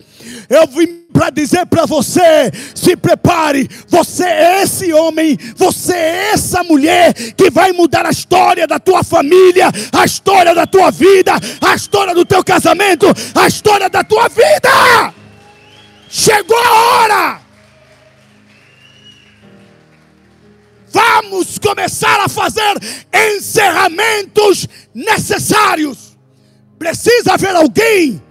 Eu 0.50 0.68
vim 0.68 0.88
para 1.14 1.30
dizer 1.30 1.66
para 1.66 1.86
você: 1.86 2.52
se 2.76 2.96
prepare, 2.96 3.70
você 3.88 4.26
é 4.26 4.64
esse 4.64 4.92
homem, 4.92 5.38
você 5.56 5.94
é 5.94 6.32
essa 6.34 6.64
mulher 6.64 7.14
que 7.14 7.50
vai 7.50 7.72
mudar 7.72 8.06
a 8.06 8.12
história 8.12 8.68
da 8.68 8.80
tua 8.80 9.04
família, 9.04 9.72
a 9.92 10.06
história 10.06 10.54
da 10.54 10.68
tua 10.68 10.92
vida, 10.92 11.34
a 11.62 11.76
história 11.76 12.14
do 12.14 12.26
teu 12.26 12.44
casamento, 12.44 13.08
a 13.34 13.48
história 13.48 13.90
da 13.90 14.04
tua 14.04 14.28
vida. 14.28 15.14
Chegou 16.10 16.58
a 16.58 16.74
hora. 16.74 17.42
Vamos 20.92 21.60
começar 21.60 22.20
a 22.20 22.28
fazer 22.28 22.74
encerramentos 23.14 24.68
necessários. 24.94 26.18
Precisa 26.80 27.34
haver 27.34 27.56
alguém 27.56 28.22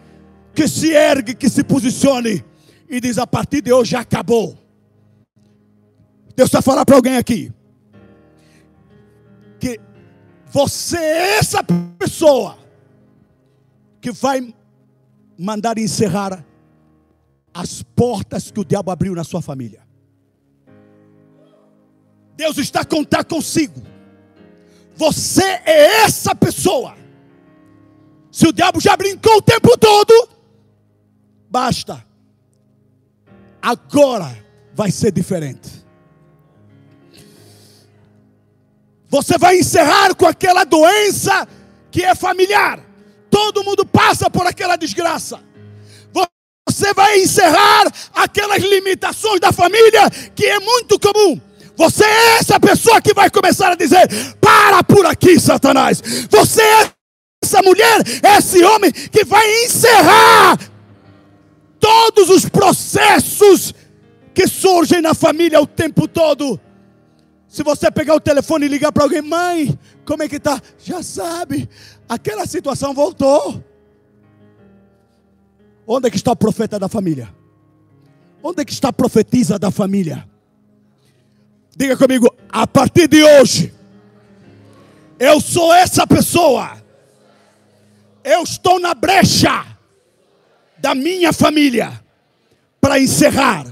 que 0.53 0.66
se 0.66 0.91
ergue, 0.91 1.35
que 1.35 1.49
se 1.49 1.62
posicione 1.62 2.45
e 2.89 3.01
diz: 3.01 3.16
a 3.16 3.26
partir 3.26 3.62
de 3.62 3.72
hoje 3.72 3.95
acabou. 3.95 4.59
Deus 6.35 6.49
está 6.49 6.61
falando 6.61 6.87
para 6.87 6.97
alguém 6.97 7.16
aqui 7.16 7.53
que 9.59 9.81
você 10.47 10.97
é 10.97 11.39
essa 11.39 11.62
pessoa 11.99 12.59
que 14.01 14.11
vai 14.12 14.55
mandar 15.39 15.79
encerrar 15.79 16.45
as 17.53 17.82
portas 17.82 18.51
que 18.51 18.61
o 18.61 18.64
diabo 18.64 18.90
abriu 18.90 19.14
na 19.14 19.24
sua 19.24 19.42
família. 19.42 19.86
Deus 22.36 22.57
está 22.59 22.80
a 22.80 22.84
contar 22.84 23.24
consigo. 23.24 23.82
Você 24.94 25.42
é 25.42 26.05
essa 26.05 26.34
pessoa. 26.34 26.96
Se 28.30 28.46
o 28.46 28.53
diabo 28.53 28.80
já 28.80 28.96
brincou 28.96 29.38
o 29.38 29.42
tempo 29.42 29.76
todo, 29.76 30.28
basta. 31.51 32.05
Agora 33.61 34.44
vai 34.74 34.90
ser 34.90 35.11
diferente. 35.11 35.84
Você 39.09 39.38
vai 39.38 39.59
encerrar 39.59 40.14
com 40.14 40.26
aquela 40.26 40.64
doença 40.64 41.49
que 41.90 42.03
é 42.03 42.14
familiar. 42.14 42.84
Todo 43.30 43.64
mundo 43.64 43.84
passa 43.84 44.30
por 44.30 44.46
aquela 44.46 44.76
desgraça. 44.76 45.47
Você 46.79 46.95
vai 46.95 47.18
encerrar 47.18 47.93
aquelas 48.14 48.62
limitações 48.62 49.41
da 49.41 49.51
família 49.51 50.09
que 50.33 50.47
é 50.47 50.61
muito 50.61 50.97
comum. 51.01 51.41
Você 51.76 52.05
é 52.05 52.39
essa 52.39 52.61
pessoa 52.61 53.03
que 53.03 53.12
vai 53.12 53.29
começar 53.29 53.72
a 53.72 53.74
dizer: 53.74 54.07
para 54.41 54.85
por 54.85 55.05
aqui, 55.05 55.41
Satanás. 55.41 56.01
Você 56.31 56.62
é 56.62 56.93
essa 57.43 57.61
mulher, 57.62 58.01
esse 58.37 58.62
homem 58.62 58.93
que 58.93 59.24
vai 59.24 59.64
encerrar 59.64 60.57
todos 61.81 62.31
os 62.31 62.49
processos 62.49 63.74
que 64.33 64.47
surgem 64.47 65.03
na 65.03 65.14
família 65.14 65.61
o 65.61 65.66
tempo 65.66 66.07
todo. 66.07 66.61
Se 67.49 67.64
você 67.64 67.91
pegar 67.91 68.14
o 68.14 68.20
telefone 68.20 68.66
e 68.66 68.68
ligar 68.68 68.93
para 68.93 69.03
alguém, 69.03 69.22
mãe, 69.22 69.76
como 70.05 70.22
é 70.22 70.29
que 70.29 70.37
está? 70.37 70.62
Já 70.85 71.03
sabe, 71.03 71.68
aquela 72.09 72.47
situação 72.47 72.95
voltou. 72.95 73.64
Onde 75.91 76.09
é 76.09 76.11
que 76.11 76.18
está 76.18 76.32
o 76.32 76.36
profeta 76.36 76.78
da 76.78 76.86
família? 76.86 77.34
Onde 78.43 78.61
é 78.61 78.64
que 78.64 78.72
está 78.72 78.91
a 78.91 78.93
profetisa 78.93 79.59
da 79.59 79.70
família? 79.70 80.28
Diga 81.74 81.97
comigo, 81.97 82.30
a 82.51 82.66
partir 82.66 83.09
de 83.09 83.24
hoje, 83.24 83.72
eu 85.18 85.41
sou 85.41 85.72
essa 85.72 86.07
pessoa. 86.07 86.76
Eu 88.22 88.43
estou 88.43 88.78
na 88.78 88.95
brecha 88.95 89.64
da 90.76 90.95
minha 90.95 91.32
família 91.32 92.05
para 92.78 93.01
encerrar 93.01 93.64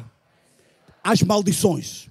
as 1.04 1.20
maldições. 1.20 2.05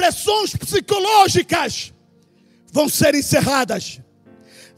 Pressões 0.00 0.56
psicológicas 0.56 1.92
vão 2.72 2.88
ser 2.88 3.14
encerradas 3.14 4.00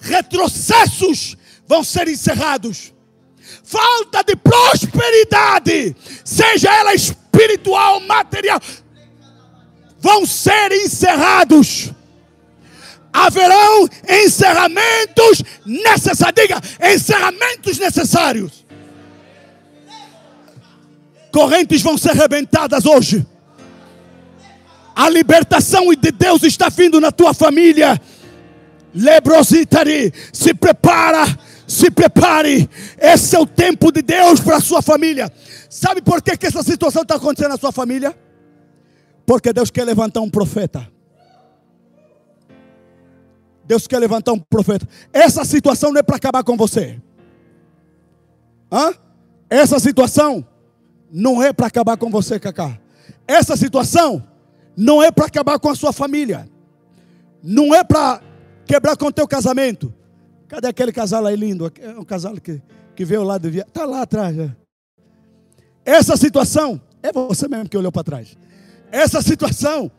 retrocessos 0.03 1.37
vão 1.67 1.83
ser 1.85 2.09
encerrados. 2.09 2.93
Falta 3.65 4.23
de 4.25 4.37
prosperidade, 4.37 5.97
seja 6.25 6.75
ela 6.75 6.95
espiritual, 6.95 8.01
material, 8.01 8.61
vão 10.01 10.27
ser 10.27 10.73
encerrados. 10.73 11.91
Haverão 13.13 13.89
encerramentos 14.09 15.43
necessários. 15.65 16.35
Diga, 16.35 16.61
encerramentos 16.93 17.79
necessários. 17.79 18.67
Correntes 21.31 21.83
vão 21.83 21.97
ser 21.97 22.15
rebentadas 22.15 22.87
hoje. 22.87 23.27
A 24.95 25.09
libertação 25.09 25.95
de 25.95 26.13
Deus 26.13 26.43
está 26.43 26.69
vindo 26.69 27.01
na 27.01 27.11
tua 27.11 27.33
família. 27.33 28.01
Lebrositari, 28.95 30.13
se 30.33 30.53
prepara, 30.53 31.25
se 31.67 31.91
prepare. 31.91 32.69
Esse 32.99 33.35
é 33.35 33.39
o 33.39 33.47
tempo 33.47 33.91
de 33.91 34.03
Deus 34.03 34.41
para 34.41 34.57
a 34.57 34.61
sua 34.61 34.83
família. 34.83 35.33
Sabe 35.71 36.03
por 36.03 36.21
que, 36.21 36.37
que 36.37 36.47
essa 36.47 36.63
situação 36.63 37.03
está 37.03 37.15
acontecendo 37.17 37.53
na 37.53 37.57
sua 37.57 37.73
família? 37.73 38.15
Porque 39.25 39.53
Deus 39.53 39.71
quer 39.71 39.85
levantar 39.85 40.21
um 40.21 40.29
profeta. 40.29 40.87
Deus 43.65 43.87
quer 43.87 43.99
levantar 43.99 44.33
um 44.33 44.39
profeta. 44.39 44.87
Essa 45.13 45.45
situação 45.45 45.93
não 45.93 46.01
é 46.01 46.03
para 46.03 46.17
acabar 46.17 46.45
com 46.45 46.57
você. 46.57 47.01
Hã? 48.71 48.93
Essa 49.49 49.79
situação 49.79 50.47
não 51.11 51.43
é 51.43 51.53
para 51.53 51.67
acabar 51.67 51.97
com 51.97 52.11
você, 52.11 52.39
Cacá. 52.39 52.79
Essa 53.27 53.57
situação 53.57 54.23
não 54.77 55.03
é 55.03 55.11
para 55.11 55.27
acabar 55.27 55.59
com 55.59 55.69
a 55.69 55.75
sua 55.75 55.93
família. 55.93 56.49
Não 57.43 57.75
é 57.75 57.83
para 57.83 58.23
quebrar 58.65 58.97
com 58.97 59.07
o 59.07 59.13
teu 59.13 59.27
casamento. 59.27 59.93
Cadê 60.49 60.69
aquele 60.69 60.93
casal 60.93 61.27
aí 61.27 61.37
lindo? 61.37 61.71
É 61.81 61.99
um 61.99 62.05
casal 62.05 62.35
que, 62.37 62.63
que 62.95 63.05
veio 63.05 63.23
lá 63.23 63.39
de 63.39 63.51
via. 63.51 63.65
Está 63.67 63.85
lá 63.85 64.03
atrás. 64.03 64.37
Já. 64.37 64.57
Essa 65.85 66.17
situação, 66.17 66.81
é 67.03 67.13
você 67.13 67.49
mesmo 67.49 67.69
que 67.69 67.77
olhou 67.77 67.91
para 67.91 68.05
trás. 68.05 68.37
Essa 68.91 69.21
situação 69.21 69.91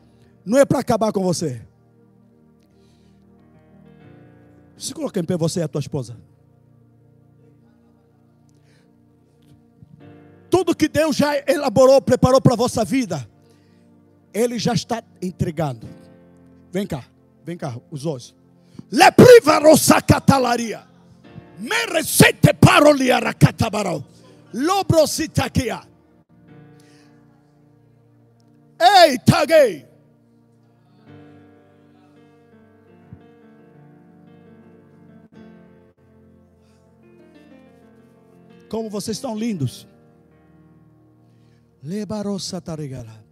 não 0.44 0.58
é 0.58 0.64
para 0.64 0.78
acabar 0.78 1.12
com 1.12 1.22
você. 1.22 1.60
Se 4.76 4.92
coloca 4.92 5.20
em 5.20 5.24
pé 5.24 5.36
você 5.36 5.60
e 5.60 5.62
a 5.62 5.68
tua 5.68 5.80
esposa. 5.80 6.16
Tudo 10.50 10.74
que 10.74 10.88
Deus 10.88 11.16
já 11.16 11.36
elaborou, 11.48 12.00
preparou 12.00 12.40
para 12.40 12.54
a 12.54 12.56
vossa 12.56 12.84
vida, 12.84 13.28
Ele 14.34 14.58
já 14.58 14.74
está 14.74 15.02
entregando. 15.22 15.88
Vem 16.72 16.86
cá, 16.86 17.04
vem 17.44 17.56
cá, 17.56 17.80
os 17.88 18.04
olhos. 18.04 18.34
Le 18.90 19.10
priva 19.12 19.60
rosa 19.60 20.02
catalaria. 20.02 20.84
Me 21.58 21.86
recete 21.86 22.52
parolia 22.54 23.20
rakatabarau. 23.20 24.04
Lobro 24.52 25.06
sitakia. 25.06 25.80
Ei, 28.80 29.18
taguei. 29.18 29.86
Como 38.68 38.90
vocês 38.90 39.16
estão 39.16 39.36
lindos. 39.38 39.86
Lebarossa 41.82 42.60
tarigara. 42.60 43.23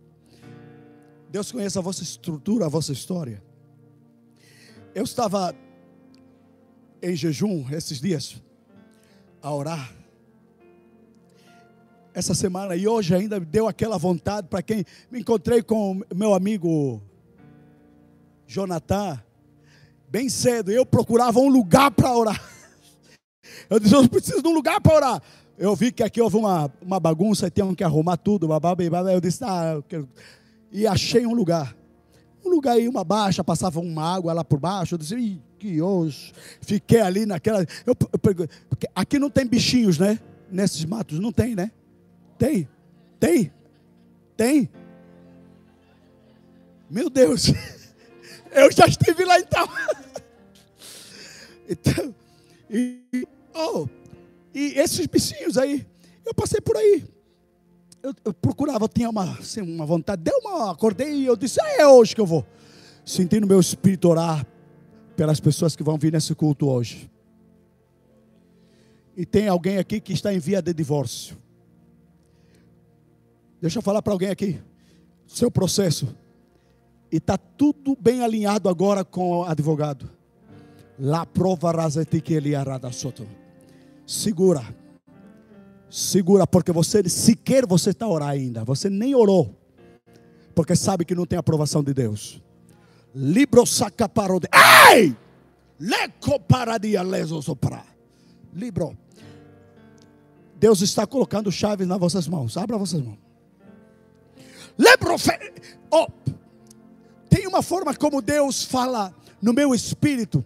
Deus 1.33 1.51
conhece 1.51 1.79
a 1.79 1.81
vossa 1.81 2.03
estrutura, 2.03 2.67
a 2.67 2.69
vossa 2.69 2.93
história. 2.93 3.43
Eu 4.95 5.03
estava 5.03 5.55
em 7.01 7.17
jejum 7.17 7.67
esses 7.71 8.03
dias 8.03 8.37
a 9.41 9.51
orar. 9.51 9.95
Essa 12.13 12.35
semana 12.35 12.77
e 12.77 12.87
hoje 12.87 13.15
ainda 13.15 13.41
deu 13.41 13.67
aquela 13.67 13.97
vontade 13.97 14.47
para 14.47 14.61
quem 14.61 14.85
me 15.11 15.21
encontrei 15.21 15.63
com 15.63 16.03
meu 16.15 16.35
amigo 16.35 17.01
Jonathan 18.47 19.19
bem 20.11 20.29
cedo. 20.29 20.71
Eu 20.71 20.85
procurava 20.85 21.39
um 21.39 21.49
lugar 21.49 21.91
para 21.93 22.15
orar. 22.15 22.53
Eu 23.71 23.81
disse, 23.81 23.95
eu 23.95 24.07
preciso 24.07 24.43
de 24.43 24.49
um 24.49 24.53
lugar 24.53 24.83
para 24.83 24.95
orar. 24.95 25.23
Eu 25.57 25.75
vi 25.75 25.93
que 25.93 26.03
aqui 26.03 26.21
houve 26.21 26.37
uma, 26.37 26.71
uma 26.83 27.01
bagunça 27.01 27.47
e 27.47 27.51
tinham 27.51 27.75
que 27.75 27.83
arrumar 27.83 28.19
tudo. 28.19 28.47
Eu 29.11 29.21
disse, 29.21 29.43
ah, 29.45 29.73
eu 29.77 29.83
quero... 29.83 30.07
e 30.73 30.87
achei 30.87 31.27
um 31.27 31.35
lugar. 31.35 31.77
Um 32.45 32.49
lugar 32.49 32.73
aí, 32.73 32.89
uma 32.89 33.05
baixa, 33.05 33.45
passava 33.45 33.79
uma 33.79 34.15
água 34.15 34.33
lá 34.33 34.43
por 34.43 34.59
baixo. 34.59 34.95
Eu 34.95 34.99
disse, 34.99 35.41
que 35.59 35.81
osso. 35.81 36.33
Fiquei 36.61 37.01
ali 37.01 37.25
naquela. 37.25 37.61
Eu, 37.87 37.95
eu, 37.95 38.49
aqui 38.95 39.19
não 39.19 39.31
tem 39.31 39.47
bichinhos, 39.47 39.99
né? 39.99 40.19
Nesses 40.51 40.85
matos, 40.85 41.21
não 41.21 41.31
tem, 41.31 41.55
né? 41.55 41.71
Tem? 42.37 42.69
Tem? 43.21 43.53
Tem? 44.37 44.71
Meu 46.91 47.09
Deus. 47.09 47.53
Eu 48.51 48.71
já 48.71 48.87
estive 48.87 49.25
lá 49.25 49.39
então. 49.39 49.69
Então, 51.69 52.15
e, 52.69 53.27
oh, 53.55 53.87
e 54.53 54.79
esses 54.79 55.07
bichinhos 55.07 55.57
aí, 55.57 55.87
eu 56.27 56.35
passei 56.35 56.61
por 56.61 56.77
aí 56.77 57.03
eu, 58.03 58.15
eu 58.25 58.35
procurava, 58.35 58.85
eu 58.85 58.89
tinha 58.89 59.09
uma, 59.09 59.39
assim, 59.39 59.61
uma 59.61 59.87
vontade, 59.87 60.23
deu 60.23 60.37
uma, 60.41 60.73
acordei 60.73 61.13
e 61.13 61.27
eu 61.27 61.37
disse, 61.37 61.61
ah, 61.61 61.77
é 61.79 61.87
hoje 61.87 62.15
que 62.15 62.21
eu 62.21 62.27
vou. 62.27 62.45
Senti 63.05 63.39
no 63.41 63.47
meu 63.47 63.61
espírito 63.61 64.09
orar 64.09 64.47
pelas 65.17 65.39
pessoas 65.41 65.77
que 65.77 65.83
vão 65.83 65.97
vir 65.97 66.13
nesse 66.13 66.35
culto 66.35 66.69
hoje. 66.69 67.11
E 69.17 69.27
tem 69.27 69.47
alguém 69.47 69.79
aqui 69.79 70.01
que 70.01 70.13
está 70.13 70.33
em 70.33 70.39
via 70.39 70.63
de 70.63 70.73
divórcio. 70.73 71.37
Deixa 73.61 73.79
eu 73.79 73.83
falar 73.83 74.03
para 74.03 74.13
alguém 74.13 74.31
aqui. 74.31 74.61
Seu 75.27 75.51
processo. 75.51 76.17
E 77.11 77.19
está 77.19 77.37
tudo 77.37 77.97
bem 78.01 78.23
alinhado 78.23 78.69
agora 78.69 79.05
com 79.05 79.41
o 79.41 79.45
advogado. 79.45 80.11
La 80.99 81.27
prova 81.27 81.71
razeti 81.71 82.23
ele 82.33 82.55
arada 82.55 82.91
soto. 82.91 83.27
Segura. 84.07 84.82
Segura, 85.93 86.47
porque 86.47 86.73
você 86.73 87.07
sequer 87.07 87.67
você 87.67 87.91
está 87.91 88.09
orar 88.09 88.31
ainda. 88.31 88.65
Você 88.65 88.89
nem 88.89 89.15
orou. 89.15 89.55
Porque 90.55 90.75
sabe 90.75 91.05
que 91.05 91.15
não 91.15 91.27
tem 91.27 91.39
aprovação 91.39 91.85
de 91.85 91.93
Deus. 91.93 92.43
Libro 93.15 93.67
saca 93.67 94.09
parode. 94.09 94.49
Ei! 94.91 95.15
Leco 95.79 96.43
leso 97.05 97.43
sopra. 97.43 97.85
Libro. 98.55 98.97
Deus 100.57 100.81
está 100.81 101.07
colocando 101.07 101.53
chaves 101.53 101.87
nas 101.87 102.01
vossas 102.01 102.27
mãos. 102.27 102.57
Abra 102.57 102.79
vossas 102.79 103.03
mãos. 103.03 103.19
Lembro. 104.79 105.17
Oh, 105.91 106.07
tem 107.29 107.47
uma 107.47 107.61
forma 107.61 107.95
como 107.95 108.23
Deus 108.23 108.65
fala 108.65 109.15
no 109.43 109.53
meu 109.53 109.75
espírito. 109.75 110.43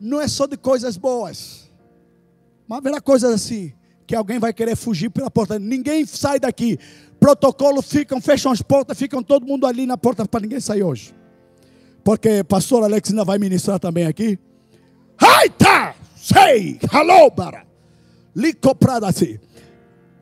Não 0.00 0.18
é 0.18 0.26
só 0.26 0.46
de 0.46 0.56
coisas 0.56 0.96
boas. 0.96 1.70
Mas 2.66 2.78
haverá 2.78 3.02
coisas 3.02 3.30
assim. 3.34 3.74
Que 4.08 4.16
alguém 4.16 4.38
vai 4.38 4.54
querer 4.54 4.74
fugir 4.74 5.10
pela 5.10 5.30
porta. 5.30 5.58
Ninguém 5.58 6.06
sai 6.06 6.40
daqui. 6.40 6.78
Protocolo 7.20 7.82
ficam, 7.82 8.22
fecham 8.22 8.50
as 8.50 8.62
portas, 8.62 8.98
ficam 8.98 9.22
todo 9.22 9.46
mundo 9.46 9.66
ali 9.66 9.84
na 9.84 9.98
porta 9.98 10.26
para 10.26 10.40
ninguém 10.40 10.60
sair 10.60 10.82
hoje. 10.82 11.14
Porque 12.02 12.42
pastor 12.42 12.82
Alex 12.82 13.10
ainda 13.10 13.22
vai 13.22 13.38
ministrar 13.38 13.78
também 13.78 14.06
aqui. 14.06 14.38
Haita! 15.18 15.94
Sei! 16.16 16.80
Bara! 17.36 17.66
Licoprada 18.34 19.06
assim. 19.06 19.38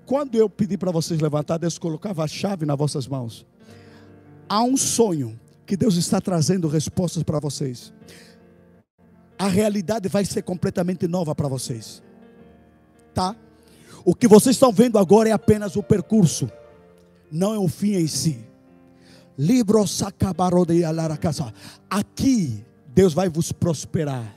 Quando 0.05 0.34
eu 0.34 0.51
pedi 0.51 0.76
para 0.76 0.91
vocês 0.91 1.20
levantar, 1.20 1.59
Deus 1.59 1.78
colocava 1.78 2.24
a 2.24 2.26
chave 2.26 2.66
nas 2.66 2.76
vossas 2.76 3.07
mãos. 3.07 3.47
Há 4.49 4.64
um 4.64 4.76
sonho 4.76 5.39
que 5.64 5.76
Deus 5.76 5.95
está 5.95 6.20
trazendo 6.20 6.66
respostas 6.66 7.22
para 7.22 7.39
vocês. 7.39 7.93
A 9.39 9.47
realidade 9.47 10.09
vai 10.09 10.24
ser 10.24 10.43
completamente 10.43 11.07
nova 11.07 11.37
para 11.37 11.47
vocês. 11.47 12.03
Tá? 13.14 13.37
O 14.07 14.15
que 14.15 14.29
vocês 14.29 14.55
estão 14.55 14.71
vendo 14.71 15.01
agora 15.01 15.29
é 15.29 15.33
apenas 15.33 15.75
o 15.75 15.83
percurso, 15.83 16.49
não 17.29 17.53
é 17.53 17.59
o 17.59 17.67
fim 17.67 17.95
em 17.95 18.07
si. 18.07 18.39
Libro. 19.37 19.85
Aqui 21.91 22.65
Deus 22.87 23.13
vai 23.13 23.29
vos 23.29 23.51
prosperar. 23.51 24.33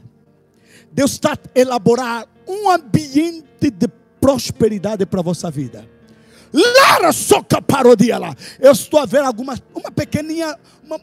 Deus 0.92 1.12
está 1.12 1.38
elaborar 1.54 2.28
um 2.48 2.68
ambiente 2.72 3.70
de 3.70 3.88
prosperidade 4.20 5.06
para 5.06 5.20
a 5.20 5.24
vossa 5.24 5.52
vida. 5.52 5.88
Lara 6.52 7.14
soca 7.14 7.62
parodia 7.62 8.18
lá. 8.18 8.36
Eu 8.60 8.72
estou 8.72 9.00
a 9.00 9.06
ver 9.06 9.22
alguma 9.22 9.56
uma 9.76 9.92
pequeninha 9.92 10.58
uma, 10.84 11.00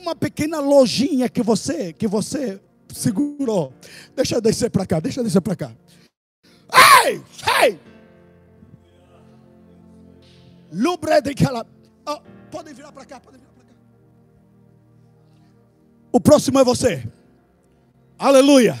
uma 0.00 0.14
pequena 0.14 0.60
lojinha 0.60 1.28
que 1.28 1.42
você 1.42 1.92
que 1.92 2.06
você 2.06 2.60
segurou. 2.92 3.72
Deixa 4.14 4.36
eu 4.36 4.40
descer 4.40 4.70
para 4.70 4.86
cá, 4.86 5.00
deixa 5.00 5.18
eu 5.18 5.24
descer 5.24 5.40
para 5.40 5.56
cá. 5.56 5.72
Ei, 7.04 7.20
ei. 7.60 7.93
Lubre 10.74 11.20
de 11.22 11.34
podem 12.50 12.74
virar 12.74 12.90
para 12.90 13.04
cá, 13.04 13.20
podem 13.20 13.40
virar 13.40 13.52
para 13.52 13.64
cá. 13.64 13.72
O 16.12 16.20
próximo 16.20 16.58
é 16.58 16.64
você. 16.64 17.08
Aleluia. 18.18 18.74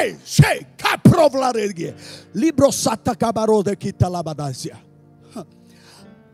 Ei, 0.00 0.16
sei, 0.24 0.66
caprovlaregue. 0.78 1.94
Libro 2.34 2.72
sata 2.72 3.14
cabarode 3.14 3.76
que 3.76 3.92
talabadácia. 3.92 4.78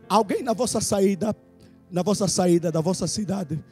Alguém 0.09 0.43
na 0.43 0.53
vossa 0.53 0.81
saída, 0.81 1.35
na 1.91 2.03
vossa 2.03 2.29
saída 2.29 2.71
da 2.71 2.81
vossa 2.81 3.07
cidade, 3.07 3.63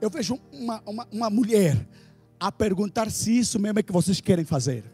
eu 0.00 0.10
vejo 0.10 0.38
uma, 0.52 0.82
uma, 0.86 1.08
uma 1.10 1.30
mulher 1.30 1.86
a 2.38 2.50
perguntar 2.50 3.10
se 3.10 3.38
isso 3.38 3.58
mesmo 3.58 3.78
é 3.78 3.82
que 3.82 3.92
vocês 3.92 4.20
querem 4.20 4.44
fazer. 4.44 4.84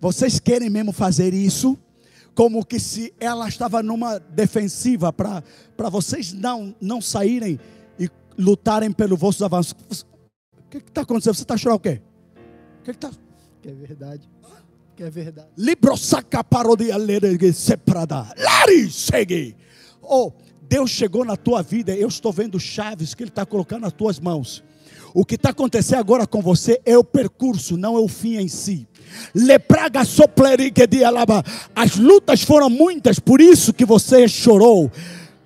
Vocês 0.00 0.40
querem 0.40 0.68
mesmo 0.68 0.92
fazer 0.92 1.32
isso? 1.32 1.78
Como 2.36 2.66
que 2.66 2.78
se 2.78 3.14
ela 3.18 3.48
estava 3.48 3.82
numa 3.82 4.18
defensiva 4.18 5.10
para 5.10 5.42
vocês 5.90 6.34
não, 6.34 6.76
não 6.78 7.00
saírem 7.00 7.58
e 7.98 8.10
lutarem 8.38 8.92
pelo 8.92 9.16
vosso 9.16 9.42
avanço. 9.42 9.74
O 10.58 10.68
que 10.68 10.76
está 10.76 11.00
acontecendo? 11.00 11.34
Você 11.34 11.42
está 11.42 11.56
chorando 11.56 11.78
o 11.78 11.80
quê? 11.80 12.02
que 12.84 12.90
está? 12.90 13.10
Que 13.62 13.70
é 13.70 13.72
verdade. 13.72 14.28
Que 14.94 15.02
é 15.04 15.10
verdade. 15.10 15.48
Libro 15.56 15.96
saca 15.96 16.44
parodia 16.44 16.94
seprada. 17.54 18.26
Lari 18.36 18.90
segue. 18.90 19.56
Oh, 20.02 20.30
Deus 20.68 20.90
chegou 20.90 21.24
na 21.24 21.38
tua 21.38 21.62
vida. 21.62 21.96
Eu 21.96 22.08
estou 22.08 22.34
vendo 22.34 22.60
chaves 22.60 23.14
que 23.14 23.22
Ele 23.22 23.30
está 23.30 23.46
colocando 23.46 23.82
nas 23.82 23.94
tuas 23.94 24.20
mãos. 24.20 24.62
O 25.16 25.24
que 25.24 25.36
está 25.36 25.48
acontecendo 25.48 26.00
agora 26.00 26.26
com 26.26 26.42
você 26.42 26.78
é 26.84 26.98
o 26.98 27.02
percurso, 27.02 27.78
não 27.78 27.96
é 27.96 28.00
o 28.00 28.06
fim 28.06 28.36
em 28.36 28.48
si. 28.48 28.86
Alaba. 31.02 31.42
As 31.74 31.96
lutas 31.96 32.42
foram 32.42 32.68
muitas, 32.68 33.18
por 33.18 33.40
isso 33.40 33.72
que 33.72 33.86
você 33.86 34.28
chorou. 34.28 34.92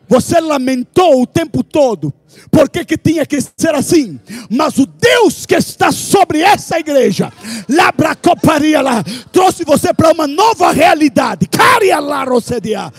Você 0.09 0.41
lamentou 0.41 1.23
o 1.23 1.27
tempo 1.27 1.63
todo. 1.63 2.13
Por 2.51 2.69
que, 2.69 2.85
tinha 2.99 3.25
que 3.25 3.41
ser 3.41 3.73
assim? 3.77 4.19
Mas 4.51 4.77
o 4.77 4.87
Deus 4.87 5.47
que 5.47 5.55
está 5.55 5.93
sobre 5.93 6.41
essa 6.41 6.81
igreja, 6.81 7.33
Labracoparia 7.69 8.81
lá, 8.81 9.05
trouxe 9.31 9.63
você 9.65 9.95
para 9.95 10.11
uma 10.11 10.27
nova 10.27 10.73
realidade. 10.73 11.47
Caria 11.47 12.01
lá, 12.01 12.25
Rosedia. 12.25 12.93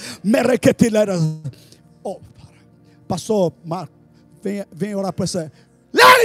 Oh, 2.01 2.21
pastor 3.09 3.51
Marco, 3.65 3.91
vem 4.71 4.95
orar 4.95 5.11
para 5.11 5.25
essa. 5.25 5.51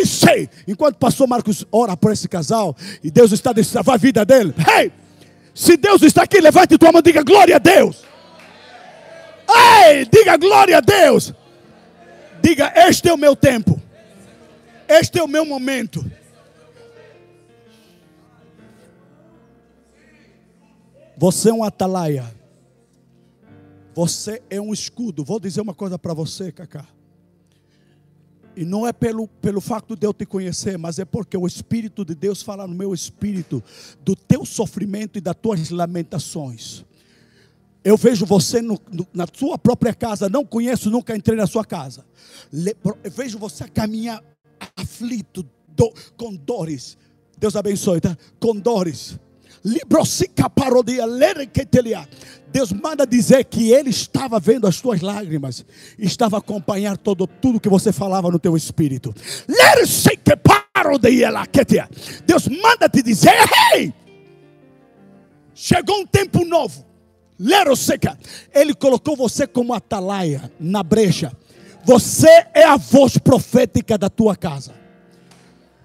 Sei. 0.06 0.48
Enquanto 0.66 0.96
o 0.96 0.98
pastor 0.98 1.26
Marcos 1.26 1.64
ora 1.70 1.96
por 1.96 2.12
esse 2.12 2.28
casal, 2.28 2.76
e 3.02 3.10
Deus 3.10 3.32
está 3.32 3.52
destravar 3.52 3.94
a 3.94 3.98
vida 3.98 4.24
dele. 4.24 4.54
Hey! 4.58 4.92
Se 5.54 5.76
Deus 5.76 6.02
está 6.02 6.22
aqui, 6.22 6.40
levante 6.40 6.76
tua 6.76 6.92
mão 6.92 7.00
e 7.00 7.02
diga 7.02 7.22
glória 7.22 7.56
a 7.56 7.58
Deus. 7.58 8.04
Ei, 9.88 10.04
diga 10.04 10.36
glória 10.36 10.78
a 10.78 10.80
Deus. 10.80 11.32
Diga: 12.42 12.72
Este 12.76 13.08
é 13.08 13.14
o 13.14 13.16
meu 13.16 13.34
tempo. 13.34 13.80
Este 14.86 15.18
é 15.18 15.22
o 15.22 15.28
meu 15.28 15.46
momento. 15.46 16.04
Você 21.16 21.48
é 21.48 21.54
um 21.54 21.64
atalaia. 21.64 22.24
Você 23.94 24.42
é 24.50 24.60
um 24.60 24.74
escudo. 24.74 25.24
Vou 25.24 25.40
dizer 25.40 25.62
uma 25.62 25.74
coisa 25.74 25.98
para 25.98 26.12
você, 26.12 26.52
Cacá. 26.52 26.84
E 28.56 28.64
não 28.64 28.86
é 28.86 28.92
pelo, 28.92 29.28
pelo 29.28 29.60
fato 29.60 29.94
de 29.94 30.06
eu 30.06 30.14
te 30.14 30.24
conhecer, 30.24 30.78
mas 30.78 30.98
é 30.98 31.04
porque 31.04 31.36
o 31.36 31.46
Espírito 31.46 32.04
de 32.04 32.14
Deus 32.14 32.42
fala 32.42 32.66
no 32.66 32.74
meu 32.74 32.94
espírito 32.94 33.62
do 34.02 34.16
teu 34.16 34.46
sofrimento 34.46 35.18
e 35.18 35.20
das 35.20 35.36
tuas 35.36 35.68
lamentações. 35.68 36.84
Eu 37.84 37.96
vejo 37.96 38.24
você 38.24 38.62
no, 38.62 38.80
no, 38.90 39.06
na 39.12 39.26
sua 39.32 39.58
própria 39.58 39.94
casa, 39.94 40.28
não 40.28 40.44
conheço, 40.44 40.90
nunca 40.90 41.14
entrei 41.14 41.36
na 41.36 41.46
sua 41.46 41.64
casa. 41.64 42.04
Eu 42.52 43.10
vejo 43.12 43.38
você 43.38 43.68
caminhar 43.68 44.24
aflito, 44.74 45.46
do, 45.68 45.92
com 46.16 46.34
dores. 46.34 46.96
Deus 47.38 47.54
abençoe, 47.54 48.00
tá? 48.00 48.16
Com 48.40 48.56
dores. 48.56 49.18
Librosica 49.62 50.48
parodia, 50.48 51.04
Deus 52.56 52.72
manda 52.72 53.06
dizer 53.06 53.44
que 53.44 53.70
Ele 53.70 53.90
estava 53.90 54.40
vendo 54.40 54.66
as 54.66 54.80
tuas 54.80 55.02
lágrimas, 55.02 55.62
estava 55.98 56.38
acompanhando 56.38 56.96
todo, 56.96 57.26
tudo 57.26 57.60
que 57.60 57.68
você 57.68 57.92
falava 57.92 58.30
no 58.30 58.38
teu 58.38 58.56
espírito. 58.56 59.14
Deus 62.24 62.48
manda 62.48 62.88
te 62.88 63.02
dizer: 63.02 63.34
Hey! 63.74 63.92
Chegou 65.54 66.00
um 66.00 66.06
tempo 66.06 66.46
novo. 66.46 66.86
Seca. 67.76 68.18
Ele 68.54 68.72
colocou 68.72 69.14
você 69.14 69.46
como 69.46 69.74
atalaia 69.74 70.50
na 70.58 70.82
brecha. 70.82 71.36
Você 71.84 72.46
é 72.54 72.64
a 72.64 72.78
voz 72.78 73.18
profética 73.18 73.98
da 73.98 74.08
tua 74.08 74.34
casa. 74.34 74.72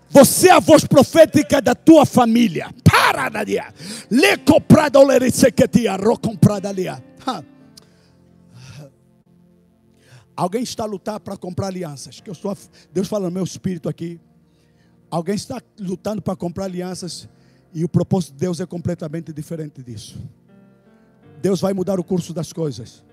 Você 0.10 0.48
é 0.48 0.52
a 0.52 0.60
voz 0.60 0.86
profética 0.86 1.62
da 1.62 1.76
tua 1.76 2.06
família. 2.06 2.70
Para 3.12 3.28
daria. 3.28 3.74
Le 4.10 4.38
comprada 4.38 4.98
olerisequetia, 4.98 5.98
ro 5.98 6.18
comprada. 6.18 6.72
Alguém 10.34 10.64
está 10.64 10.84
a 10.84 10.86
lutar 10.86 11.20
para 11.20 11.36
comprar 11.36 11.68
alianças. 11.68 12.22
Que 12.22 12.30
eu 12.30 12.32
estou, 12.32 12.58
Deus 12.94 13.10
fala 13.10 13.26
no 13.26 13.32
meu 13.32 13.44
espírito 13.44 13.90
aqui. 13.90 14.18
Alguém 15.10 15.36
está 15.36 15.62
lutando 15.78 16.22
para 16.22 16.38
comprar 16.38 16.66
alianças 16.66 17.28
e 17.74 17.84
o 17.84 17.90
propósito 17.90 18.32
de 18.32 18.40
Deus 18.40 18.62
é 18.62 18.66
completamente 18.66 19.34
diferente 19.34 19.84
disso. 19.84 20.18
Deus 21.42 21.60
vai 21.60 21.74
mudar 21.74 22.00
o 22.00 22.04
curso 22.04 22.34
das 22.34 22.54
coisas. 22.54 23.04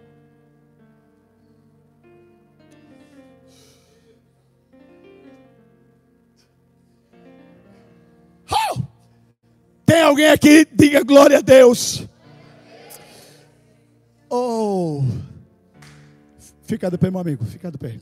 Tem 9.88 10.02
alguém 10.02 10.28
aqui? 10.28 10.66
Diga 10.66 11.02
glória 11.02 11.38
a 11.38 11.40
Deus. 11.40 12.06
Oh. 14.28 15.02
Fica 16.64 16.90
de 16.90 16.98
pé, 16.98 17.10
meu 17.10 17.20
amigo. 17.20 17.42
Fica 17.46 17.70
de 17.70 17.78
pé. 17.78 17.98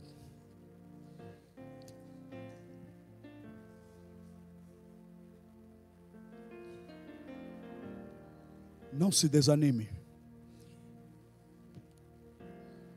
Não 8.91 9.09
se 9.09 9.29
desanime. 9.29 9.89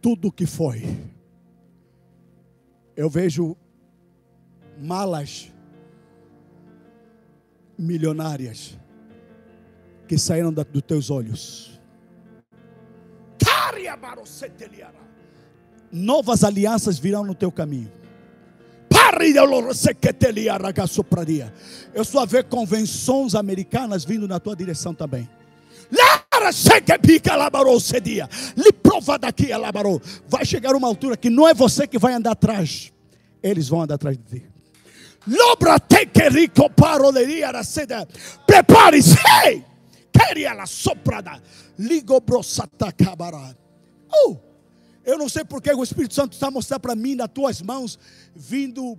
Tudo 0.03 0.33
que 0.33 0.47
foi. 0.47 0.83
Eu 2.97 3.09
vejo 3.09 3.57
malas 4.77 5.53
milionárias 7.79 8.80
que 10.11 10.19
saíram 10.19 10.53
dos 10.53 10.83
teus 10.83 11.09
olhos. 11.09 11.81
Novas 15.93 16.43
alianças 16.43 16.99
virão 16.99 17.25
no 17.25 17.33
teu 17.33 17.53
caminho. 17.53 17.93
Eu 21.95 22.05
só 22.05 22.27
ver 22.27 22.43
convenções 22.43 23.37
americanas 23.37 24.05
vindo 24.05 24.27
na 24.27 24.41
tua 24.41 24.57
direção 24.57 24.93
também. 24.93 25.31
Lhe 28.57 28.73
prova 28.73 29.17
daqui, 29.17 29.53
alabarou. 29.53 30.03
Vai 30.27 30.45
chegar 30.45 30.75
uma 30.75 30.89
altura 30.89 31.17
que 31.17 31.31
não 31.31 31.47
é 31.47 31.55
você 31.55 31.87
que 31.87 32.01
vai 32.01 32.15
andar 32.15 32.33
atrás, 32.33 32.93
eles 33.41 33.69
vão 33.69 33.83
andar 33.83 33.95
atrás 33.95 34.19
de 34.19 34.25
ti. 34.25 34.45
Lobra 35.29 35.79
te 35.79 36.05
que 36.07 36.29
rico 36.29 36.69
paroleria. 36.69 37.53
Prepare-se. 38.45 39.70
Queria 40.13 40.53
la 40.53 40.67
soprada. 40.67 41.43
Oh, 44.13 44.37
eu 45.05 45.17
não 45.17 45.29
sei 45.29 45.45
porque 45.45 45.73
o 45.73 45.83
Espírito 45.83 46.15
Santo 46.15 46.33
está 46.33 46.51
mostrando 46.51 46.81
para 46.81 46.95
mim 46.95 47.15
nas 47.15 47.29
tuas 47.29 47.63
mãos, 47.63 47.99
vindo 48.35 48.99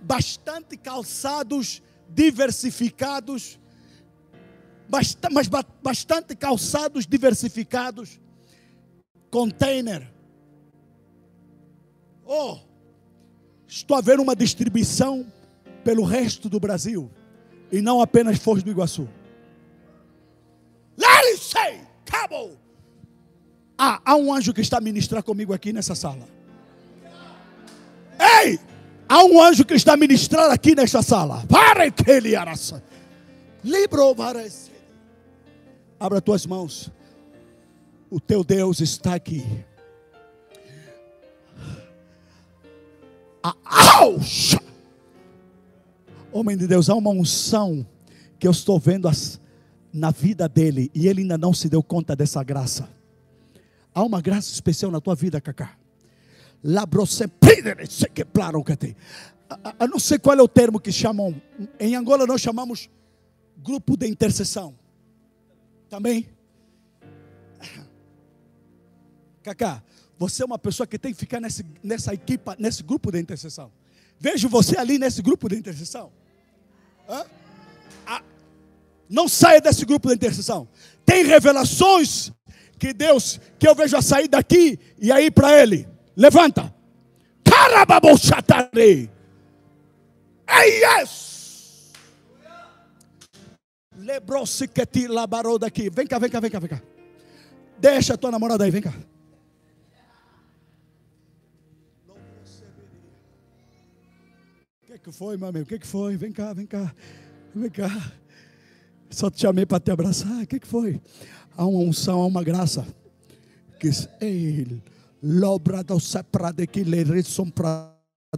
bastante 0.00 0.76
calçados, 0.76 1.82
diversificados, 2.08 3.58
mas 4.88 5.48
bastante 5.82 6.34
calçados, 6.34 7.06
diversificados, 7.06 8.20
container. 9.30 10.12
Oh, 12.24 12.58
estou 13.66 13.96
a 13.96 14.00
ver 14.00 14.18
uma 14.20 14.36
distribuição 14.36 15.26
pelo 15.84 16.04
resto 16.04 16.48
do 16.48 16.60
Brasil 16.60 17.10
e 17.70 17.80
não 17.80 18.00
apenas 18.00 18.38
Foz 18.38 18.62
do 18.62 18.70
Iguaçu. 18.70 19.08
Let 20.96 21.24
it 21.32 21.38
say, 21.38 21.80
acabou. 22.06 22.56
Ah, 23.78 24.00
há 24.04 24.14
um 24.16 24.32
anjo 24.32 24.52
que 24.52 24.60
está 24.60 24.78
a 24.78 24.80
ministrar 24.80 25.22
comigo 25.22 25.52
aqui 25.52 25.72
nessa 25.72 25.94
sala. 25.94 26.28
Ei! 28.18 28.58
Há 29.08 29.24
um 29.24 29.42
anjo 29.42 29.64
que 29.64 29.74
está 29.74 29.94
a 29.94 29.96
ministrar 29.96 30.50
aqui 30.50 30.74
nesta 30.74 31.02
sala. 31.02 31.44
Para 31.48 31.90
que 31.90 32.10
ele 32.10 32.36
araça. 32.36 32.82
Libro 33.64 34.14
Abra 35.98 36.20
tuas 36.20 36.46
mãos. 36.46 36.90
O 38.10 38.20
teu 38.20 38.44
Deus 38.44 38.80
está 38.80 39.14
aqui. 39.14 39.44
Auxa! 43.64 44.60
Homem 46.30 46.56
de 46.56 46.66
Deus, 46.66 46.88
há 46.88 46.94
uma 46.94 47.10
unção 47.10 47.86
que 48.38 48.46
eu 48.46 48.50
estou 48.50 48.78
vendo 48.78 49.06
as, 49.06 49.38
na 49.92 50.10
vida 50.10 50.48
dele 50.48 50.90
e 50.94 51.06
ele 51.06 51.22
ainda 51.22 51.36
não 51.36 51.52
se 51.52 51.68
deu 51.68 51.82
conta 51.82 52.16
dessa 52.16 52.42
graça. 52.42 52.88
Há 53.94 54.02
uma 54.02 54.20
graça 54.20 54.50
especial 54.50 54.90
na 54.90 55.00
tua 55.00 55.14
vida, 55.14 55.40
Cacá. 55.40 55.76
Eu 59.78 59.88
não 59.88 59.98
sei 59.98 60.18
qual 60.18 60.36
é 60.38 60.42
o 60.42 60.48
termo 60.48 60.80
que 60.80 60.90
chamam. 60.90 61.40
Em 61.78 61.94
Angola 61.94 62.26
nós 62.26 62.40
chamamos 62.40 62.88
grupo 63.58 63.96
de 63.96 64.06
intercessão. 64.06 64.74
Também. 65.90 66.28
Cacá, 69.42 69.82
você 70.18 70.42
é 70.42 70.46
uma 70.46 70.58
pessoa 70.58 70.86
que 70.86 70.98
tem 70.98 71.12
que 71.12 71.18
ficar 71.18 71.40
nesse, 71.40 71.66
nessa 71.82 72.14
equipa, 72.14 72.56
nesse 72.58 72.82
grupo 72.82 73.10
de 73.10 73.20
intercessão. 73.20 73.70
Vejo 74.18 74.48
você 74.48 74.78
ali 74.78 74.98
nesse 74.98 75.20
grupo 75.20 75.48
de 75.48 75.56
intercessão. 75.56 76.12
Hã? 77.08 77.26
Não 79.12 79.28
saia 79.28 79.60
desse 79.60 79.84
grupo 79.84 80.08
de 80.08 80.14
intercessão. 80.14 80.66
Tem 81.04 81.22
revelações 81.22 82.32
que 82.78 82.94
Deus, 82.94 83.38
que 83.58 83.68
eu 83.68 83.74
vejo 83.74 83.94
a 83.94 84.00
sair 84.00 84.26
daqui 84.26 84.78
e 84.98 85.12
aí 85.12 85.30
para 85.30 85.62
ele. 85.62 85.86
Levanta. 86.16 86.74
É 90.46 90.64
yes. 90.66 91.92
Lebrou-se 93.98 94.66
que 94.66 94.86
te 94.86 95.06
labarou 95.06 95.58
daqui. 95.58 95.90
Vem 95.90 96.06
cá, 96.06 96.18
vem 96.18 96.30
cá, 96.30 96.40
vem 96.40 96.50
cá, 96.50 96.58
vem 96.58 96.70
cá. 96.70 96.82
Deixa 97.78 98.14
a 98.14 98.16
tua 98.16 98.30
namorada 98.30 98.64
aí, 98.64 98.70
vem 98.70 98.80
cá. 98.80 98.94
O 104.82 104.86
que, 104.86 104.98
que 104.98 105.12
foi, 105.12 105.36
meu 105.36 105.48
amigo? 105.48 105.64
O 105.64 105.68
que, 105.68 105.78
que 105.78 105.86
foi? 105.86 106.16
Vem 106.16 106.32
cá, 106.32 106.54
vem 106.54 106.64
cá. 106.64 106.94
Vem 107.54 107.70
cá. 107.70 107.90
Só 109.12 109.30
te 109.30 109.42
chamei 109.42 109.66
para 109.66 109.78
te 109.78 109.90
abraçar. 109.90 110.42
O 110.42 110.46
que, 110.46 110.58
que 110.58 110.66
foi? 110.66 111.00
Há 111.56 111.66
uma 111.66 111.80
unção, 111.80 112.22
há 112.22 112.26
uma 112.26 112.42
graça. 112.42 112.86
Que 113.78 113.90
ele 114.20 114.82
lobra 115.22 115.84
do 115.84 116.00
seprade 116.00 116.66
que 116.66 116.82
lhe 116.82 117.04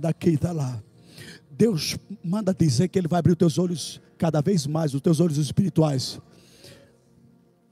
daqui 0.00 0.36
tá 0.36 0.52
lá. 0.52 0.82
Deus 1.50 1.96
manda 2.22 2.52
dizer 2.52 2.88
que 2.88 2.98
ele 2.98 3.06
vai 3.06 3.20
abrir 3.20 3.32
os 3.32 3.38
teus 3.38 3.58
olhos 3.58 4.00
cada 4.18 4.42
vez 4.42 4.66
mais, 4.66 4.92
os 4.94 5.00
teus 5.00 5.20
olhos 5.20 5.38
espirituais. 5.38 6.20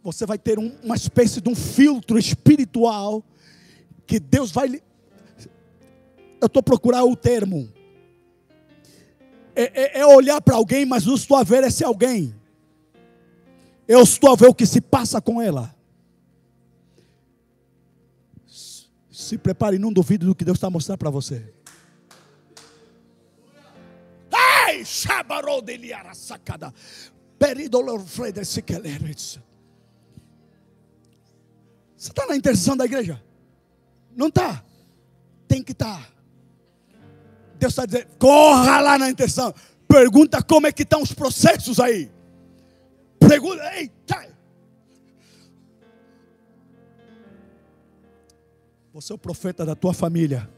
Você 0.04 0.24
vai 0.24 0.38
ter 0.38 0.58
um, 0.58 0.72
uma 0.82 0.94
espécie 0.94 1.40
de 1.40 1.48
um 1.48 1.54
filtro 1.54 2.18
espiritual 2.18 3.24
que 4.06 4.20
Deus 4.20 4.52
vai. 4.52 4.80
Eu 6.40 6.46
estou 6.46 6.62
procurando 6.62 7.10
o 7.10 7.16
termo 7.16 7.68
é, 9.54 9.98
é, 9.98 10.00
é 10.00 10.06
olhar 10.06 10.40
para 10.40 10.54
alguém, 10.54 10.86
mas 10.86 11.04
não 11.04 11.14
estou 11.14 11.36
a 11.36 11.42
ver 11.42 11.64
esse 11.64 11.82
alguém. 11.82 12.34
Eu 13.92 14.00
estou 14.04 14.32
a 14.32 14.34
ver 14.34 14.48
o 14.48 14.54
que 14.54 14.64
se 14.64 14.80
passa 14.80 15.20
com 15.20 15.42
ela. 15.42 15.76
Se 19.10 19.36
prepare, 19.36 19.78
não 19.78 19.92
duvide 19.92 20.24
do 20.24 20.34
que 20.34 20.46
Deus 20.46 20.56
está 20.56 20.70
mostrando 20.70 20.96
para 20.96 21.10
você. 21.10 21.52
Ei, 24.66 24.82
chabarou 24.82 25.60
dele 25.60 25.92
era 25.92 26.14
sacada. 26.14 26.72
Peridolor. 27.38 28.00
Você 28.00 28.62
está 31.98 32.26
na 32.26 32.34
intercessão 32.34 32.78
da 32.78 32.86
igreja? 32.86 33.22
Não 34.16 34.28
está? 34.28 34.64
Tem 35.46 35.62
que 35.62 35.72
estar. 35.72 36.00
Tá. 36.00 36.08
Deus 37.58 37.74
está 37.74 37.84
dizendo: 37.84 38.06
corra 38.18 38.80
lá 38.80 38.96
na 38.96 39.10
intenção. 39.10 39.52
Pergunta 39.86 40.42
como 40.42 40.66
é 40.66 40.72
que 40.72 40.82
estão 40.82 41.02
os 41.02 41.12
processos 41.12 41.78
aí. 41.78 42.10
Pergunta, 43.28 43.76
eita. 43.76 44.32
Você 48.92 49.12
é 49.12 49.14
o 49.14 49.18
profeta 49.18 49.64
da 49.64 49.74
tua 49.74 49.94
família. 49.94 50.48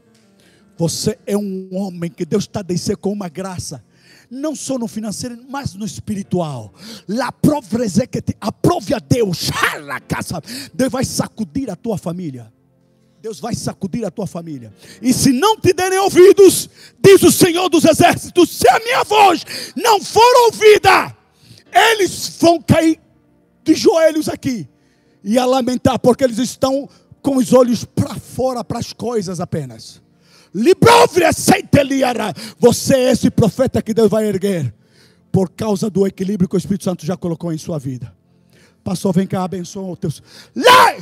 Você 0.77 1.17
é 1.25 1.37
um 1.37 1.69
homem 1.71 2.09
que 2.09 2.25
Deus 2.25 2.43
está 2.43 2.61
descendo 2.61 2.97
com 2.97 3.11
uma 3.11 3.29
graça. 3.29 3.83
Não 4.29 4.55
só 4.55 4.77
no 4.77 4.87
financeiro, 4.87 5.37
mas 5.47 5.73
no 5.73 5.85
espiritual. 5.85 6.73
La 7.07 7.27
aprove 7.27 8.93
a 8.93 8.99
Deus. 8.99 9.49
Deus 10.73 10.91
vai 10.91 11.05
sacudir 11.05 11.69
a 11.69 11.75
tua 11.75 11.97
família. 11.97 12.51
Deus 13.21 13.39
vai 13.39 13.55
sacudir 13.55 14.05
a 14.05 14.11
tua 14.11 14.27
família. 14.27 14.73
E 15.01 15.13
se 15.13 15.31
não 15.31 15.57
te 15.57 15.73
derem 15.73 15.97
ouvidos, 15.97 16.69
diz 16.99 17.23
o 17.23 17.31
Senhor 17.31 17.69
dos 17.69 17.85
Exércitos: 17.85 18.49
se 18.49 18.67
a 18.69 18.79
minha 18.79 19.03
voz 19.03 19.45
não 19.75 19.99
for 20.03 20.51
ouvida, 20.51 21.15
eles 21.75 22.37
vão 22.39 22.61
cair 22.61 22.99
de 23.63 23.73
joelhos 23.73 24.29
aqui 24.29 24.67
e 25.23 25.37
a 25.37 25.45
lamentar, 25.45 25.99
porque 25.99 26.23
eles 26.23 26.37
estão 26.37 26.87
com 27.21 27.37
os 27.37 27.51
olhos 27.51 27.83
para 27.83 28.15
fora, 28.15 28.63
para 28.63 28.79
as 28.79 28.93
coisas 28.93 29.39
apenas. 29.39 30.01
Você 32.59 32.95
é 32.95 33.11
esse 33.11 33.29
profeta 33.29 33.81
que 33.81 33.93
Deus 33.93 34.09
vai 34.09 34.25
erguer 34.25 34.73
por 35.31 35.49
causa 35.49 35.89
do 35.89 36.07
equilíbrio 36.07 36.47
que 36.47 36.55
o 36.55 36.57
Espírito 36.57 36.85
Santo 36.85 37.05
já 37.05 37.17
colocou 37.17 37.51
em 37.51 37.57
sua 37.57 37.77
vida. 37.77 38.15
Pastor, 38.83 39.11
vem 39.13 39.27
cá, 39.27 39.43
abençoa 39.43 39.97
teu. 39.97 40.11
Lá, 40.55 41.01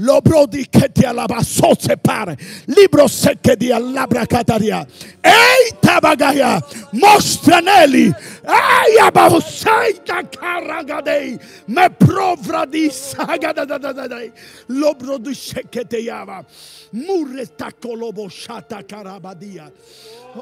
chacaragadia. 0.00 0.06
Lobrodi 0.06 0.66
que 0.66 0.88
te 0.88 1.06
alabaçou 1.06 1.76
separa. 1.78 2.36
Libro 2.68 3.08
se 3.08 3.36
que 3.36 3.56
de 3.56 3.72
alabra 3.72 4.26
cataria. 4.26 4.86
Eita 5.22 6.00
bagaia. 6.00 6.62
Mostra 6.92 7.60
nele 7.60 8.14
Ai, 8.46 8.98
abavusaita 8.98 10.24
caragadei. 10.24 11.38
Me 11.68 11.90
provra 11.90 12.66
di 12.66 12.90
sagadadadadei. 12.90 14.32
Lobro 14.68 15.18
do 15.18 15.34
sheketeyava. 15.34 16.44
Mureta 16.92 17.72
colobo 17.72 18.28
chata 18.28 18.82
carabadia. 18.82 19.72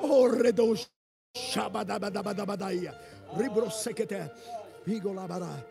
Orredo 0.03 0.75
shabadabadabadaia. 1.37 2.95
Ribro. 3.37 3.69
Igolabara. 4.87 5.65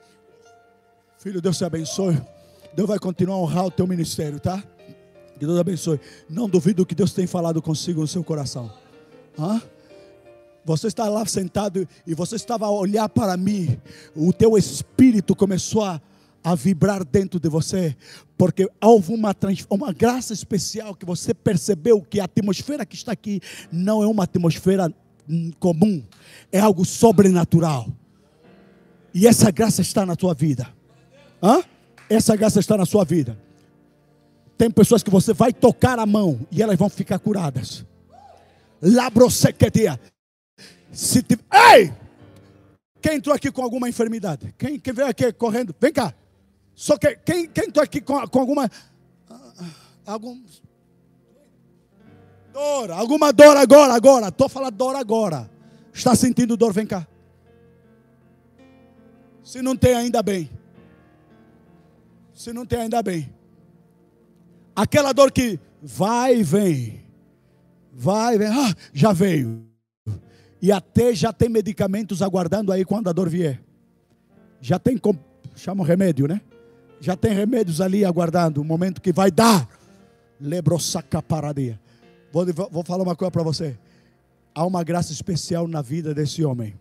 Filho, 1.20 1.42
Deus 1.42 1.58
te 1.58 1.66
abençoe. 1.66 2.37
Deus 2.78 2.88
vai 2.88 3.00
continuar 3.00 3.38
a 3.38 3.40
honrar 3.40 3.66
o 3.66 3.72
teu 3.72 3.88
ministério, 3.88 4.40
tá? 4.40 4.64
Que 5.34 5.48
Deus 5.48 5.60
abençoe. 5.60 6.00
Não 6.30 6.48
duvido 6.48 6.86
que 6.86 6.94
Deus 6.94 7.12
tem 7.12 7.26
falado 7.26 7.60
consigo 7.60 8.02
no 8.02 8.08
seu 8.08 8.24
coração. 8.24 8.72
Hã? 9.36 9.60
Você 10.64 10.86
está 10.86 11.10
lá 11.10 11.26
sentado 11.26 11.88
e 12.06 12.14
você 12.14 12.36
estava 12.36 12.68
a 12.68 12.70
olhar 12.70 13.10
para 13.10 13.36
mim. 13.36 13.80
O 14.16 14.32
teu 14.32 14.56
espírito 14.56 15.36
começou 15.36 15.86
a, 15.86 16.00
a 16.44 16.54
vibrar 16.54 17.04
dentro 17.04 17.40
de 17.40 17.50
você, 17.50 17.98
porque 18.38 18.70
houve 18.80 19.12
uma, 19.12 19.36
uma 19.72 19.92
graça 19.92 20.32
especial 20.32 20.94
que 20.94 21.04
você 21.04 21.34
percebeu 21.34 22.00
que 22.00 22.20
a 22.20 22.26
atmosfera 22.26 22.86
que 22.86 22.96
está 22.96 23.12
aqui 23.12 23.42
não 23.72 24.04
é 24.04 24.06
uma 24.06 24.26
atmosfera 24.26 24.94
hum, 25.28 25.52
comum, 25.60 26.04
é 26.52 26.60
algo 26.60 26.86
sobrenatural. 26.86 27.88
E 29.16 29.26
essa 29.26 29.50
graça 29.50 29.82
está 29.82 30.06
na 30.06 30.16
tua 30.16 30.36
vida. 30.36 30.72
Hã? 31.42 31.64
Essa 32.10 32.36
graça 32.36 32.60
está 32.60 32.78
na 32.78 32.86
sua 32.86 33.04
vida. 33.04 33.38
Tem 34.58 34.72
pessoas 34.72 35.04
que 35.04 35.10
você 35.10 35.34
vai 35.34 35.54
tocar 35.54 36.00
a 36.00 36.06
mão 36.06 36.40
e 36.52 36.64
elas 36.64 36.78
vão 36.78 36.90
ficar 36.90 37.20
curadas. 37.20 37.86
Labrosequetia. 38.82 40.00
Se 40.92 41.22
te... 41.22 41.38
Ei! 41.52 41.94
Quem 43.02 43.18
entrou 43.18 43.36
aqui 43.36 43.52
com 43.52 43.62
alguma 43.62 43.88
enfermidade? 43.88 44.54
Quem, 44.58 44.80
quem 44.80 44.94
veio 44.94 45.08
aqui 45.08 45.32
correndo? 45.32 45.76
Vem 45.80 45.94
cá. 45.94 46.14
Só 46.74 46.98
que 46.98 47.16
quem, 47.18 47.48
quem 47.48 47.66
entrou 47.66 47.84
aqui 47.84 48.02
com, 48.02 48.28
com 48.28 48.40
alguma. 48.40 48.70
Ah, 49.30 49.52
algum. 50.06 50.42
Dor, 52.52 52.92
alguma 52.92 53.32
dor 53.32 53.56
agora, 53.58 53.94
agora. 53.94 54.28
Estou 54.30 54.50
falando 54.50 54.76
dor 54.76 54.96
agora. 54.96 55.50
Está 55.94 56.16
sentindo 56.16 56.58
dor? 56.58 56.74
Vem 56.74 56.88
cá. 56.88 57.08
Se 59.44 59.62
não 59.62 59.76
tem, 59.76 59.94
ainda 59.94 60.22
bem. 60.24 60.50
Se 62.38 62.54
não 62.54 62.68
tem, 62.68 62.82
ainda 62.82 63.02
bem. 63.02 63.34
Aquela 64.76 65.12
dor 65.12 65.32
que 65.32 65.60
vai 65.82 66.38
e 66.38 66.44
vem. 66.44 67.02
Vai 67.92 68.36
e 68.36 68.38
vem. 68.38 68.48
Ah, 68.48 68.76
já 68.94 69.12
veio. 69.12 69.66
E 70.62 70.72
até 70.72 71.16
já 71.16 71.34
tem 71.34 71.50
medicamentos 71.50 72.22
aguardando 72.22 72.72
aí 72.72 72.86
quando 72.86 73.10
a 73.10 73.12
dor 73.12 73.28
vier. 73.28 73.60
Já 74.62 74.78
tem, 74.78 75.02
chama 75.56 75.84
remédio, 75.84 76.28
né? 76.28 76.40
Já 77.02 77.16
tem 77.18 77.34
remédios 77.34 77.82
ali 77.82 78.06
aguardando 78.06 78.62
o 78.62 78.64
momento 78.64 79.02
que 79.02 79.12
vai 79.12 79.32
dar. 79.32 79.68
Lebrossaca 80.40 81.24
paradia. 81.24 81.80
Vou, 82.32 82.46
vou 82.70 82.84
falar 82.84 83.02
uma 83.02 83.16
coisa 83.16 83.32
para 83.32 83.42
você. 83.42 83.80
Há 84.54 84.64
uma 84.64 84.84
graça 84.84 85.12
especial 85.12 85.68
na 85.68 85.82
vida 85.82 86.14
desse 86.14 86.46
homem. 86.46 86.76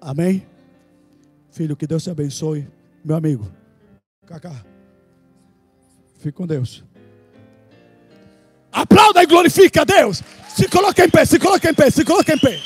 Amém? 0.00 0.46
Filho, 1.50 1.76
que 1.76 1.86
Deus 1.86 2.02
te 2.02 2.10
abençoe. 2.10 2.66
Meu 3.04 3.16
amigo. 3.16 3.50
Cacá. 4.26 4.64
Fique 6.18 6.32
com 6.32 6.46
Deus. 6.46 6.84
Aplauda 8.70 9.22
e 9.22 9.26
glorifica 9.26 9.82
a 9.82 9.84
Deus. 9.84 10.22
Se 10.48 10.68
coloca 10.68 11.04
em 11.04 11.10
pé, 11.10 11.24
se 11.24 11.38
coloca 11.38 11.68
em 11.68 11.74
pé, 11.74 11.90
se 11.90 12.04
coloca 12.04 12.32
em 12.32 12.38
pé. 12.38 12.60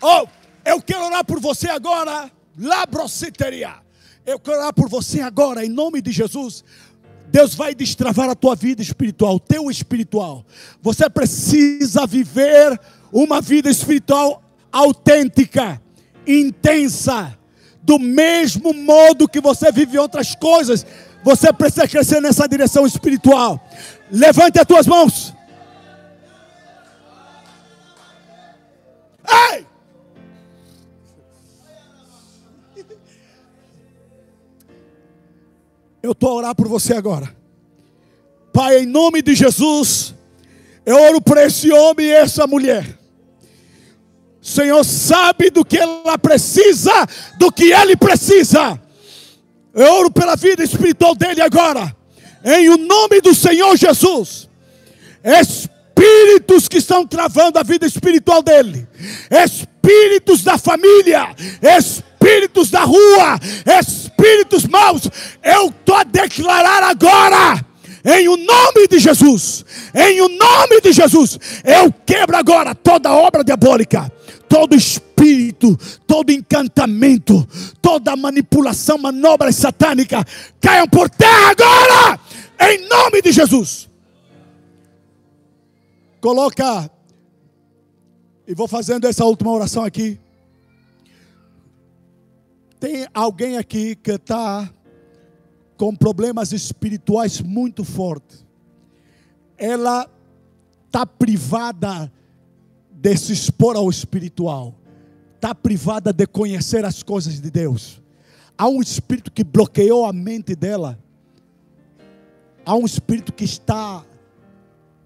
Oh, 0.00 0.26
eu 0.64 0.80
quero 0.80 1.04
orar 1.04 1.24
por 1.24 1.40
você 1.40 1.68
agora. 1.68 2.30
Labrociteria. 2.56 3.74
Eu 4.24 4.38
quero 4.38 4.58
orar 4.58 4.72
por 4.72 4.88
você 4.88 5.20
agora, 5.20 5.64
em 5.64 5.68
nome 5.68 6.00
de 6.00 6.12
Jesus. 6.12 6.64
Deus 7.26 7.54
vai 7.54 7.74
destravar 7.74 8.30
a 8.30 8.34
tua 8.34 8.54
vida 8.54 8.80
espiritual, 8.80 9.38
teu 9.40 9.70
espiritual. 9.70 10.46
Você 10.80 11.10
precisa 11.10 12.06
viver 12.06 12.78
uma 13.12 13.40
vida 13.40 13.68
espiritual 13.68 14.42
autêntica, 14.70 15.80
intensa, 16.28 17.36
do 17.82 17.98
mesmo 17.98 18.74
modo 18.74 19.28
que 19.28 19.40
você 19.40 19.72
vive 19.72 19.98
outras 19.98 20.34
coisas. 20.34 20.84
Você 21.24 21.52
precisa 21.52 21.88
crescer 21.88 22.20
nessa 22.20 22.46
direção 22.46 22.86
espiritual. 22.86 23.66
Levante 24.10 24.60
as 24.60 24.66
tuas 24.66 24.86
mãos. 24.86 25.34
Ei! 29.52 29.66
Eu 36.02 36.12
estou 36.12 36.30
a 36.30 36.34
orar 36.34 36.54
por 36.54 36.68
você 36.68 36.94
agora. 36.94 37.34
Pai, 38.52 38.80
em 38.80 38.86
nome 38.86 39.22
de 39.22 39.34
Jesus, 39.34 40.14
eu 40.84 40.96
oro 40.96 41.20
por 41.20 41.36
esse 41.36 41.70
homem 41.72 42.06
e 42.06 42.12
essa 42.12 42.46
mulher. 42.46 42.97
Senhor 44.40 44.84
sabe 44.84 45.50
do 45.50 45.64
que 45.64 45.78
ela 45.78 46.18
precisa, 46.18 46.92
do 47.38 47.50
que 47.50 47.72
ele 47.72 47.96
precisa. 47.96 48.80
Eu 49.74 49.92
oro 49.94 50.10
pela 50.10 50.36
vida 50.36 50.62
espiritual 50.62 51.14
dele 51.14 51.40
agora, 51.40 51.94
em 52.44 52.68
o 52.68 52.76
nome 52.76 53.20
do 53.20 53.34
Senhor 53.34 53.76
Jesus. 53.76 54.48
Espíritos 55.22 56.68
que 56.68 56.78
estão 56.78 57.06
travando 57.06 57.58
a 57.58 57.62
vida 57.62 57.86
espiritual 57.86 58.42
dele, 58.42 58.88
espíritos 59.30 60.42
da 60.42 60.56
família, 60.56 61.34
espíritos 61.78 62.70
da 62.70 62.84
rua, 62.84 63.38
espíritos 63.80 64.66
maus, 64.66 65.02
eu 65.42 65.68
estou 65.68 65.96
a 65.96 66.04
declarar 66.04 66.82
agora 66.84 67.64
em 68.04 68.28
o 68.28 68.36
nome 68.36 68.88
de 68.88 68.98
Jesus, 68.98 69.64
em 69.94 70.20
o 70.20 70.28
nome 70.28 70.80
de 70.80 70.92
Jesus, 70.92 71.38
eu 71.64 71.92
quebro 72.06 72.36
agora 72.36 72.74
toda 72.74 73.12
obra 73.12 73.44
diabólica, 73.44 74.10
todo 74.48 74.74
espírito, 74.74 75.76
todo 76.06 76.30
encantamento, 76.30 77.46
toda 77.82 78.16
manipulação, 78.16 78.98
manobra 78.98 79.52
satânica, 79.52 80.24
caiam 80.60 80.88
por 80.88 81.10
terra 81.10 81.50
agora, 81.50 82.20
em 82.60 82.88
nome 82.88 83.22
de 83.22 83.32
Jesus. 83.32 83.88
Coloca, 86.20 86.90
e 88.46 88.54
vou 88.54 88.66
fazendo 88.66 89.06
essa 89.06 89.24
última 89.24 89.52
oração 89.52 89.84
aqui. 89.84 90.18
Tem 92.80 93.06
alguém 93.12 93.56
aqui 93.56 93.96
que 93.96 94.12
está 94.12 94.68
com 95.76 95.94
problemas 95.94 96.52
espirituais 96.52 97.40
muito 97.40 97.84
fortes. 97.84 98.44
Ela 99.56 100.08
está 100.86 101.04
privada 101.04 102.10
de 103.00 103.16
se 103.16 103.32
expor 103.32 103.76
ao 103.76 103.88
espiritual, 103.88 104.74
está 105.36 105.54
privada 105.54 106.12
de 106.12 106.26
conhecer 106.26 106.84
as 106.84 107.00
coisas 107.00 107.40
de 107.40 107.48
Deus. 107.48 108.02
Há 108.56 108.68
um 108.68 108.82
espírito 108.82 109.30
que 109.30 109.44
bloqueou 109.44 110.04
a 110.04 110.12
mente 110.12 110.56
dela. 110.56 110.98
Há 112.66 112.74
um 112.74 112.84
espírito 112.84 113.32
que 113.32 113.44
está, 113.44 114.04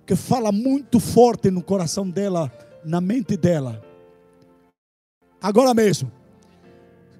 que 0.07 0.17
fala 0.17 0.51
muito 0.51 0.99
forte 0.99 1.51
no 1.51 1.63
coração 1.63 2.09
dela, 2.09 2.51
na 2.83 2.99
mente 2.99 3.37
dela. 3.37 3.85
Agora 5.41 5.75
mesmo, 5.75 6.11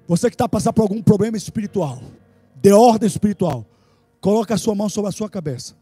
você 0.07 0.27
que 0.27 0.33
está 0.33 0.49
passando 0.49 0.73
por 0.73 0.81
algum 0.81 1.03
problema 1.03 1.37
espiritual, 1.37 2.01
de 2.55 2.71
ordem 2.71 3.05
espiritual, 3.05 3.63
coloque 4.19 4.53
a 4.53 4.57
sua 4.57 4.73
mão 4.73 4.89
sobre 4.89 5.09
a 5.09 5.11
sua 5.11 5.29
cabeça. 5.29 5.75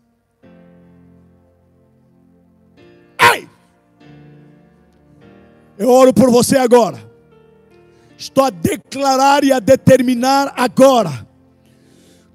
Eu 5.82 5.90
oro 5.90 6.14
por 6.14 6.30
você 6.30 6.58
agora. 6.58 7.00
Estou 8.16 8.44
a 8.44 8.52
declarar 8.52 9.44
e 9.44 9.52
a 9.52 9.58
determinar 9.58 10.54
agora. 10.56 11.28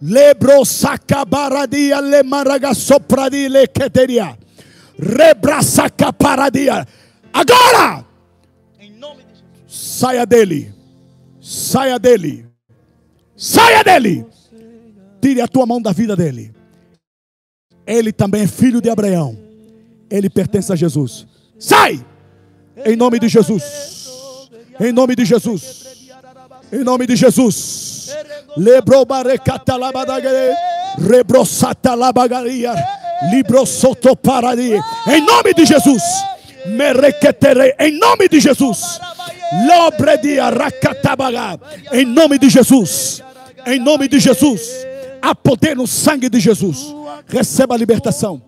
Lebro 0.03 0.65
sacabaradia 0.65 2.01
le 2.01 2.23
le 3.49 3.69
queteria. 3.69 4.37
Rebra 4.99 5.63
sacaparadia. 5.63 6.85
Agora! 7.33 8.05
Em 8.81 8.91
nome 8.91 9.23
de 9.23 9.31
Jesus. 9.31 9.65
Saia 9.69 10.27
dele. 10.27 10.75
Saia 11.41 12.01
dele. 12.01 12.47
Saia 13.37 13.85
dele 13.85 14.27
tire 15.21 15.41
a 15.41 15.47
tua 15.47 15.67
mão 15.67 15.81
da 15.81 15.93
vida 15.93 16.17
dele. 16.17 16.53
Ele 17.87 18.13
também 18.13 18.43
é 18.43 18.49
filho 18.49 18.81
de 18.81 18.91
Abraão. 18.91 19.39
Ele 20.11 20.29
pertence 20.29 20.73
a 20.73 20.77
Jesus. 20.77 21.29
Sai! 21.61 22.05
Em 22.85 22.97
nome 22.97 23.19
de 23.19 23.29
Jesus. 23.29 23.63
Em 24.79 24.93
nome 24.93 25.17
de 25.17 25.25
Jesus. 25.25 25.87
Em 26.73 26.85
nome 26.85 27.07
de 27.07 27.17
Jesus. 27.17 28.15
Lebrou 28.57 29.05
barecata 29.05 29.77
labadagare. 29.77 30.55
Rebrosata 30.99 31.95
labagaria. 31.95 32.75
Libro 33.31 33.65
sotoparadi. 33.65 34.73
Em 35.07 35.21
nome 35.21 35.55
de 35.55 35.65
Jesus. 35.65 36.03
Merequetere. 36.67 37.75
Em 37.79 37.99
nome 37.99 38.29
de 38.29 38.41
Jesus. 38.41 39.01
Lobredia 39.67 40.51
racatabaga. 40.51 41.59
Em 41.93 42.05
nome 42.05 42.39
de 42.39 42.51
Jesus. 42.51 43.23
Em 43.65 43.79
nome 43.79 44.09
de 44.09 44.19
Jesus. 44.19 44.87
Há 45.23 45.35
poder 45.35 45.77
no 45.77 45.87
sangue 45.87 46.29
de 46.29 46.39
Jesus. 46.39 46.95
Receba 47.27 47.75
a 47.75 47.79
libertação. 47.79 48.43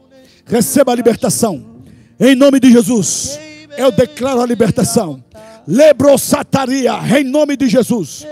Receba 0.44 0.92
a 0.92 0.94
libertação. 0.94 1.82
Em 2.20 2.34
nome 2.34 2.60
de 2.60 2.70
Jesus. 2.70 3.38
Eu 3.78 3.92
declaro 3.92 4.40
a 4.40 4.46
libertação. 4.46 5.22
Lebrosataria. 5.66 6.94
Em 7.16 7.22
nome 7.22 7.56
de 7.56 7.68
Jesus. 7.68 8.26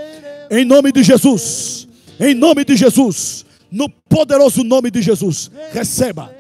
Em 0.50 0.64
nome 0.64 0.90
de 0.90 1.04
Jesus. 1.04 1.86
Em 2.18 2.34
nome 2.34 2.64
de 2.64 2.76
Jesus. 2.76 3.46
No 3.70 3.88
poderoso 3.88 4.64
nome 4.64 4.90
de 4.90 5.00
Jesus. 5.00 5.50
Receba. 5.72 6.34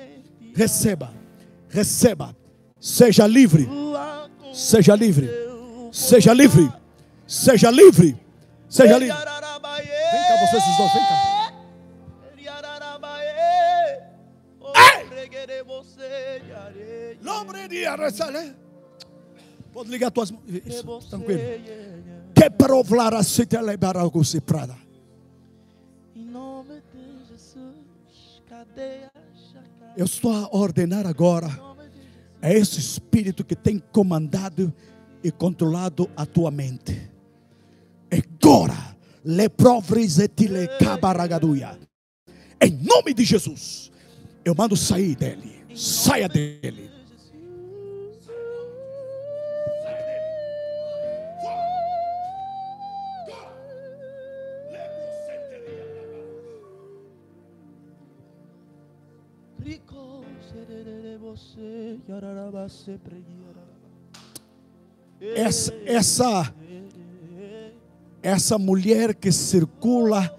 Receba. 0.54 1.14
Receba. 1.68 2.36
Seja 2.80 3.28
livre. 3.28 3.68
Seja 4.52 4.96
livre. 4.96 5.30
Seja 5.92 6.32
livre. 6.32 6.72
Seja 7.28 7.70
livre. 7.70 8.16
Seja 8.68 8.98
livre. 8.98 9.16
Vem 9.16 10.22
cá, 10.28 10.46
vocês 10.46 10.62
os 10.62 10.76
dois, 10.78 10.92
vem 10.92 11.02
cá. 11.02 11.36
Lombre 17.22 17.68
resale. 17.96 18.65
Pode 19.76 19.90
ligar 19.90 20.10
tuas 20.10 20.30
mãos. 20.30 20.42
Isso, 20.64 21.00
tranquilo. 21.10 21.38
Que 22.34 22.48
provlar 22.48 23.12
a 23.12 23.22
cita 23.22 23.60
levar 23.60 23.94
algo 23.94 24.24
se 24.24 24.40
prada. 24.40 24.74
Em 26.14 26.24
nome 26.24 26.80
de 26.94 27.26
Jesus, 27.28 28.40
cadeia 28.48 29.12
Eu 29.94 30.06
estou 30.06 30.32
a 30.32 30.48
ordenar 30.56 31.06
agora. 31.06 31.50
É 32.40 32.54
esse 32.54 32.80
espírito 32.80 33.44
que 33.44 33.54
tem 33.54 33.78
comandado 33.92 34.72
e 35.22 35.30
controlado 35.30 36.08
a 36.16 36.24
tua 36.24 36.50
mente. 36.50 37.10
Agora, 38.10 38.96
le 39.22 39.46
cabaragaduia. 40.78 41.78
Em 42.62 42.70
nome 42.70 43.12
de 43.12 43.24
Jesus, 43.24 43.92
eu 44.42 44.54
mando 44.54 44.74
sair 44.74 45.14
dele. 45.14 45.66
Saia 45.74 46.30
dele. 46.30 46.95
Essa, 65.20 65.74
essa, 65.84 66.54
essa 68.22 68.58
mulher 68.58 69.12
que 69.14 69.32
circula, 69.32 70.38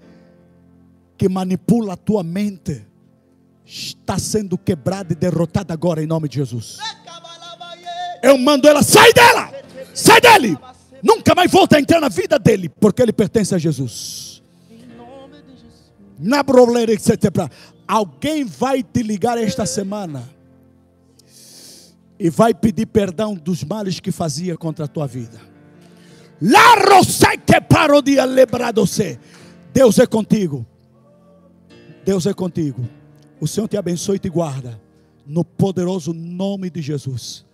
que 1.18 1.28
manipula 1.28 1.92
a 1.92 1.96
tua 1.96 2.22
mente, 2.22 2.86
está 3.66 4.18
sendo 4.18 4.56
quebrada 4.56 5.12
e 5.12 5.16
derrotada 5.16 5.74
agora 5.74 6.02
em 6.02 6.06
nome 6.06 6.28
de 6.28 6.36
Jesus. 6.36 6.78
Eu 8.22 8.38
mando 8.38 8.66
ela, 8.66 8.82
sai 8.82 9.12
dela, 9.12 9.52
sai 9.92 10.20
dele. 10.22 10.56
Nunca 11.02 11.34
mais 11.34 11.50
volta 11.50 11.76
a 11.76 11.80
entrar 11.80 12.00
na 12.00 12.08
vida 12.08 12.38
dele, 12.38 12.68
porque 12.68 13.02
ele 13.02 13.12
pertence 13.12 13.54
a 13.54 13.58
Jesus. 13.58 14.42
Na 16.18 16.42
brolera, 16.42 16.92
etc. 16.92 17.10
Alguém 17.86 18.44
vai 18.44 18.82
te 18.82 19.02
ligar 19.02 19.36
esta 19.36 19.66
semana 19.66 20.37
e 22.18 22.28
vai 22.28 22.52
pedir 22.52 22.86
perdão 22.86 23.34
dos 23.34 23.62
males 23.62 24.00
que 24.00 24.10
fazia 24.10 24.56
contra 24.56 24.86
a 24.86 24.88
tua 24.88 25.06
vida. 25.06 25.38
Deus 29.72 29.98
é 29.98 30.06
contigo. 30.06 30.66
Deus 32.04 32.26
é 32.26 32.34
contigo. 32.34 32.88
O 33.40 33.46
Senhor 33.46 33.68
te 33.68 33.76
abençoe 33.76 34.16
e 34.16 34.18
te 34.18 34.28
guarda. 34.28 34.80
No 35.26 35.44
poderoso 35.44 36.12
nome 36.12 36.70
de 36.70 36.80
Jesus. 36.80 37.46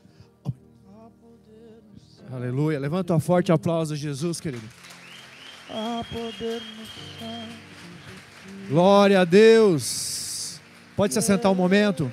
Aleluia. 2.31 2.79
Levanta 2.79 3.15
um 3.15 3.21
forte 3.21 3.53
aplauso 3.53 3.95
a 3.95 3.97
Jesus, 3.97 4.41
querido. 4.41 4.67
Glória 8.69 9.21
a 9.21 9.25
Deus. 9.25 10.61
Pode 10.97 11.13
se 11.13 11.19
assentar 11.19 11.51
um 11.51 11.55
momento. 11.55 12.11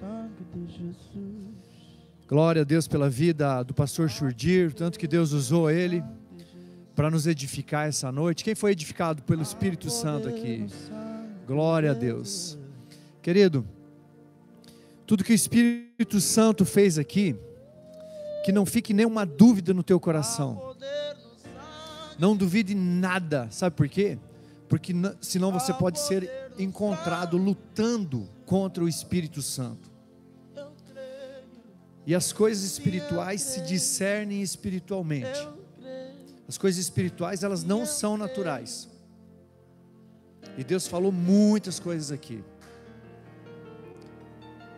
Sangue 0.00 0.44
de 0.54 0.72
Jesus. 0.72 1.54
Glória 2.26 2.62
a 2.62 2.64
Deus 2.64 2.88
pela 2.88 3.10
vida 3.10 3.62
do 3.62 3.74
pastor 3.74 4.08
Churdir, 4.08 4.72
tanto 4.72 4.98
que 4.98 5.06
Deus 5.06 5.32
usou 5.32 5.70
ele 5.70 6.02
para 6.96 7.10
nos 7.10 7.26
edificar 7.26 7.86
essa 7.86 8.10
noite. 8.10 8.42
Quem 8.42 8.54
foi 8.54 8.72
edificado 8.72 9.22
pelo 9.22 9.42
Espírito 9.42 9.90
Santo 9.90 10.26
aqui? 10.28 10.66
Glória 11.46 11.90
a 11.90 11.94
Deus. 11.94 12.58
Querido, 13.20 13.66
tudo 15.06 15.22
que 15.22 15.32
o 15.32 15.34
Espírito 15.34 16.20
Santo 16.20 16.64
fez 16.64 16.98
aqui, 16.98 17.36
que 18.44 18.52
não 18.52 18.64
fique 18.64 18.94
nenhuma 18.94 19.26
dúvida 19.26 19.74
no 19.74 19.82
teu 19.82 20.00
coração. 20.00 20.74
Não 22.18 22.34
duvide 22.34 22.74
nada, 22.74 23.48
sabe 23.50 23.76
por 23.76 23.88
quê? 23.88 24.18
Porque 24.68 24.94
senão 25.20 25.52
você 25.52 25.74
pode 25.74 25.98
ser 25.98 26.30
encontrado 26.58 27.36
lutando 27.36 28.28
contra 28.46 28.84
o 28.84 28.88
Espírito 28.88 29.42
Santo. 29.42 29.89
E 32.06 32.14
as 32.14 32.32
coisas 32.32 32.64
espirituais 32.64 33.40
se 33.40 33.60
discernem 33.62 34.42
espiritualmente. 34.42 35.48
As 36.48 36.58
coisas 36.58 36.80
espirituais, 36.82 37.42
elas 37.42 37.62
não 37.62 37.86
são 37.86 38.16
naturais. 38.16 38.88
E 40.56 40.64
Deus 40.64 40.86
falou 40.86 41.12
muitas 41.12 41.78
coisas 41.78 42.10
aqui. 42.10 42.42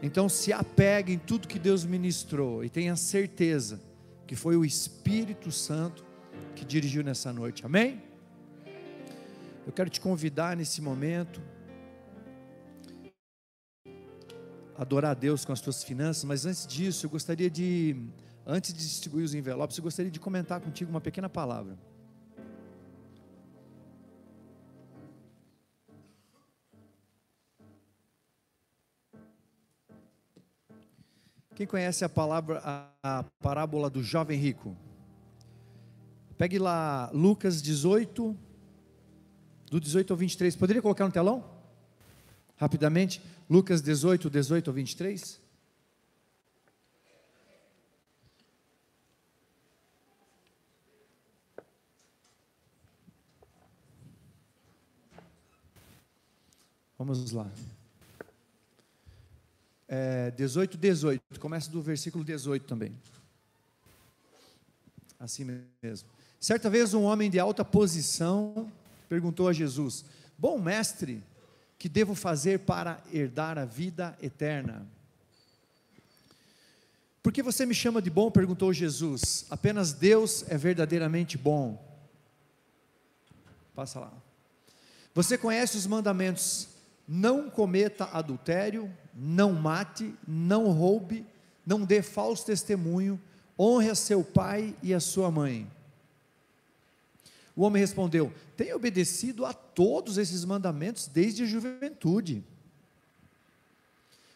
Então 0.03 0.29
se 0.29 0.53
apegue 0.53 1.12
em 1.12 1.18
tudo 1.18 1.47
que 1.47 1.59
Deus 1.59 1.85
ministrou 1.85 2.64
e 2.64 2.68
tenha 2.68 2.97
certeza 2.97 3.81
que 4.27 4.35
foi 4.35 4.57
o 4.57 4.64
Espírito 4.64 5.53
Santo 5.53 6.05
que 6.57 6.64
dirigiu 6.64 7.05
nessa 7.05 7.33
noite. 7.33 7.64
Amém? 7.64 8.03
Eu 9.64 9.73
quero 9.73 9.89
te 9.89 10.01
convidar 10.01 10.57
nesse 10.57 10.83
momento 10.83 11.41
adorar 14.83 15.12
a 15.12 15.14
Deus 15.14 15.45
com 15.45 15.53
as 15.53 15.61
tuas 15.61 15.83
finanças, 15.83 16.24
mas 16.24 16.45
antes 16.47 16.66
disso, 16.66 17.07
eu 17.07 17.11
gostaria 17.11 17.51
de 17.51 17.97
antes 18.47 18.72
de 18.72 18.80
distribuir 18.80 19.24
os 19.24 19.35
envelopes, 19.35 19.76
eu 19.78 19.85
gostaria 19.85 20.11
de 20.11 20.20
comentar 20.20 20.61
contigo 20.61 20.91
uma 20.91 21.01
pequena 21.01 21.28
palavra. 21.28 21.78
Quem 31.55 31.66
conhece 31.66 32.05
a 32.05 32.09
palavra, 32.09 32.61
a, 33.03 33.24
parábola 33.41 33.89
do 33.91 34.03
jovem 34.03 34.39
rico? 34.39 34.76
Pegue 36.37 36.59
lá 36.59 37.11
Lucas 37.12 37.62
18, 37.62 38.37
do 39.70 39.78
18 39.78 40.12
ao 40.12 40.16
23. 40.16 40.57
Poderia 40.57 40.83
colocar 40.83 41.05
no 41.05 41.12
telão? 41.12 41.45
Rapidamente. 42.57 43.22
Lucas 43.53 43.83
18, 43.83 44.31
18 44.31 44.71
ao 44.71 44.73
23. 44.73 45.39
Vamos 56.97 57.31
lá. 57.33 57.47
É, 59.87 60.31
18, 60.31 60.79
18. 60.79 61.23
Começa 61.39 61.71
do 61.71 61.83
versículo 61.83 62.25
18 62.25 62.65
também. 62.65 62.97
Assim 65.21 65.45
mesmo. 65.83 66.09
Certa 66.41 66.71
vez 66.71 66.95
um 66.95 67.03
homem 67.03 67.31
de 67.31 67.39
alta 67.39 67.63
posição 67.63 68.73
perguntou 69.11 69.47
a 69.47 69.53
Jesus: 69.53 70.07
Bom 70.39 70.59
mestre, 70.59 71.23
que 71.83 71.89
devo 71.89 72.14
fazer 72.14 72.61
para 72.61 73.03
herdar 73.12 73.59
a 73.59 73.64
vida 73.64 74.16
eterna? 74.22 74.87
Por 77.20 77.33
que 77.33 77.43
você 77.43 77.66
me 77.66 77.74
chama 77.74 78.01
de 78.01 78.09
bom? 78.09 78.30
perguntou 78.30 78.72
Jesus. 78.72 79.47
Apenas 79.51 79.93
Deus 79.93 80.45
é 80.49 80.57
verdadeiramente 80.57 81.37
bom. 81.37 81.85
Passa 83.74 83.99
lá. 83.99 84.12
Você 85.12 85.37
conhece 85.37 85.76
os 85.76 85.85
mandamentos: 85.85 86.68
não 87.09 87.51
cometa 87.51 88.05
adultério, 88.12 88.89
não 89.12 89.53
mate, 89.53 90.14
não 90.24 90.70
roube, 90.70 91.26
não 91.66 91.85
dê 91.85 92.01
falso 92.01 92.47
testemunho, 92.47 93.20
honre 93.59 93.91
a 93.91 93.97
seu 93.97 94.22
pai 94.22 94.72
e 94.85 94.95
a 94.95 95.01
sua 95.01 95.33
mãe. 95.33 95.68
O 97.55 97.63
homem 97.63 97.81
respondeu: 97.81 98.33
Tenho 98.57 98.77
obedecido 98.77 99.45
a 99.45 99.53
todos 99.53 100.19
esses 100.19 100.45
mandamentos 100.45 101.07
desde 101.07 101.43
a 101.43 101.47
juventude. 101.47 102.45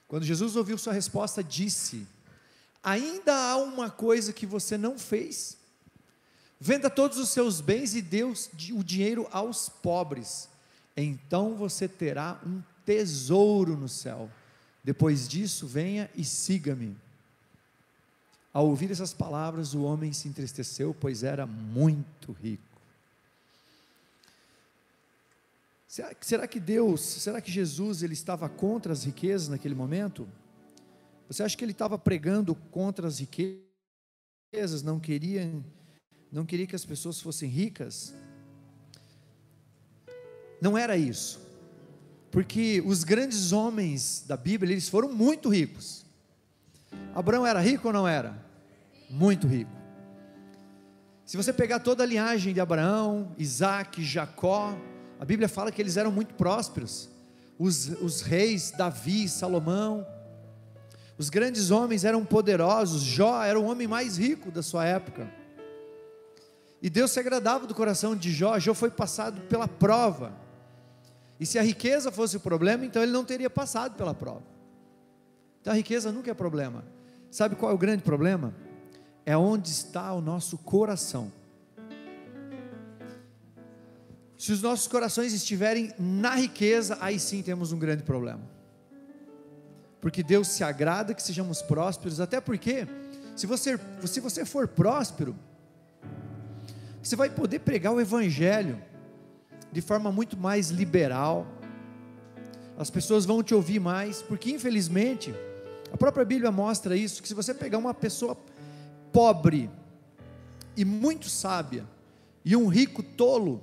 Quando 0.07 0.25
Jesus 0.25 0.55
ouviu 0.57 0.79
sua 0.79 0.93
resposta, 0.93 1.43
disse: 1.43 2.07
Ainda 2.83 3.35
há 3.35 3.57
uma 3.57 3.91
coisa 3.91 4.33
que 4.33 4.47
você 4.47 4.77
não 4.77 4.99
fez. 4.99 5.57
Venda 6.59 6.89
todos 6.89 7.19
os 7.19 7.31
seus 7.31 7.61
bens 7.61 7.95
e 7.95 8.01
dê 8.01 8.23
o 8.25 8.35
dinheiro 8.83 9.27
aos 9.31 9.69
pobres. 9.69 10.49
Então 10.97 11.55
você 11.55 11.87
terá 11.87 12.41
um 12.47 12.63
tesouro 12.85 13.77
no 13.77 13.89
céu. 13.89 14.31
Depois 14.83 15.29
disso, 15.29 15.67
venha 15.67 16.09
e 16.15 16.25
siga-me. 16.25 16.97
Ao 18.53 18.67
ouvir 18.67 18.91
essas 18.91 19.13
palavras, 19.13 19.75
o 19.75 19.83
homem 19.83 20.13
se 20.15 20.29
entristeceu, 20.29 20.97
pois 20.99 21.23
era 21.23 21.47
muito 21.47 22.33
rico. 22.33 22.76
Será 26.21 26.47
que 26.47 26.61
Deus, 26.61 27.01
será 27.01 27.41
que 27.41 27.51
Jesus 27.51 28.03
ele 28.03 28.13
estava 28.13 28.49
contra 28.49 28.93
as 28.93 29.05
riquezas 29.05 29.49
naquele 29.49 29.75
momento? 29.75 30.29
Você 31.27 31.43
acha 31.43 31.57
que 31.57 31.65
ele 31.65 31.73
estava 31.73 31.99
pregando 31.99 32.55
contra 32.55 33.09
as 33.09 33.19
riquezas, 33.19 34.83
não 34.83 35.01
queria, 35.01 35.51
não 36.31 36.45
queria 36.45 36.67
que 36.67 36.77
as 36.77 36.85
pessoas 36.85 37.21
fossem 37.21 37.49
ricas? 37.49 38.13
Não 40.61 40.77
era 40.77 40.99
isso. 40.99 41.41
Porque 42.31 42.83
os 42.85 43.03
grandes 43.03 43.53
homens 43.53 44.23
da 44.27 44.37
Bíblia, 44.37 44.75
eles 44.75 44.91
foram 44.91 45.11
muito 45.11 45.49
ricos. 45.49 46.05
Abraão 47.15 47.47
era 47.47 47.61
rico 47.61 47.89
ou 47.89 47.95
não 47.95 48.07
era? 48.07 48.37
Muito 49.09 49.47
rico. 49.47 49.71
Se 51.25 51.39
você 51.39 51.53
pegar 51.53 51.81
toda 51.81 52.03
a 52.03 52.07
linhagem 52.07 52.53
de 52.53 52.61
Abraão, 52.61 53.35
Isaac, 53.39 54.03
Jacó, 54.05 54.79
a 55.19 55.25
Bíblia 55.25 55.49
fala 55.49 55.73
que 55.73 55.81
eles 55.81 55.97
eram 55.97 56.13
muito 56.13 56.35
prósperos. 56.35 57.09
Os, 57.59 57.89
os 58.03 58.21
reis, 58.21 58.71
Davi, 58.71 59.29
Salomão, 59.29 60.07
os 61.19 61.31
grandes 61.31 61.71
homens 61.71 62.05
eram 62.05 62.25
poderosos. 62.25 63.03
Jó 63.03 63.43
era 63.43 63.59
o 63.59 63.65
homem 63.65 63.87
mais 63.87 64.19
rico 64.19 64.51
da 64.51 64.63
sua 64.63 64.85
época. 64.85 65.31
E 66.83 66.91
Deus 66.91 67.11
se 67.11 67.19
agradava 67.19 67.67
do 67.67 67.75
coração 67.75 68.15
de 68.15 68.31
Jó. 68.31 68.59
Jó 68.59 68.75
foi 68.75 68.91
passado 68.91 69.41
pela 69.43 69.67
prova. 69.67 70.33
E 71.41 71.47
se 71.47 71.59
a 71.59 71.63
riqueza 71.63 72.13
fosse 72.13 72.37
o 72.37 72.41
problema, 72.41 72.85
então 72.85 73.03
ele 73.03 73.13
não 73.13 73.25
teria 73.25 73.49
passado 73.49 73.95
pela 73.97 74.15
prova. 74.15 74.43
Então 75.61 75.73
a 75.73 75.77
riqueza 75.77 76.13
nunca 76.13 76.31
é 76.31 76.35
problema. 76.35 76.85
Sabe 77.31 77.57
qual 77.57 77.73
é 77.73 77.75
o 77.75 77.79
grande 77.79 78.03
problema? 78.03 78.55
É 79.25 79.37
onde 79.37 79.71
está 79.71 80.13
o 80.13 80.21
nosso 80.21 80.59
coração. 80.59 81.33
Se 84.39 84.53
os 84.53 84.61
nossos 84.61 84.87
corações 84.87 85.33
estiverem 85.33 85.93
na 85.99 86.35
riqueza, 86.35 86.99
aí 87.01 87.19
sim 87.19 87.43
temos 87.43 87.73
um 87.73 87.79
grande 87.79 88.03
problema. 88.03 88.43
Porque 90.01 90.23
Deus 90.23 90.49
se 90.49 90.63
agrada 90.63 91.15
que 91.15 91.23
sejamos 91.23 91.63
prósperos, 91.63 92.21
até 92.21 92.41
porque, 92.41 92.87
se 93.35 93.47
você, 93.47 93.79
se 94.05 94.21
você 94.21 94.45
for 94.45 94.69
próspero, 94.69 95.35
você 97.03 97.17
vai 97.17 97.31
poder 97.31 97.61
pregar 97.61 97.93
o 97.93 98.01
Evangelho 98.01 98.83
de 99.73 99.81
forma 99.81 100.13
muito 100.13 100.37
mais 100.37 100.71
liberal, 100.71 101.47
as 102.79 102.91
pessoas 102.91 103.25
vão 103.25 103.43
te 103.43 103.55
ouvir 103.55 103.81
mais, 103.81 104.21
porque 104.23 104.51
infelizmente, 104.51 105.35
a 105.93 105.97
própria 105.97 106.25
Bíblia 106.25 106.51
mostra 106.51 106.97
isso: 106.97 107.23
que 107.23 107.29
se 107.29 107.35
você 107.35 107.55
pegar 107.55 107.79
uma 107.79 107.95
pessoa 107.95 108.37
pobre 109.13 109.71
e 110.77 110.85
muito 110.85 111.29
sábia, 111.29 111.87
e 112.45 112.55
um 112.55 112.69
rico 112.69 113.03
tolo, 113.03 113.63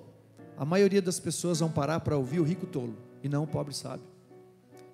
a 0.57 0.65
maioria 0.65 1.01
das 1.01 1.19
pessoas 1.19 1.59
vão 1.59 1.71
parar 1.71 1.99
para 1.99 2.17
ouvir 2.17 2.39
o 2.39 2.43
rico 2.43 2.65
tolo 2.65 2.95
e 3.23 3.29
não 3.29 3.43
o 3.43 3.47
pobre 3.47 3.73
sábio. 3.73 4.05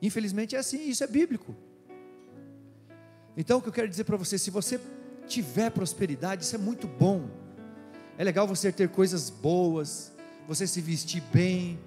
Infelizmente 0.02 0.56
é 0.56 0.60
assim, 0.60 0.90
isso 0.90 1.04
é 1.04 1.08
bíblico. 1.08 1.56
Então 3.36 3.60
o 3.60 3.62
que 3.62 3.70
eu 3.70 3.74
quero 3.74 3.88
dizer 3.88 4.04
para 4.04 4.18
você, 4.18 4.38
se 4.38 4.50
você 4.50 4.80
tiver 5.28 5.70
prosperidade, 5.70 6.44
isso 6.44 6.56
é 6.56 6.60
muito 6.60 6.88
bom. 6.88 7.30
É 8.18 8.24
legal 8.24 8.48
você 8.48 8.72
ter 8.72 8.90
coisas 8.90 9.30
boas, 9.30 10.12
você 10.48 10.66
se 10.66 10.82
vestir 10.82 11.22
bem. 11.34 11.80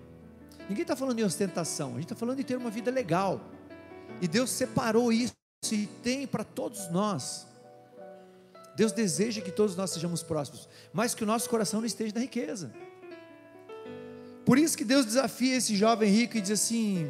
Ninguém 0.68 0.82
está 0.82 0.96
falando 0.96 1.18
em 1.18 1.24
ostentação, 1.24 1.90
a 1.90 1.94
gente 1.94 2.04
está 2.04 2.14
falando 2.14 2.38
de 2.38 2.44
ter 2.44 2.56
uma 2.56 2.70
vida 2.70 2.90
legal. 2.90 3.40
E 4.20 4.28
Deus 4.28 4.50
separou 4.50 5.12
isso 5.12 5.34
e 5.70 5.86
tem 6.02 6.26
para 6.26 6.44
todos 6.44 6.90
nós. 6.90 7.46
Deus 8.76 8.92
deseja 8.92 9.40
que 9.40 9.50
todos 9.50 9.76
nós 9.76 9.90
sejamos 9.90 10.22
prósperos, 10.22 10.68
mas 10.92 11.14
que 11.14 11.22
o 11.22 11.26
nosso 11.26 11.48
coração 11.50 11.80
não 11.80 11.86
esteja 11.86 12.14
na 12.14 12.20
riqueza. 12.20 12.72
Por 14.44 14.58
isso 14.58 14.76
que 14.76 14.84
Deus 14.84 15.06
desafia 15.06 15.56
esse 15.56 15.76
jovem 15.76 16.10
rico 16.10 16.36
e 16.36 16.40
diz 16.40 16.50
assim: 16.50 17.06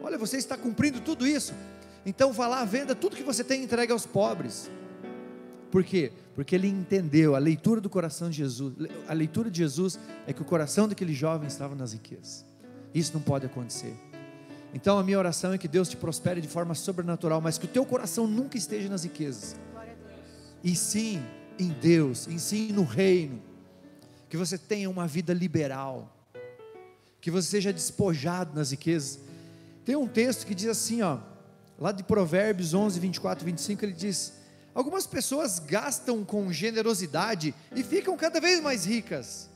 Olha, 0.00 0.16
você 0.16 0.36
está 0.36 0.56
cumprindo 0.56 1.00
tudo 1.00 1.26
isso, 1.26 1.52
então 2.04 2.32
vá 2.32 2.46
lá, 2.46 2.64
venda 2.64 2.94
tudo 2.94 3.16
que 3.16 3.22
você 3.22 3.44
tem 3.44 3.60
e 3.60 3.64
entregue 3.64 3.92
aos 3.92 4.06
pobres. 4.06 4.70
Por 5.70 5.84
quê? 5.84 6.12
Porque 6.34 6.54
ele 6.54 6.68
entendeu 6.68 7.34
a 7.34 7.38
leitura 7.38 7.80
do 7.80 7.88
coração 7.88 8.28
de 8.28 8.36
Jesus. 8.36 8.74
A 9.08 9.12
leitura 9.14 9.50
de 9.50 9.58
Jesus 9.58 9.98
é 10.26 10.32
que 10.32 10.42
o 10.42 10.44
coração 10.44 10.86
daquele 10.86 11.14
jovem 11.14 11.48
estava 11.48 11.74
nas 11.74 11.92
riquezas. 11.92 12.44
Isso 12.94 13.12
não 13.14 13.22
pode 13.22 13.46
acontecer. 13.46 13.94
Então 14.74 14.98
a 14.98 15.02
minha 15.02 15.18
oração 15.18 15.52
é 15.52 15.58
que 15.58 15.68
Deus 15.68 15.88
te 15.88 15.96
prospere 15.96 16.40
de 16.40 16.48
forma 16.48 16.74
sobrenatural, 16.74 17.40
mas 17.40 17.58
que 17.58 17.64
o 17.64 17.68
teu 17.68 17.84
coração 17.86 18.26
nunca 18.26 18.56
esteja 18.56 18.88
nas 18.88 19.04
riquezas. 19.04 19.56
E 20.62 20.74
sim 20.74 21.22
em 21.58 21.68
Deus, 21.68 22.26
e 22.26 22.38
sim 22.38 22.72
no 22.72 22.84
reino. 22.84 23.40
Que 24.28 24.36
você 24.36 24.56
tenha 24.56 24.88
uma 24.88 25.06
vida 25.06 25.32
liberal 25.32 26.21
que 27.22 27.30
você 27.30 27.48
seja 27.48 27.72
despojado 27.72 28.52
nas 28.52 28.72
riquezas. 28.72 29.20
Tem 29.84 29.94
um 29.94 30.08
texto 30.08 30.44
que 30.44 30.56
diz 30.56 30.66
assim, 30.66 31.02
ó, 31.02 31.18
lá 31.78 31.92
de 31.92 32.02
Provérbios 32.02 32.74
11, 32.74 32.98
24 32.98 33.44
e 33.44 33.50
25, 33.52 33.84
ele 33.84 33.92
diz: 33.92 34.34
Algumas 34.74 35.06
pessoas 35.06 35.60
gastam 35.60 36.24
com 36.24 36.52
generosidade 36.52 37.54
e 37.74 37.82
ficam 37.84 38.16
cada 38.16 38.40
vez 38.40 38.60
mais 38.60 38.84
ricas, 38.84 39.48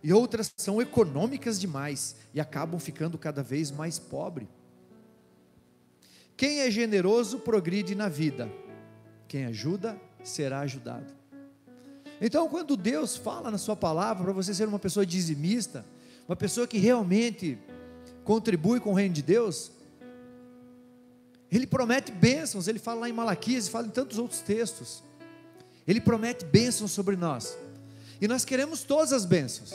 e 0.00 0.12
outras 0.12 0.52
são 0.56 0.80
econômicas 0.80 1.60
demais 1.60 2.14
e 2.32 2.40
acabam 2.40 2.78
ficando 2.78 3.18
cada 3.18 3.42
vez 3.42 3.72
mais 3.72 3.98
pobres. 3.98 4.46
Quem 6.36 6.60
é 6.60 6.70
generoso 6.70 7.40
progride 7.40 7.96
na 7.96 8.08
vida, 8.08 8.48
quem 9.26 9.44
ajuda 9.44 10.00
será 10.22 10.60
ajudado. 10.60 11.12
Então, 12.20 12.48
quando 12.48 12.76
Deus 12.76 13.16
fala 13.16 13.50
na 13.50 13.58
Sua 13.58 13.74
palavra 13.74 14.22
para 14.22 14.32
você 14.32 14.54
ser 14.54 14.68
uma 14.68 14.78
pessoa 14.78 15.04
dizimista, 15.04 15.84
uma 16.28 16.36
pessoa 16.36 16.66
que 16.66 16.76
realmente 16.76 17.58
contribui 18.22 18.78
com 18.78 18.90
o 18.90 18.94
reino 18.94 19.14
de 19.14 19.22
Deus, 19.22 19.72
ele 21.50 21.66
promete 21.66 22.12
bênçãos, 22.12 22.68
ele 22.68 22.78
fala 22.78 23.00
lá 23.00 23.08
em 23.08 23.12
Malaquias 23.12 23.66
e 23.66 23.70
fala 23.70 23.86
em 23.86 23.90
tantos 23.90 24.18
outros 24.18 24.42
textos. 24.42 25.02
Ele 25.86 26.02
promete 26.02 26.44
bênçãos 26.44 26.92
sobre 26.92 27.16
nós. 27.16 27.56
E 28.20 28.28
nós 28.28 28.44
queremos 28.44 28.82
todas 28.82 29.12
as 29.14 29.24
bênçãos. 29.24 29.72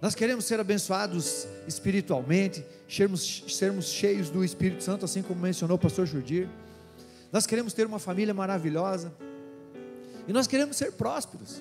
Nós 0.00 0.14
queremos 0.14 0.44
ser 0.44 0.60
abençoados 0.60 1.48
espiritualmente, 1.66 2.64
sermos, 2.88 3.42
sermos 3.48 3.86
cheios 3.86 4.30
do 4.30 4.44
Espírito 4.44 4.84
Santo, 4.84 5.04
assim 5.04 5.22
como 5.22 5.40
mencionou 5.40 5.76
o 5.76 5.80
pastor 5.80 6.06
Jurdir. 6.06 6.48
Nós 7.32 7.48
queremos 7.48 7.72
ter 7.72 7.84
uma 7.84 7.98
família 7.98 8.32
maravilhosa. 8.32 9.12
E 10.28 10.32
nós 10.32 10.46
queremos 10.46 10.76
ser 10.76 10.92
prósperos. 10.92 11.60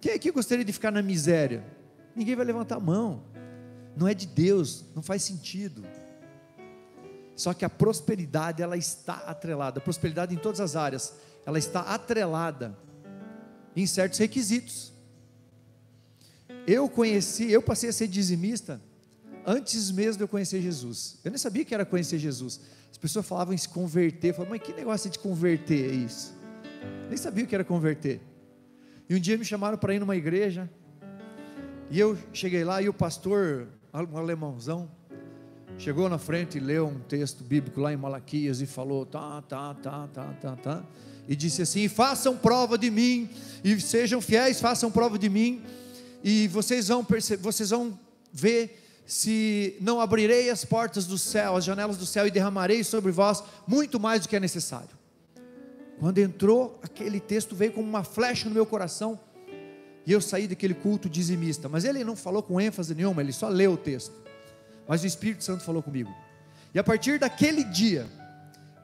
Quem 0.00 0.12
aqui 0.12 0.30
gostaria 0.30 0.64
de 0.64 0.72
ficar 0.72 0.92
na 0.92 1.02
miséria? 1.02 1.64
Ninguém 2.14 2.34
vai 2.34 2.44
levantar 2.44 2.76
a 2.76 2.80
mão. 2.80 3.24
Não 3.96 4.06
é 4.06 4.14
de 4.14 4.26
Deus, 4.26 4.84
não 4.94 5.02
faz 5.02 5.22
sentido. 5.22 5.84
Só 7.34 7.54
que 7.54 7.64
a 7.64 7.70
prosperidade 7.70 8.62
ela 8.62 8.76
está 8.76 9.14
atrelada, 9.14 9.78
a 9.78 9.82
prosperidade 9.82 10.34
em 10.34 10.38
todas 10.38 10.60
as 10.60 10.76
áreas, 10.76 11.14
ela 11.46 11.58
está 11.58 11.80
atrelada 11.80 12.76
em 13.74 13.86
certos 13.86 14.18
requisitos. 14.18 14.92
Eu 16.66 16.88
conheci, 16.88 17.50
eu 17.50 17.62
passei 17.62 17.88
a 17.88 17.92
ser 17.92 18.08
dizimista 18.08 18.80
antes 19.46 19.90
mesmo 19.90 20.18
de 20.18 20.24
eu 20.24 20.28
conhecer 20.28 20.60
Jesus. 20.60 21.18
Eu 21.24 21.30
nem 21.30 21.38
sabia 21.38 21.64
que 21.64 21.74
era 21.74 21.84
conhecer 21.84 22.18
Jesus. 22.18 22.60
As 22.90 22.98
pessoas 22.98 23.26
falavam 23.26 23.54
em 23.54 23.56
se 23.56 23.68
converter, 23.68 24.34
falavam, 24.34 24.56
mas 24.56 24.66
que 24.66 24.72
negócio 24.72 25.10
de 25.10 25.18
converter 25.18 25.90
é 25.90 25.94
isso? 25.94 26.34
Nem 27.08 27.16
sabia 27.16 27.44
o 27.44 27.46
que 27.46 27.54
era 27.54 27.64
converter. 27.64 28.20
E 29.08 29.14
um 29.14 29.18
dia 29.18 29.36
me 29.36 29.44
chamaram 29.44 29.78
para 29.78 29.94
ir 29.94 29.98
numa 29.98 30.16
igreja, 30.16 30.70
e 31.90 31.98
eu 31.98 32.16
cheguei 32.32 32.62
lá 32.62 32.80
e 32.80 32.88
o 32.88 32.94
pastor, 32.94 33.66
um 33.92 34.16
alemãozão, 34.16 34.88
chegou 35.76 36.08
na 36.08 36.18
frente 36.18 36.56
e 36.56 36.60
leu 36.60 36.86
um 36.86 37.00
texto 37.00 37.42
bíblico 37.42 37.80
lá 37.80 37.92
em 37.92 37.96
Malaquias 37.96 38.60
e 38.60 38.66
falou, 38.66 39.04
tá, 39.04 39.42
tá, 39.42 39.74
tá, 39.74 40.06
tá, 40.06 40.24
tá, 40.40 40.56
tá. 40.56 40.84
E 41.26 41.34
disse 41.34 41.62
assim: 41.62 41.88
façam 41.88 42.36
prova 42.36 42.78
de 42.78 42.90
mim, 42.90 43.28
e 43.64 43.80
sejam 43.80 44.20
fiéis, 44.20 44.60
façam 44.60 44.90
prova 44.90 45.18
de 45.18 45.28
mim, 45.28 45.62
e 46.22 46.46
vocês 46.48 46.88
vão, 46.88 47.04
vocês 47.40 47.70
vão 47.70 47.98
ver 48.32 49.02
se 49.04 49.76
não 49.80 50.00
abrirei 50.00 50.48
as 50.50 50.64
portas 50.64 51.06
do 51.06 51.18
céu, 51.18 51.56
as 51.56 51.64
janelas 51.64 51.96
do 51.96 52.06
céu, 52.06 52.26
e 52.26 52.30
derramarei 52.30 52.84
sobre 52.84 53.10
vós 53.10 53.42
muito 53.66 53.98
mais 53.98 54.22
do 54.22 54.28
que 54.28 54.36
é 54.36 54.40
necessário. 54.40 54.96
Quando 55.98 56.18
entrou, 56.18 56.78
aquele 56.82 57.18
texto 57.18 57.54
veio 57.54 57.72
como 57.72 57.88
uma 57.88 58.04
flecha 58.04 58.48
no 58.48 58.54
meu 58.54 58.64
coração. 58.64 59.18
E 60.10 60.12
eu 60.12 60.20
saí 60.20 60.48
daquele 60.48 60.74
culto 60.74 61.08
dizimista. 61.08 61.68
Mas 61.68 61.84
ele 61.84 62.02
não 62.02 62.16
falou 62.16 62.42
com 62.42 62.60
ênfase 62.60 62.92
nenhuma, 62.96 63.22
ele 63.22 63.32
só 63.32 63.48
leu 63.48 63.74
o 63.74 63.76
texto. 63.76 64.12
Mas 64.88 65.04
o 65.04 65.06
Espírito 65.06 65.44
Santo 65.44 65.62
falou 65.62 65.80
comigo. 65.80 66.12
E 66.74 66.80
a 66.80 66.82
partir 66.82 67.20
daquele 67.20 67.62
dia, 67.62 68.08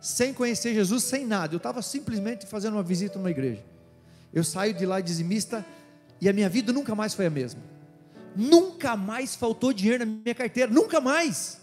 sem 0.01 0.33
conhecer 0.33 0.73
Jesus, 0.73 1.03
sem 1.03 1.27
nada, 1.27 1.53
eu 1.53 1.57
estava 1.57 1.83
simplesmente 1.83 2.47
fazendo 2.47 2.75
uma 2.75 2.83
visita 2.85 3.19
numa 3.19 3.33
igreja. 3.33 3.61
Eu 4.33 4.45
saio 4.45 4.73
de 4.73 4.87
lá 4.87 5.01
dizimista 5.01 5.67
e 6.21 6.29
a 6.29 6.33
minha 6.33 6.49
vida 6.49 6.73
nunca 6.73 6.95
mais 6.95 7.13
foi 7.13 7.27
a 7.27 7.31
mesma. 7.31 7.61
Nunca 8.37 8.95
mais 8.97 9.35
faltou 9.35 9.73
dinheiro 9.73 10.07
na 10.07 10.13
minha 10.23 10.35
carteira, 10.35 10.73
nunca 10.73 11.01
mais. 11.01 11.59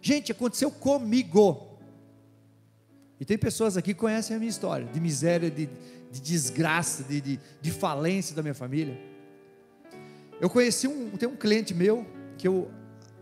Gente, 0.00 0.32
aconteceu 0.32 0.72
comigo. 0.72 1.78
E 3.20 3.24
tem 3.24 3.38
pessoas 3.38 3.76
aqui 3.76 3.94
que 3.94 4.00
conhecem 4.00 4.34
a 4.34 4.40
minha 4.40 4.50
história 4.50 4.86
de 4.86 4.98
miséria, 4.98 5.48
de, 5.48 5.68
de 6.12 6.20
desgraça, 6.20 7.02
de, 7.02 7.20
de, 7.22 7.40
de, 7.60 7.70
falência 7.70 8.36
da 8.36 8.42
minha 8.42 8.54
família. 8.54 9.00
Eu 10.38 10.50
conheci 10.50 10.86
um, 10.86 11.10
tem 11.16 11.26
um 11.26 11.36
cliente 11.36 11.72
meu 11.72 12.06
que 12.36 12.46
eu 12.46 12.70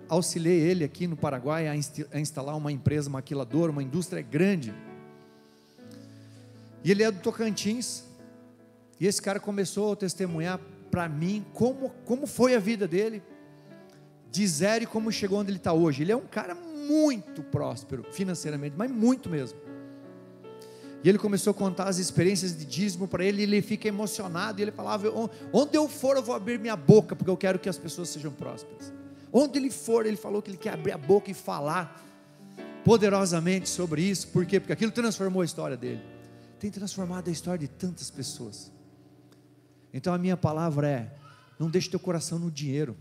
auxiliei 0.09 0.59
ele 0.59 0.83
aqui 0.83 1.07
no 1.07 1.17
Paraguai 1.17 1.69
a, 1.69 1.73
a 1.73 2.21
instalar 2.21 2.57
uma 2.57 2.73
empresa 2.73 3.09
maquiladora, 3.09 3.71
uma 3.71 3.83
indústria 3.83 4.21
grande. 4.21 4.75
E 6.83 6.91
ele 6.91 7.05
é 7.05 7.11
do 7.13 7.21
Tocantins. 7.21 8.03
E 8.99 9.07
esse 9.07 9.23
cara 9.23 9.39
começou 9.39 9.93
a 9.93 9.97
testemunhar 9.97 10.59
para 10.91 11.09
mim 11.09 11.47
como, 11.55 11.91
como 12.05 12.27
foi 12.27 12.57
a 12.57 12.59
vida 12.59 12.89
dele, 12.89 13.23
de 14.33 14.47
zero 14.49 14.83
e 14.83 14.87
como 14.87 15.13
chegou 15.13 15.39
onde 15.39 15.51
ele 15.51 15.59
está 15.59 15.73
hoje. 15.73 16.03
Ele 16.03 16.11
é 16.11 16.17
um 16.17 16.27
cara 16.27 16.57
muito 16.57 17.45
próspero 17.45 18.05
financeiramente, 18.11 18.75
mas 18.77 18.91
muito 18.91 19.31
mesmo. 19.31 19.70
E 21.03 21.09
ele 21.09 21.19
começou 21.19 21.53
a 21.53 21.55
contar 21.55 21.89
as 21.89 21.99
experiências 21.99 22.57
de 22.57 22.65
dízimo 22.65 23.09
para 23.09 23.25
ele, 23.25 23.41
e 23.41 23.45
ele 23.45 23.63
fica 23.63 23.89
emocionado, 23.89 24.61
e 24.61 24.63
ele 24.63 24.73
falava: 24.73 25.09
Onde 25.53 25.77
eu 25.77 25.89
for, 25.89 26.17
eu 26.17 26.23
vou 26.23 26.35
abrir 26.35 26.59
minha 26.59 26.77
boca, 26.77 27.17
porque 27.17 27.31
eu 27.31 27.37
quero 27.37 27.59
que 27.59 27.69
as 27.69 27.79
pessoas 27.79 28.11
sejam 28.11 28.33
prósperas. 28.33 28.93
Onde 29.33 29.59
ele 29.59 29.71
for, 29.71 30.05
ele 30.05 30.17
falou 30.17 30.43
que 30.43 30.51
ele 30.51 30.59
quer 30.59 30.75
abrir 30.75 30.93
a 30.93 30.99
boca 30.99 31.31
e 31.31 31.35
falar 31.35 32.05
poderosamente 32.85 33.69
sobre 33.69 34.03
isso, 34.03 34.29
por 34.29 34.45
quê? 34.45 34.59
Porque 34.59 34.73
aquilo 34.73 34.91
transformou 34.91 35.43
a 35.43 35.45
história 35.45 35.77
dele, 35.77 36.03
tem 36.59 36.71
transformado 36.71 37.29
a 37.29 37.31
história 37.31 37.59
de 37.59 37.69
tantas 37.69 38.11
pessoas. 38.11 38.73
Então 39.93 40.13
a 40.13 40.19
minha 40.19 40.37
palavra 40.37 40.89
é: 40.89 41.15
não 41.59 41.71
deixe 41.71 41.89
teu 41.89 42.01
coração 42.01 42.39
no 42.39 42.51
dinheiro, 42.51 42.97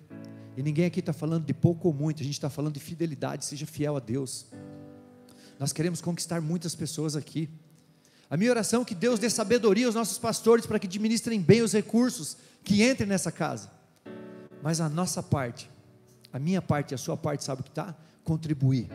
e 0.56 0.64
ninguém 0.64 0.86
aqui 0.86 1.00
está 1.00 1.14
falando 1.14 1.45
de 1.45 1.54
pouco 1.54 1.88
ou 1.88 1.93
muito, 1.93 2.22
a 2.22 2.24
gente 2.24 2.34
está 2.34 2.50
falando 2.50 2.74
de 2.74 2.80
fidelidade, 2.80 3.45
seja 3.45 3.66
fiel 3.66 3.97
a 3.97 4.00
Deus. 4.00 4.47
Nós 5.58 5.74
queremos 5.74 6.00
conquistar 6.00 6.39
muitas 6.39 6.74
pessoas 6.74 7.18
aqui. 7.18 7.50
A 8.30 8.38
minha 8.38 8.52
oração 8.52 8.84
é 8.84 8.86
que 8.86 8.94
Deus 8.94 9.20
dê 9.20 9.30
sabedoria 9.30 9.88
aos 9.88 9.96
nossos 9.96 10.20
pastores 10.20 10.66
para 10.66 10.78
que 10.78 10.86
administrem 10.86 11.42
bem 11.42 11.64
os 11.64 11.74
recursos 11.74 12.38
que 12.64 12.88
entrem 12.88 13.10
nessa 13.10 13.32
casa. 13.32 13.72
Mas 14.62 14.80
a 14.80 14.88
nossa 14.88 15.24
parte, 15.24 15.70
a 16.32 16.38
minha 16.38 16.62
parte 16.62 16.92
e 16.92 16.96
a 16.96 16.98
sua 16.98 17.18
parte, 17.18 17.44
sabe 17.44 17.62
o 17.62 17.64
que 17.64 17.72
está? 17.72 17.96
Contribuir. 18.24 18.88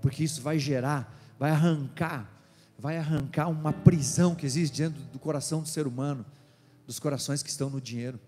Porque 0.00 0.22
isso 0.22 0.40
vai 0.40 0.60
gerar, 0.60 1.18
vai 1.40 1.50
arrancar, 1.50 2.30
vai 2.78 2.96
arrancar 2.96 3.48
uma 3.48 3.72
prisão 3.72 4.34
que 4.34 4.46
existe 4.46 4.80
dentro 4.80 5.02
do 5.12 5.18
coração 5.18 5.60
do 5.60 5.68
ser 5.68 5.86
humano, 5.88 6.24
dos 6.86 7.00
corações 7.00 7.42
que 7.42 7.50
estão 7.50 7.68
no 7.68 7.80
dinheiro. 7.80 8.20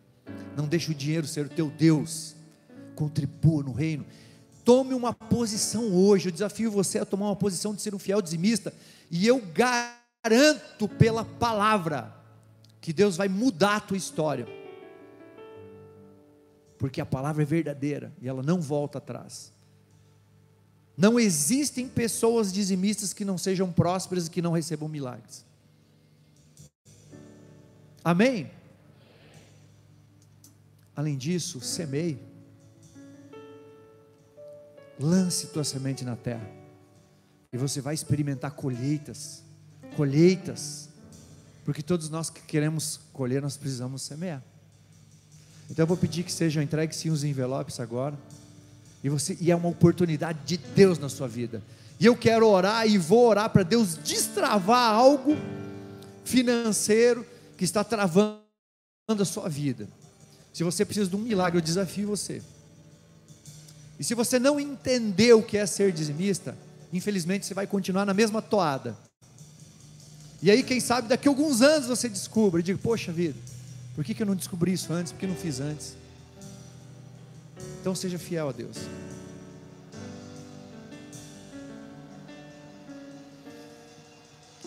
Não 0.57 0.67
deixe 0.67 0.91
o 0.91 0.95
dinheiro 0.95 1.29
ser 1.29 1.47
o 1.47 1.49
teu 1.49 1.71
Deus. 1.71 2.35
Contribua 2.97 3.63
no 3.63 3.71
reino. 3.71 4.05
Tome 4.65 4.95
uma 4.95 5.15
posição 5.15 5.95
hoje. 5.95 6.29
Eu 6.29 6.33
desafio 6.33 6.73
você 6.73 6.99
a 6.99 7.07
tomar 7.07 7.27
uma 7.27 7.37
posição 7.37 7.73
de 7.73 7.81
ser 7.81 7.95
um 7.95 7.99
fiel 8.01 8.21
dizimista. 8.21 8.75
E 9.09 9.25
eu 9.25 9.41
garanto 9.41 9.98
garanto 10.29 10.87
pela 10.87 11.25
palavra 11.25 12.15
que 12.81 12.93
Deus 12.93 13.17
vai 13.17 13.29
mudar 13.29 13.77
a 13.77 13.81
tua 13.81 13.97
história. 13.97 14.47
Porque 16.79 17.01
a 17.01 17.07
palavra 17.07 17.43
é 17.43 17.47
verdadeira 17.47 18.13
e 18.21 18.29
ela 18.29 18.43
não 18.43 18.61
volta 18.61 18.99
atrás. 18.99 19.53
Não 20.97 21.19
existem 21.19 21.89
pessoas 21.89 22.53
dizimistas 22.53 23.13
que 23.13 23.25
não 23.25 23.39
sejam 23.39 23.73
prósperas 23.73 24.27
e 24.27 24.31
que 24.31 24.43
não 24.43 24.53
recebam 24.53 24.89
milagres. 24.89 25.45
Amém? 28.05 28.51
Além 30.95 31.17
disso, 31.17 31.61
semeie. 31.61 32.19
Lance 35.01 35.49
tua 35.49 35.65
semente 35.65 36.05
na 36.05 36.17
terra. 36.17 36.49
E 37.53 37.57
você 37.57 37.81
vai 37.81 37.95
experimentar 37.95 38.53
colheitas 38.53 39.48
colheitas, 39.99 40.89
porque 41.65 41.83
todos 41.83 42.09
nós 42.09 42.31
que 42.31 42.41
queremos 42.43 43.01
colher, 43.13 43.43
nós 43.43 43.57
precisamos 43.57 44.03
semear. 44.03 44.41
Então 45.69 45.83
eu 45.83 45.89
vou 45.89 45.97
pedir 45.97 46.23
que 46.23 46.31
sejam 46.31 46.63
entregues 46.63 46.97
sim 46.97 47.11
os 47.11 47.25
envelopes 47.25 47.81
agora. 47.81 48.17
E 49.03 49.09
você 49.09 49.37
e 49.41 49.51
é 49.51 49.57
uma 49.57 49.69
oportunidade 49.69 50.39
de 50.45 50.57
Deus 50.57 51.01
na 51.01 51.09
sua 51.09 51.27
vida. 51.27 51.61
E 51.99 52.07
eu 52.07 52.17
quero 52.17 52.47
orar 52.47 52.87
e 52.87 52.97
vou 52.97 53.27
orar 53.27 53.51
para 53.51 53.65
Deus 53.65 53.97
destravar 53.97 54.95
algo 54.95 55.37
financeiro 56.25 57.27
que 57.57 57.65
está 57.65 57.83
travando 57.83 58.39
a 59.09 59.25
sua 59.25 59.49
vida. 59.49 59.89
Se 60.53 60.63
você 60.63 60.85
precisa 60.85 61.11
de 61.11 61.17
um 61.17 61.19
milagre, 61.19 61.59
eu 61.59 61.63
desafio 61.63 62.07
você. 62.07 62.41
E 63.99 64.05
se 64.05 64.15
você 64.15 64.39
não 64.39 64.61
entendeu 64.61 65.41
o 65.41 65.43
que 65.43 65.59
é 65.59 65.67
ser 65.67 65.91
dizimista, 65.91 66.57
infelizmente 66.93 67.47
você 67.47 67.53
vai 67.53 67.67
continuar 67.67 68.07
na 68.07 68.15
mesma 68.15 68.41
toada. 68.41 69.08
E 70.41 70.51
aí, 70.51 70.63
quem 70.63 70.79
sabe, 70.79 71.09
daqui 71.09 71.27
a 71.27 71.31
alguns 71.31 71.63
anos 71.63 71.89
você 71.89 72.09
descobre 72.09 72.61
e 72.61 72.63
diga: 72.63 72.79
Poxa 72.83 73.11
vida, 73.11 73.39
por 73.95 74.05
que, 74.05 74.15
que 74.15 74.23
eu 74.23 74.27
não 74.27 74.37
descobri 74.37 74.73
isso 74.73 74.93
antes? 74.93 75.13
Por 75.13 75.19
que 75.19 75.27
não 75.27 75.35
fiz 75.35 75.61
antes? 75.61 75.97
Então, 77.81 77.95
seja 77.95 78.19
fiel 78.19 78.49
a 78.49 78.53
Deus. 78.53 78.77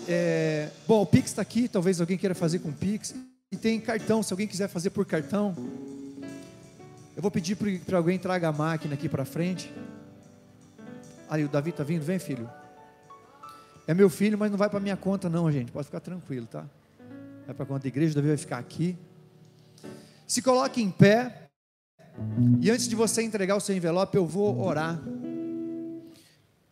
É, 0.08 0.70
bom, 0.86 1.02
o 1.04 1.06
Pix 1.06 1.30
está 1.30 1.42
aqui, 1.42 1.70
talvez 1.70 2.02
alguém 2.02 2.18
queira 2.18 2.36
fazer 2.36 2.60
com 2.60 2.72
Pix. 2.72 3.16
E 3.50 3.56
tem 3.56 3.80
cartão, 3.80 4.22
se 4.22 4.34
alguém 4.34 4.48
quiser 4.48 4.68
fazer 4.68 4.90
por 4.90 5.06
cartão. 5.06 5.56
Eu 7.16 7.22
vou 7.22 7.32
pedir 7.32 7.56
para 7.86 7.98
alguém 7.98 8.18
traga 8.18 8.50
a 8.50 8.52
máquina 8.52 8.94
aqui 8.94 9.08
para 9.08 9.24
frente. 9.24 9.72
Aí, 11.30 11.46
o 11.46 11.50
Davi 11.50 11.70
está 11.70 11.84
vindo, 11.84 12.04
vem 12.04 12.20
filho. 12.20 12.50
É 13.92 13.94
meu 13.94 14.10
filho, 14.10 14.38
mas 14.38 14.50
não 14.50 14.58
vai 14.58 14.70
para 14.70 14.80
minha 14.80 14.96
conta, 14.96 15.28
não, 15.28 15.52
gente. 15.52 15.70
Pode 15.70 15.84
ficar 15.84 16.00
tranquilo, 16.00 16.48
tá? 16.48 16.66
Vai 17.46 17.54
para 17.54 17.64
a 17.64 17.68
conta 17.68 17.82
da 17.82 17.88
igreja, 17.90 18.16
Davi 18.16 18.30
vai 18.30 18.38
ficar 18.38 18.58
aqui. 18.58 18.98
Se 20.26 20.42
coloque 20.42 20.82
em 20.82 20.90
pé. 20.90 21.50
E 22.62 22.72
antes 22.72 22.88
de 22.88 22.96
você 22.96 23.22
entregar 23.22 23.58
o 23.58 23.60
seu 23.60 23.76
envelope, 23.76 24.16
eu 24.16 24.26
vou 24.26 24.58
orar. 24.62 24.98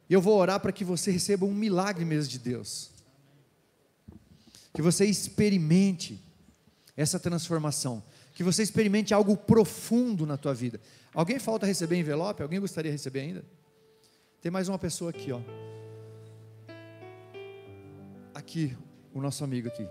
Eu 0.10 0.22
vou 0.22 0.38
orar 0.38 0.62
para 0.62 0.72
que 0.72 0.86
você 0.86 1.12
receba 1.12 1.46
um 1.46 1.54
milagre 1.54 2.06
mesmo 2.06 2.32
de 2.32 2.40
Deus. 2.40 2.90
Que 4.74 4.82
você 4.82 5.04
experimente 5.04 6.24
essa 6.96 7.20
transformação. 7.20 8.02
Que 8.34 8.44
você 8.44 8.64
experimente 8.64 9.14
algo 9.14 9.36
profundo 9.36 10.26
na 10.26 10.38
tua 10.38 10.54
vida. 10.54 10.80
Alguém 11.14 11.38
falta 11.38 11.66
receber 11.66 11.98
envelope? 11.98 12.42
Alguém 12.42 12.62
gostaria 12.62 12.90
de 12.90 12.96
receber 12.96 13.20
ainda? 13.20 13.44
Tem 14.42 14.50
mais 14.50 14.70
uma 14.70 14.80
pessoa 14.80 15.10
aqui, 15.10 15.34
ó 15.34 15.42
aqui, 18.50 18.76
o 19.14 19.22
nosso 19.22 19.44
amigo 19.44 19.68
aqui. 19.68 19.88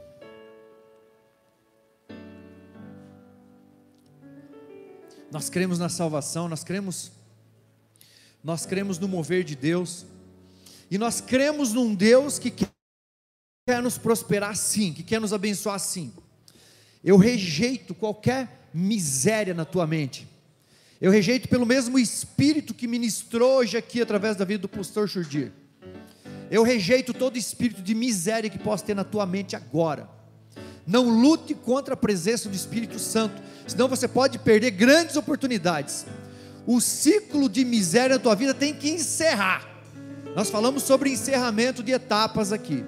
Nós 5.30 5.48
cremos 5.48 5.78
na 5.78 5.88
salvação, 5.88 6.48
nós 6.48 6.64
cremos 6.64 7.12
nós 8.42 8.66
cremos 8.66 8.98
no 8.98 9.06
mover 9.06 9.44
de 9.44 9.54
Deus. 9.54 10.06
E 10.90 10.98
nós 10.98 11.20
cremos 11.20 11.72
num 11.72 11.94
Deus 11.94 12.38
que 12.38 12.50
quer 12.50 13.82
nos 13.82 13.96
prosperar 13.96 14.56
sim, 14.56 14.92
que 14.92 15.02
quer 15.04 15.20
nos 15.20 15.32
abençoar 15.32 15.78
sim. 15.78 16.12
Eu 17.04 17.16
rejeito 17.16 17.94
qualquer 17.94 18.70
miséria 18.74 19.54
na 19.54 19.64
tua 19.64 19.86
mente. 19.86 20.26
Eu 21.00 21.12
rejeito 21.12 21.48
pelo 21.48 21.66
mesmo 21.66 21.98
espírito 21.98 22.74
que 22.74 22.88
ministrou 22.88 23.58
hoje 23.58 23.76
aqui 23.76 24.00
através 24.00 24.36
da 24.36 24.44
vida 24.44 24.62
do 24.62 24.68
pastor 24.68 25.08
Churdir. 25.08 25.52
Eu 26.50 26.62
rejeito 26.62 27.12
todo 27.12 27.36
espírito 27.36 27.82
de 27.82 27.94
miséria 27.94 28.48
que 28.48 28.58
possa 28.58 28.84
ter 28.84 28.94
na 28.94 29.04
tua 29.04 29.26
mente 29.26 29.54
agora. 29.54 30.08
Não 30.86 31.08
lute 31.08 31.54
contra 31.54 31.94
a 31.94 31.96
presença 31.96 32.48
do 32.48 32.54
Espírito 32.54 32.98
Santo, 32.98 33.42
senão 33.66 33.88
você 33.88 34.08
pode 34.08 34.38
perder 34.38 34.70
grandes 34.70 35.16
oportunidades. 35.16 36.06
O 36.66 36.80
ciclo 36.80 37.48
de 37.48 37.64
miséria 37.64 38.16
na 38.16 38.22
tua 38.22 38.34
vida 38.34 38.54
tem 38.54 38.72
que 38.72 38.88
encerrar. 38.88 39.68
Nós 40.34 40.48
falamos 40.48 40.82
sobre 40.82 41.10
encerramento 41.10 41.82
de 41.82 41.92
etapas 41.92 42.52
aqui. 42.52 42.84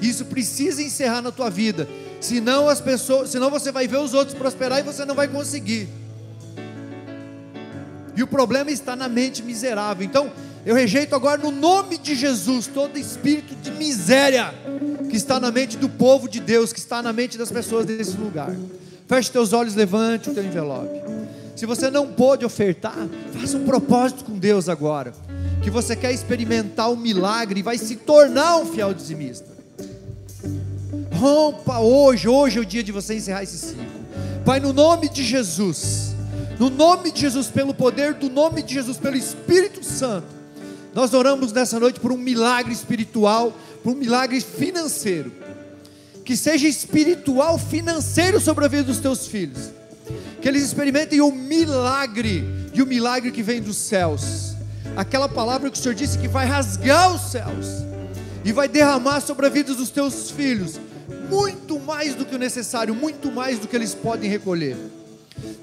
Isso 0.00 0.24
precisa 0.24 0.82
encerrar 0.82 1.22
na 1.22 1.30
tua 1.30 1.48
vida. 1.48 1.88
Senão 2.20 2.68
as 2.68 2.80
pessoas, 2.80 3.30
senão 3.30 3.50
você 3.50 3.70
vai 3.70 3.86
ver 3.86 3.98
os 3.98 4.14
outros 4.14 4.36
prosperar 4.36 4.80
e 4.80 4.82
você 4.82 5.04
não 5.04 5.14
vai 5.14 5.28
conseguir. 5.28 5.88
E 8.16 8.22
o 8.22 8.26
problema 8.26 8.70
está 8.70 8.96
na 8.96 9.08
mente 9.08 9.42
miserável. 9.42 10.04
Então, 10.04 10.32
eu 10.64 10.74
rejeito 10.74 11.14
agora 11.14 11.40
no 11.40 11.50
nome 11.50 11.98
de 11.98 12.14
Jesus 12.14 12.66
todo 12.66 12.98
espírito 12.98 13.54
de 13.56 13.70
miséria 13.72 14.54
que 15.10 15.16
está 15.16 15.38
na 15.38 15.50
mente 15.50 15.76
do 15.76 15.88
povo 15.88 16.28
de 16.28 16.40
Deus, 16.40 16.72
que 16.72 16.78
está 16.78 17.02
na 17.02 17.12
mente 17.12 17.36
das 17.36 17.50
pessoas 17.50 17.86
desse 17.86 18.16
lugar. 18.16 18.54
Feche 19.06 19.30
teus 19.30 19.52
olhos, 19.52 19.74
levante 19.74 20.30
o 20.30 20.34
teu 20.34 20.44
envelope. 20.44 21.02
Se 21.54 21.66
você 21.66 21.90
não 21.90 22.08
pôde 22.08 22.44
ofertar, 22.44 22.96
faça 23.32 23.56
um 23.56 23.64
propósito 23.64 24.24
com 24.24 24.38
Deus 24.38 24.68
agora. 24.68 25.12
Que 25.62 25.70
você 25.70 25.94
quer 25.94 26.12
experimentar 26.12 26.90
o 26.90 26.96
milagre 26.96 27.60
e 27.60 27.62
vai 27.62 27.78
se 27.78 27.96
tornar 27.96 28.56
um 28.56 28.66
fiel 28.66 28.92
dizimista. 28.92 29.46
Rompa 31.12 31.78
hoje, 31.78 32.26
hoje 32.26 32.58
é 32.58 32.60
o 32.60 32.66
dia 32.66 32.82
de 32.82 32.90
você 32.90 33.14
encerrar 33.14 33.42
esse 33.42 33.58
ciclo. 33.58 33.84
Pai, 34.44 34.58
no 34.58 34.72
nome 34.72 35.08
de 35.08 35.22
Jesus, 35.22 36.14
no 36.58 36.68
nome 36.68 37.12
de 37.12 37.20
Jesus, 37.20 37.46
pelo 37.46 37.72
poder 37.72 38.14
do 38.14 38.28
nome 38.28 38.62
de 38.62 38.74
Jesus, 38.74 38.96
pelo 38.96 39.16
Espírito 39.16 39.84
Santo, 39.84 40.26
nós 40.94 41.12
oramos 41.12 41.52
nessa 41.52 41.80
noite 41.80 42.00
por 42.00 42.12
um 42.12 42.16
milagre 42.16 42.72
espiritual, 42.72 43.52
por 43.82 43.92
um 43.92 43.96
milagre 43.96 44.40
financeiro. 44.40 45.32
Que 46.24 46.36
seja 46.36 46.66
espiritual, 46.66 47.58
financeiro 47.58 48.40
sobre 48.40 48.64
a 48.64 48.68
vida 48.68 48.84
dos 48.84 48.98
teus 48.98 49.26
filhos. 49.26 49.70
Que 50.40 50.48
eles 50.48 50.62
experimentem 50.62 51.20
o 51.20 51.30
milagre, 51.30 52.44
e 52.72 52.80
o 52.80 52.86
milagre 52.86 53.30
que 53.30 53.42
vem 53.42 53.60
dos 53.60 53.76
céus. 53.76 54.54
Aquela 54.96 55.28
palavra 55.28 55.70
que 55.70 55.78
o 55.78 55.82
Senhor 55.82 55.94
disse 55.94 56.18
que 56.18 56.28
vai 56.28 56.46
rasgar 56.46 57.14
os 57.14 57.32
céus 57.32 57.66
e 58.44 58.52
vai 58.52 58.68
derramar 58.68 59.20
sobre 59.20 59.46
a 59.46 59.48
vida 59.48 59.74
dos 59.74 59.90
teus 59.90 60.30
filhos 60.30 60.78
muito 61.28 61.80
mais 61.80 62.14
do 62.14 62.24
que 62.24 62.34
o 62.34 62.38
necessário, 62.38 62.94
muito 62.94 63.30
mais 63.30 63.58
do 63.58 63.66
que 63.66 63.76
eles 63.76 63.94
podem 63.94 64.30
recolher. 64.30 64.76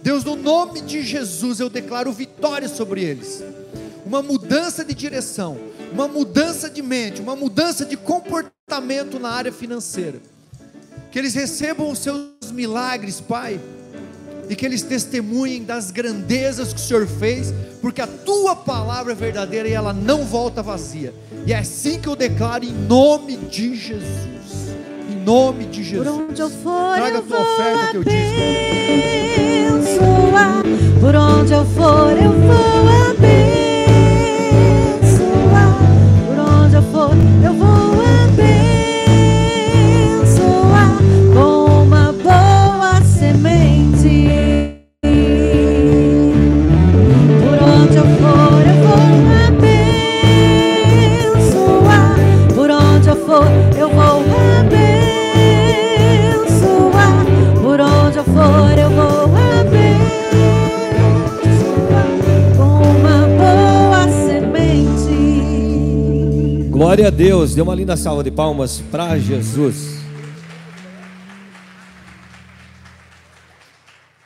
Deus, 0.04 0.24
no 0.24 0.36
nome 0.36 0.82
de 0.82 1.02
Jesus, 1.04 1.60
eu 1.60 1.70
declaro 1.70 2.12
vitória 2.12 2.68
sobre 2.68 3.04
eles. 3.04 3.44
Uma 4.12 4.22
mudança 4.22 4.84
de 4.84 4.94
direção, 4.94 5.58
uma 5.94 6.06
mudança 6.06 6.70
de 6.70 6.82
mente, 6.82 7.22
uma 7.22 7.34
mudança 7.34 7.86
de 7.86 7.96
comportamento 7.96 9.18
na 9.18 9.30
área 9.30 9.54
financeira. 9.54 10.20
Que 11.10 11.18
eles 11.18 11.34
recebam 11.34 11.90
os 11.90 12.00
seus 12.00 12.52
milagres, 12.52 13.22
Pai, 13.22 13.58
e 14.50 14.56
que 14.58 14.66
eles 14.66 14.82
testemunhem 14.82 15.64
das 15.64 15.92
grandezas 15.92 16.74
que 16.74 16.82
o 16.82 16.84
Senhor 16.84 17.08
fez, 17.08 17.54
porque 17.82 18.02
a 18.02 18.08
tua 18.08 18.54
palavra 18.54 19.14
é 19.14 19.16
verdadeira 19.16 19.70
e 19.70 19.72
ela 19.72 19.94
não 19.94 20.26
volta 20.26 20.62
vazia. 20.62 21.14
E 21.48 21.54
é 21.54 21.60
assim 21.60 21.98
que 21.98 22.10
eu 22.10 22.16
declaro 22.18 22.66
em 22.66 22.74
nome 22.74 23.38
de 23.38 23.78
Jesus 23.78 24.30
nome 25.24 25.68
de 25.68 25.84
Jesus. 25.84 26.06
Por 26.06 26.24
onde 26.24 26.42
eu 26.42 26.50
for, 26.50 26.96
Traga 26.96 27.16
eu 27.16 27.20
a 27.20 27.22
tua 27.22 27.38
vou 27.38 27.54
oferta, 27.54 27.92
teu 27.92 28.04
dízimo. 28.04 28.42
Por 31.00 31.16
onde 31.16 31.54
eu 31.54 31.66
for, 31.66 32.12
eu 32.12 32.32
vou 32.32 33.10
abençoar. 33.10 33.41
Glória 66.92 67.08
a 67.08 67.10
Deus. 67.10 67.56
Dê 67.56 67.62
uma 67.62 67.74
linda 67.74 67.96
salva 67.96 68.22
de 68.22 68.30
palmas 68.30 68.82
para 68.92 69.18
Jesus. 69.18 70.02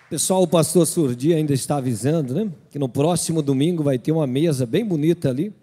Pessoal, 0.10 0.42
o 0.42 0.48
pastor 0.48 0.88
Surdi 0.88 1.32
ainda 1.32 1.54
está 1.54 1.76
avisando, 1.76 2.34
né? 2.34 2.50
Que 2.72 2.80
no 2.80 2.90
próximo 2.90 3.44
domingo 3.44 3.84
vai 3.84 4.00
ter 4.00 4.12
uma 4.12 4.26
mesa 4.26 4.66
bem 4.66 4.84
bonita 4.84 5.30
ali. 5.30 5.54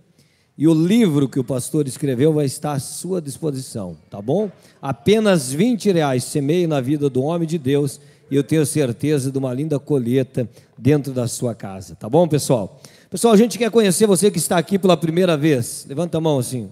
E 0.56 0.68
o 0.68 0.72
livro 0.72 1.28
que 1.28 1.40
o 1.40 1.44
pastor 1.44 1.88
escreveu 1.88 2.32
vai 2.32 2.44
estar 2.44 2.74
à 2.74 2.78
sua 2.78 3.20
disposição, 3.20 3.96
tá 4.08 4.22
bom? 4.22 4.48
Apenas 4.80 5.52
20 5.52 5.90
reais, 5.90 6.22
semeie 6.22 6.68
na 6.68 6.80
vida 6.80 7.10
do 7.10 7.20
homem 7.24 7.48
de 7.48 7.58
Deus 7.58 8.00
e 8.30 8.36
eu 8.36 8.44
tenho 8.44 8.64
certeza 8.64 9.32
de 9.32 9.38
uma 9.38 9.52
linda 9.52 9.76
colheita 9.80 10.48
dentro 10.78 11.12
da 11.12 11.26
sua 11.26 11.52
casa, 11.52 11.96
tá 11.96 12.08
bom, 12.08 12.28
pessoal? 12.28 12.80
Pessoal, 13.10 13.34
a 13.34 13.36
gente 13.36 13.58
quer 13.58 13.72
conhecer 13.72 14.06
você 14.06 14.30
que 14.30 14.38
está 14.38 14.56
aqui 14.56 14.78
pela 14.78 14.96
primeira 14.96 15.36
vez. 15.36 15.84
Levanta 15.88 16.18
a 16.18 16.20
mão 16.20 16.38
assim. 16.38 16.70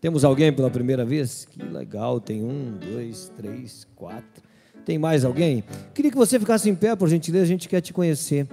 Temos 0.00 0.24
alguém 0.24 0.50
pela 0.50 0.70
primeira 0.70 1.04
vez? 1.04 1.46
Que 1.50 1.62
legal, 1.62 2.20
tem 2.20 2.42
um, 2.42 2.78
dois, 2.78 3.30
três, 3.36 3.86
quatro. 3.94 4.42
Tem 4.84 4.98
mais 4.98 5.26
alguém? 5.26 5.62
Queria 5.92 6.10
que 6.10 6.16
você 6.16 6.38
ficasse 6.38 6.70
em 6.70 6.74
pé, 6.74 6.96
por 6.96 7.06
gentileza, 7.06 7.44
a 7.44 7.48
gente 7.48 7.68
quer 7.68 7.82
te 7.82 7.92
conhecer. 7.92 8.48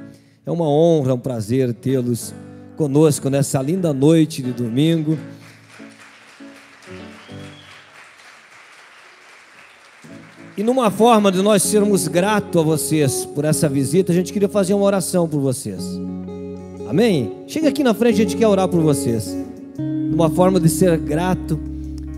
É 0.45 0.51
uma 0.51 0.67
honra, 0.67 1.13
um 1.13 1.19
prazer 1.19 1.73
tê-los 1.73 2.33
conosco 2.75 3.29
nessa 3.29 3.61
linda 3.61 3.93
noite 3.93 4.41
de 4.41 4.51
domingo. 4.51 5.17
E 10.57 10.63
numa 10.63 10.91
forma 10.91 11.31
de 11.31 11.41
nós 11.41 11.63
sermos 11.63 12.09
gratos 12.09 12.59
a 12.59 12.63
vocês 12.63 13.25
por 13.25 13.45
essa 13.45 13.69
visita, 13.69 14.11
a 14.11 14.15
gente 14.15 14.33
queria 14.33 14.49
fazer 14.49 14.73
uma 14.73 14.85
oração 14.85 15.29
por 15.29 15.39
vocês. 15.39 15.81
Amém? 16.89 17.43
Chega 17.47 17.69
aqui 17.69 17.83
na 17.83 17.93
frente, 17.93 18.15
a 18.15 18.23
gente 18.25 18.35
quer 18.35 18.47
orar 18.47 18.67
por 18.67 18.81
vocês. 18.81 19.46
Numa 20.09 20.29
forma 20.29 20.59
de 20.59 20.69
ser 20.69 20.97
grato 20.97 21.59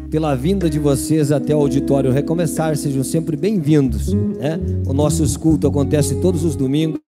pela 0.10 0.36
vinda 0.36 0.70
de 0.70 0.80
vocês 0.80 1.32
até 1.32 1.56
o 1.56 1.60
auditório 1.60 2.12
recomeçar, 2.12 2.76
sejam 2.76 3.04
sempre 3.04 3.36
bem-vindos. 3.36 4.14
Né? 4.14 4.60
O 4.88 4.94
nosso 4.94 5.40
culto 5.40 5.68
acontece 5.68 6.16
todos 6.22 6.44
os 6.44 6.56
domingos 6.56 7.00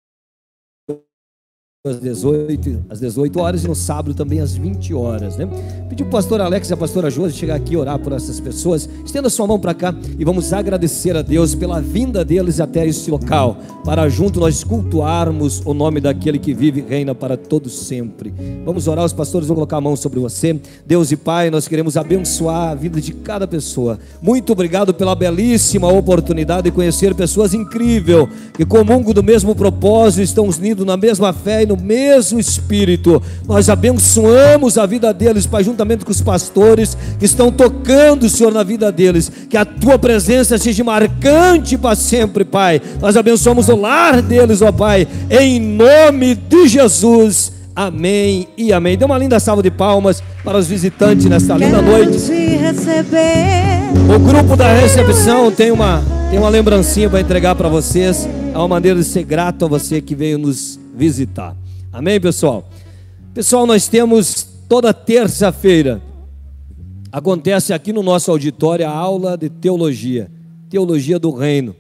às 1.84 2.00
18, 2.00 2.86
às 2.92 3.00
18 3.00 3.40
horas 3.40 3.64
e 3.64 3.68
no 3.68 3.74
sábado 3.74 4.14
também 4.14 4.40
às 4.40 4.56
20 4.56 4.94
horas, 4.94 5.36
né? 5.36 5.50
Pedi 5.90 6.04
o 6.04 6.06
pastor 6.06 6.40
Alex 6.40 6.70
e 6.70 6.74
a 6.74 6.78
pastora 6.78 7.10
Josi 7.10 7.36
chegar 7.36 7.56
aqui 7.56 7.74
e 7.74 7.78
orar 7.78 7.98
por 7.98 8.14
essas 8.14 8.40
pessoas. 8.40 8.88
Estenda 9.04 9.32
sua 9.32 9.48
mão 9.48 9.60
para 9.60 9.74
cá 9.74 9.92
e 10.20 10.24
vamos 10.24 10.54
agradecer 10.54 11.18
a 11.18 11.24
Deus 11.24 11.56
pela 11.56 11.82
vinda 11.82 12.24
deles 12.24 12.60
até 12.60 12.86
este 12.86 13.10
local, 13.10 13.58
para 13.84 14.08
junto 14.10 14.40
nós 14.40 14.64
cultuarmos 14.64 15.64
o 15.66 15.74
nome 15.74 16.00
daquele 16.00 16.38
que 16.38 16.54
vive 16.54 16.82
e 16.82 16.84
reina 16.88 17.16
para 17.16 17.36
todos 17.36 17.88
sempre. 17.88 18.32
Vamos 18.64 18.88
orar, 18.88 19.04
os 19.04 19.12
pastores 19.12 19.48
vão 19.48 19.56
colocar 19.56 19.78
a 19.78 19.82
mão 19.82 19.96
sobre 19.96 20.20
você. 20.20 20.62
Deus 20.86 21.12
e 21.12 21.18
Pai, 21.18 21.50
nós 21.50 21.68
queremos 21.68 21.98
abençoar 21.98 22.70
a 22.70 22.76
vida 22.76 23.02
de 23.02 23.12
cada 23.12 23.48
pessoa. 23.48 23.98
Muito 24.22 24.54
obrigado 24.54 24.94
pela 24.94 25.16
belíssima 25.16 25.92
oportunidade 25.92 26.66
de 26.66 26.72
conhecer 26.72 27.16
pessoas 27.16 27.56
incríveis 27.56 28.30
que 28.54 28.68
comungam 28.68 29.14
do 29.14 29.24
mesmo 29.24 29.56
propósito, 29.56 30.22
estão 30.22 30.46
unidos 30.46 30.86
na 30.86 30.96
mesma 30.96 31.34
fé 31.34 31.64
e 31.64 31.71
no 31.72 31.78
mesmo 31.78 32.40
espírito. 32.40 33.22
Nós 33.48 33.70
abençoamos 33.70 34.78
a 34.78 34.86
vida 34.86 35.14
deles, 35.14 35.46
Pai, 35.46 35.64
juntamente 35.64 36.04
com 36.04 36.12
os 36.12 36.22
pastores 36.22 36.98
que 37.18 37.26
estão 37.26 37.52
tocando, 37.52 38.30
Senhor, 38.30 38.54
na 38.54 38.64
vida 38.64 38.92
deles. 38.92 39.32
Que 39.50 39.56
a 39.56 39.64
tua 39.64 39.98
presença 39.98 40.58
seja 40.58 40.84
marcante 40.84 41.78
para 41.78 41.96
sempre, 41.96 42.44
Pai. 42.44 42.82
Nós 43.00 43.16
abençoamos 43.16 43.70
o 43.70 43.76
lar 43.76 44.22
deles, 44.22 44.62
ó 44.62 44.72
Pai, 44.72 45.08
em 45.30 45.60
nome 45.60 46.36
de 46.36 46.68
Jesus. 46.68 47.54
Amém 47.74 48.50
e 48.58 48.74
amém. 48.74 48.98
Dê 48.98 49.06
uma 49.06 49.18
linda 49.18 49.40
salva 49.40 49.64
de 49.64 49.72
palmas 49.72 50.22
para 50.44 50.58
os 50.58 50.68
visitantes 50.68 51.26
nesta 51.26 51.56
linda 51.56 51.82
noite. 51.82 52.18
O 54.14 54.20
grupo 54.20 54.58
da 54.58 54.74
recepção 54.74 55.50
tem 55.50 55.72
uma, 55.72 56.04
tem 56.30 56.38
uma 56.38 56.50
lembrancinha 56.50 57.10
para 57.10 57.22
entregar 57.22 57.56
para 57.56 57.70
vocês. 57.70 58.28
É 58.54 58.58
uma 58.58 58.68
maneira 58.68 59.00
de 59.00 59.06
ser 59.06 59.24
grato 59.24 59.64
a 59.64 59.68
você 59.70 60.02
que 60.02 60.14
veio 60.14 60.38
nos 60.38 60.78
visitar. 60.94 61.56
Amém, 61.92 62.22
pessoal? 62.22 62.70
Pessoal, 63.34 63.68
nós 63.68 63.88
temos 63.90 64.48
toda 64.70 64.94
terça-feira. 64.94 66.02
Acontece 67.12 67.74
aqui 67.74 67.92
no 67.92 68.02
nosso 68.02 68.32
auditório 68.32 68.88
a 68.88 68.92
aula 68.92 69.38
de 69.38 69.50
teologia, 69.50 70.32
teologia 70.70 71.20
do 71.20 71.32
reino. 71.32 71.76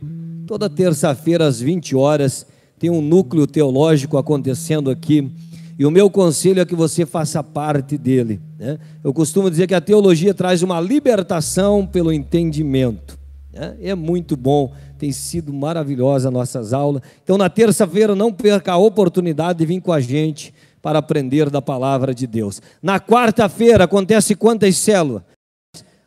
Toda 0.46 0.70
terça-feira 0.70 1.48
às 1.48 1.62
20 1.62 1.96
horas 1.96 2.46
tem 2.78 2.90
um 2.90 3.02
núcleo 3.02 3.48
teológico 3.48 4.18
acontecendo 4.18 4.90
aqui. 4.90 5.32
E 5.80 5.86
o 5.86 5.92
meu 5.92 6.10
conselho 6.10 6.60
é 6.60 6.66
que 6.66 6.76
você 6.76 7.06
faça 7.06 7.42
parte 7.42 7.98
dele. 7.98 8.42
né? 8.60 8.78
Eu 9.02 9.14
costumo 9.14 9.50
dizer 9.50 9.66
que 9.66 9.74
a 9.74 9.80
teologia 9.80 10.34
traz 10.34 10.62
uma 10.62 10.82
libertação 10.82 11.88
pelo 11.88 12.12
entendimento. 12.12 13.18
né? 13.54 13.78
É 13.82 13.96
muito 13.96 14.36
bom, 14.36 14.74
tem 15.02 15.12
sido 15.12 15.52
maravilhosa 15.52 16.28
as 16.28 16.34
nossas 16.34 16.74
aulas. 16.74 17.02
Então, 17.24 17.36
na 17.36 17.50
terça-feira, 17.50 18.14
não 18.14 18.32
perca 18.32 18.74
a 18.74 18.78
oportunidade 18.78 19.58
de 19.58 19.66
vir 19.66 19.82
com 19.82 19.92
a 19.92 20.00
gente 20.00 20.54
para 20.80 21.00
aprender 21.00 21.50
da 21.50 21.60
palavra 21.60 22.14
de 22.14 22.28
Deus. 22.28 22.62
Na 22.84 23.00
quarta-feira, 23.00 23.86
acontece 23.86 24.36
quantas 24.36 24.78
células? 24.78 25.24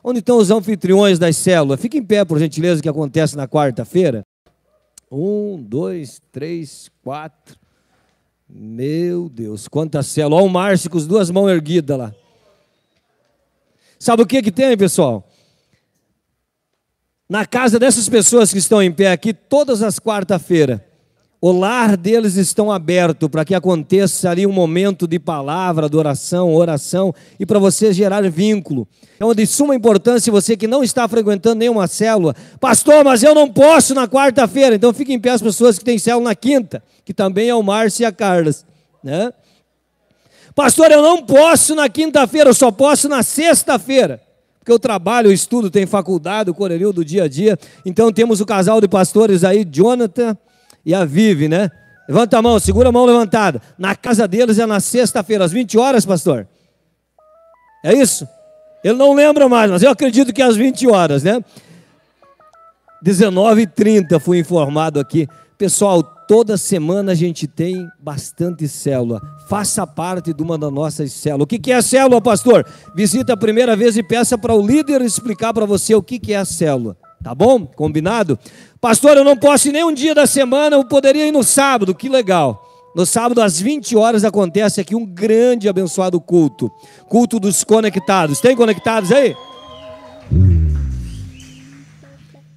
Onde 0.02 0.20
estão 0.20 0.38
os 0.38 0.48
anfitriões 0.52 1.18
das 1.18 1.36
células? 1.36 1.80
Fique 1.80 1.98
em 1.98 2.04
pé, 2.04 2.24
por 2.24 2.38
gentileza, 2.38 2.80
que 2.80 2.88
acontece 2.88 3.36
na 3.36 3.48
quarta-feira. 3.48 4.22
Um, 5.10 5.60
dois, 5.60 6.22
três, 6.30 6.88
quatro. 7.02 7.58
Meu 8.48 9.28
Deus, 9.28 9.66
quantas 9.66 10.06
células. 10.06 10.38
Olha 10.38 10.48
o 10.48 10.52
Márcio 10.52 10.88
com 10.88 10.98
as 10.98 11.06
duas 11.08 11.32
mãos 11.32 11.50
erguidas 11.50 11.98
lá. 11.98 12.14
Sabe 13.98 14.22
o 14.22 14.26
que, 14.26 14.40
que 14.40 14.52
tem, 14.52 14.76
pessoal? 14.76 15.28
Na 17.28 17.46
casa 17.46 17.78
dessas 17.78 18.08
pessoas 18.08 18.52
que 18.52 18.58
estão 18.58 18.82
em 18.82 18.92
pé 18.92 19.10
aqui, 19.10 19.32
todas 19.32 19.82
as 19.82 19.98
quarta-feiras, 19.98 20.80
o 21.40 21.52
lar 21.52 21.94
deles 21.94 22.36
estão 22.36 22.72
aberto 22.72 23.28
para 23.28 23.44
que 23.44 23.54
aconteça 23.54 24.30
ali 24.30 24.46
um 24.46 24.52
momento 24.52 25.06
de 25.06 25.18
palavra, 25.18 25.90
de 25.90 25.96
oração, 25.96 26.54
oração 26.54 27.14
e 27.38 27.44
para 27.44 27.58
você 27.58 27.92
gerar 27.92 28.22
vínculo. 28.30 28.88
É 29.20 29.34
de 29.34 29.46
suma 29.46 29.74
importância 29.74 30.32
você 30.32 30.56
que 30.56 30.66
não 30.66 30.82
está 30.82 31.06
frequentando 31.06 31.56
nenhuma 31.56 31.86
célula, 31.86 32.34
pastor, 32.58 33.04
mas 33.04 33.22
eu 33.22 33.34
não 33.34 33.50
posso 33.50 33.94
na 33.94 34.08
quarta-feira, 34.08 34.74
então 34.74 34.94
fique 34.94 35.12
em 35.12 35.20
pé 35.20 35.30
as 35.30 35.42
pessoas 35.42 35.78
que 35.78 35.84
têm 35.84 35.98
célula 35.98 36.30
na 36.30 36.34
quinta, 36.34 36.82
que 37.04 37.12
também 37.12 37.50
é 37.50 37.54
o 37.54 37.62
Márcio 37.62 38.04
e 38.04 38.06
a 38.06 38.12
Carlos, 38.12 38.64
né? 39.02 39.30
Pastor, 40.54 40.90
eu 40.92 41.02
não 41.02 41.22
posso 41.22 41.74
na 41.74 41.90
quinta-feira, 41.90 42.48
eu 42.48 42.54
só 42.54 42.70
posso 42.70 43.06
na 43.06 43.22
sexta-feira. 43.22 44.23
Porque 44.64 44.72
eu 44.72 44.78
trabalho, 44.78 45.28
eu 45.28 45.32
estudo, 45.32 45.70
tem 45.70 45.84
faculdade, 45.84 46.48
o 46.48 46.54
correrio 46.54 46.90
do 46.90 47.04
dia 47.04 47.24
a 47.24 47.28
dia. 47.28 47.58
Então 47.84 48.10
temos 48.10 48.40
o 48.40 48.46
casal 48.46 48.80
de 48.80 48.88
pastores 48.88 49.44
aí, 49.44 49.62
Jonathan 49.62 50.34
e 50.86 50.94
a 50.94 51.04
Vive, 51.04 51.50
né? 51.50 51.70
Levanta 52.08 52.38
a 52.38 52.42
mão, 52.42 52.58
segura 52.58 52.88
a 52.88 52.92
mão 52.92 53.04
levantada. 53.04 53.60
Na 53.76 53.94
casa 53.94 54.26
deles 54.26 54.58
é 54.58 54.64
na 54.64 54.80
sexta-feira, 54.80 55.44
às 55.44 55.52
20 55.52 55.76
horas, 55.76 56.06
pastor. 56.06 56.48
É 57.84 57.92
isso? 57.92 58.26
Ele 58.82 58.94
não 58.94 59.12
lembra 59.12 59.50
mais, 59.50 59.70
mas 59.70 59.82
eu 59.82 59.90
acredito 59.90 60.32
que 60.32 60.40
é 60.40 60.46
às 60.46 60.56
20 60.56 60.88
horas, 60.88 61.22
né? 61.22 61.44
19h30 63.04 64.18
fui 64.18 64.38
informado 64.38 64.98
aqui. 64.98 65.28
Pessoal, 65.58 66.02
toda 66.26 66.56
semana 66.56 67.12
a 67.12 67.14
gente 67.14 67.46
tem 67.46 67.88
bastante 67.98 68.66
célula. 68.68 69.20
Faça 69.48 69.86
parte 69.86 70.32
de 70.32 70.42
uma 70.42 70.58
das 70.58 70.72
nossas 70.72 71.12
células. 71.12 71.44
O 71.44 71.46
que 71.46 71.72
é 71.72 71.76
a 71.76 71.82
célula, 71.82 72.20
pastor? 72.20 72.66
Visita 72.94 73.34
a 73.34 73.36
primeira 73.36 73.76
vez 73.76 73.96
e 73.96 74.02
peça 74.02 74.36
para 74.36 74.54
o 74.54 74.66
líder 74.66 75.00
explicar 75.02 75.52
para 75.52 75.66
você 75.66 75.94
o 75.94 76.02
que 76.02 76.32
é 76.32 76.36
a 76.36 76.44
célula. 76.44 76.96
Tá 77.22 77.34
bom? 77.34 77.64
Combinado? 77.64 78.38
Pastor, 78.80 79.16
eu 79.16 79.24
não 79.24 79.36
posso 79.36 79.68
ir 79.68 79.72
nem 79.72 79.82
um 79.82 79.94
dia 79.94 80.14
da 80.14 80.26
semana, 80.26 80.76
eu 80.76 80.84
poderia 80.84 81.26
ir 81.26 81.32
no 81.32 81.42
sábado, 81.42 81.94
que 81.94 82.08
legal. 82.08 82.62
No 82.94 83.04
sábado, 83.04 83.40
às 83.40 83.60
20 83.60 83.96
horas, 83.96 84.24
acontece 84.24 84.80
aqui 84.80 84.94
um 84.94 85.04
grande 85.04 85.68
abençoado 85.68 86.20
culto. 86.20 86.70
Culto 87.08 87.40
dos 87.40 87.64
conectados. 87.64 88.40
Tem 88.40 88.54
conectados 88.54 89.10
aí? 89.10 89.34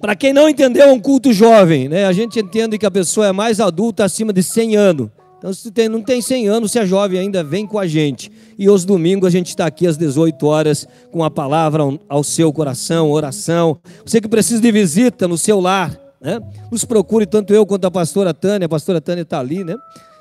Para 0.00 0.14
quem 0.14 0.32
não 0.32 0.48
entendeu, 0.48 0.84
é 0.84 0.92
um 0.92 1.00
culto 1.00 1.32
jovem, 1.32 1.88
né? 1.88 2.06
A 2.06 2.12
gente 2.12 2.38
entende 2.38 2.78
que 2.78 2.86
a 2.86 2.90
pessoa 2.90 3.26
é 3.26 3.32
mais 3.32 3.58
adulta 3.58 4.04
acima 4.04 4.32
de 4.32 4.42
100 4.42 4.76
anos. 4.76 5.08
Então, 5.38 5.52
se 5.52 5.70
tem, 5.70 5.88
não 5.88 6.02
tem 6.02 6.20
100 6.20 6.48
anos, 6.48 6.72
se 6.72 6.78
é 6.78 6.86
jovem 6.86 7.18
ainda, 7.18 7.42
vem 7.42 7.66
com 7.66 7.78
a 7.78 7.86
gente. 7.86 8.30
E 8.58 8.66
aos 8.66 8.84
domingos 8.84 9.26
a 9.26 9.30
gente 9.30 9.48
está 9.48 9.66
aqui 9.66 9.86
às 9.86 9.96
18 9.96 10.46
horas 10.46 10.86
com 11.10 11.22
a 11.24 11.30
palavra 11.30 11.82
ao 12.08 12.24
seu 12.24 12.52
coração, 12.52 13.10
oração. 13.10 13.78
Você 14.04 14.20
que 14.20 14.28
precisa 14.28 14.60
de 14.60 14.70
visita 14.70 15.26
no 15.26 15.38
seu 15.38 15.60
lar, 15.60 15.98
né? 16.20 16.40
Nos 16.70 16.84
procure, 16.84 17.26
tanto 17.26 17.52
eu 17.52 17.66
quanto 17.66 17.84
a 17.84 17.90
pastora 17.90 18.32
Tânia. 18.32 18.66
A 18.66 18.68
pastora 18.68 19.00
Tânia 19.00 19.22
está 19.22 19.38
ali, 19.38 19.64
né? 19.64 19.76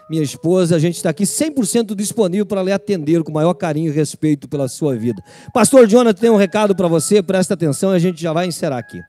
Minha 0.09 0.23
esposa, 0.23 0.75
a 0.75 0.79
gente 0.79 0.95
está 0.95 1.09
aqui 1.09 1.23
100% 1.23 1.93
disponível 1.93 2.45
para 2.45 2.63
lhe 2.63 2.71
atender 2.71 3.21
com 3.23 3.31
o 3.31 3.33
maior 3.33 3.53
carinho 3.53 3.91
e 3.91 3.95
respeito 3.95 4.47
pela 4.47 4.67
sua 4.67 4.95
vida. 4.95 5.21
Pastor 5.53 5.87
Jonathan 5.87 6.19
tem 6.19 6.29
um 6.29 6.37
recado 6.37 6.75
para 6.75 6.87
você, 6.87 7.21
presta 7.21 7.55
atenção 7.55 7.91
e 7.91 7.95
a 7.95 7.99
gente 7.99 8.21
já 8.21 8.31
vai 8.31 8.47
encerrar 8.47 8.77
aqui. 8.77 8.99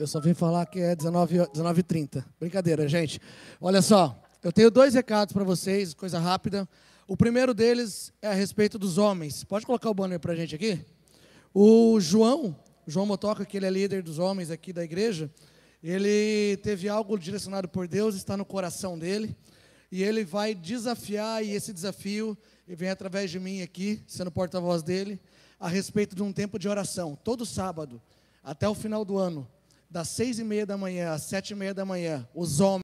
Eu 0.00 0.06
só 0.06 0.18
vim 0.18 0.32
falar 0.32 0.64
que 0.64 0.80
é 0.80 0.96
19, 0.96 1.40
19h30. 1.54 2.24
Brincadeira, 2.40 2.88
gente. 2.88 3.20
Olha 3.60 3.82
só, 3.82 4.18
eu 4.42 4.50
tenho 4.50 4.70
dois 4.70 4.94
recados 4.94 5.34
para 5.34 5.44
vocês, 5.44 5.92
coisa 5.92 6.18
rápida. 6.18 6.66
O 7.06 7.18
primeiro 7.18 7.52
deles 7.52 8.10
é 8.22 8.28
a 8.28 8.32
respeito 8.32 8.78
dos 8.78 8.96
homens. 8.96 9.44
Pode 9.44 9.66
colocar 9.66 9.90
o 9.90 9.94
banner 9.94 10.18
para 10.18 10.32
a 10.32 10.34
gente 10.34 10.54
aqui? 10.54 10.82
O 11.52 12.00
João, 12.00 12.56
João 12.86 13.04
Motoca, 13.04 13.44
que 13.44 13.58
ele 13.58 13.66
é 13.66 13.70
líder 13.70 14.02
dos 14.02 14.18
homens 14.18 14.50
aqui 14.50 14.72
da 14.72 14.82
igreja, 14.82 15.30
ele 15.84 16.56
teve 16.62 16.88
algo 16.88 17.18
direcionado 17.18 17.68
por 17.68 17.86
Deus, 17.86 18.14
está 18.14 18.38
no 18.38 18.44
coração 18.46 18.98
dele, 18.98 19.36
e 19.92 20.02
ele 20.02 20.24
vai 20.24 20.54
desafiar, 20.54 21.44
e 21.44 21.50
esse 21.50 21.74
desafio 21.74 22.38
vem 22.66 22.88
através 22.88 23.30
de 23.30 23.38
mim 23.38 23.60
aqui, 23.60 24.02
sendo 24.06 24.30
porta-voz 24.30 24.82
dele, 24.82 25.20
a 25.58 25.68
respeito 25.68 26.16
de 26.16 26.22
um 26.22 26.32
tempo 26.32 26.58
de 26.58 26.70
oração, 26.70 27.18
todo 27.22 27.44
sábado, 27.44 28.00
até 28.42 28.66
o 28.66 28.74
final 28.74 29.04
do 29.04 29.18
ano 29.18 29.46
das 29.90 30.08
seis 30.08 30.38
e 30.38 30.44
meia 30.44 30.64
da 30.64 30.76
manhã 30.76 31.12
às 31.12 31.22
sete 31.22 31.50
e 31.50 31.56
meia 31.56 31.74
da 31.74 31.84
manhã, 31.84 32.26
os 32.32 32.60
homens 32.60 32.78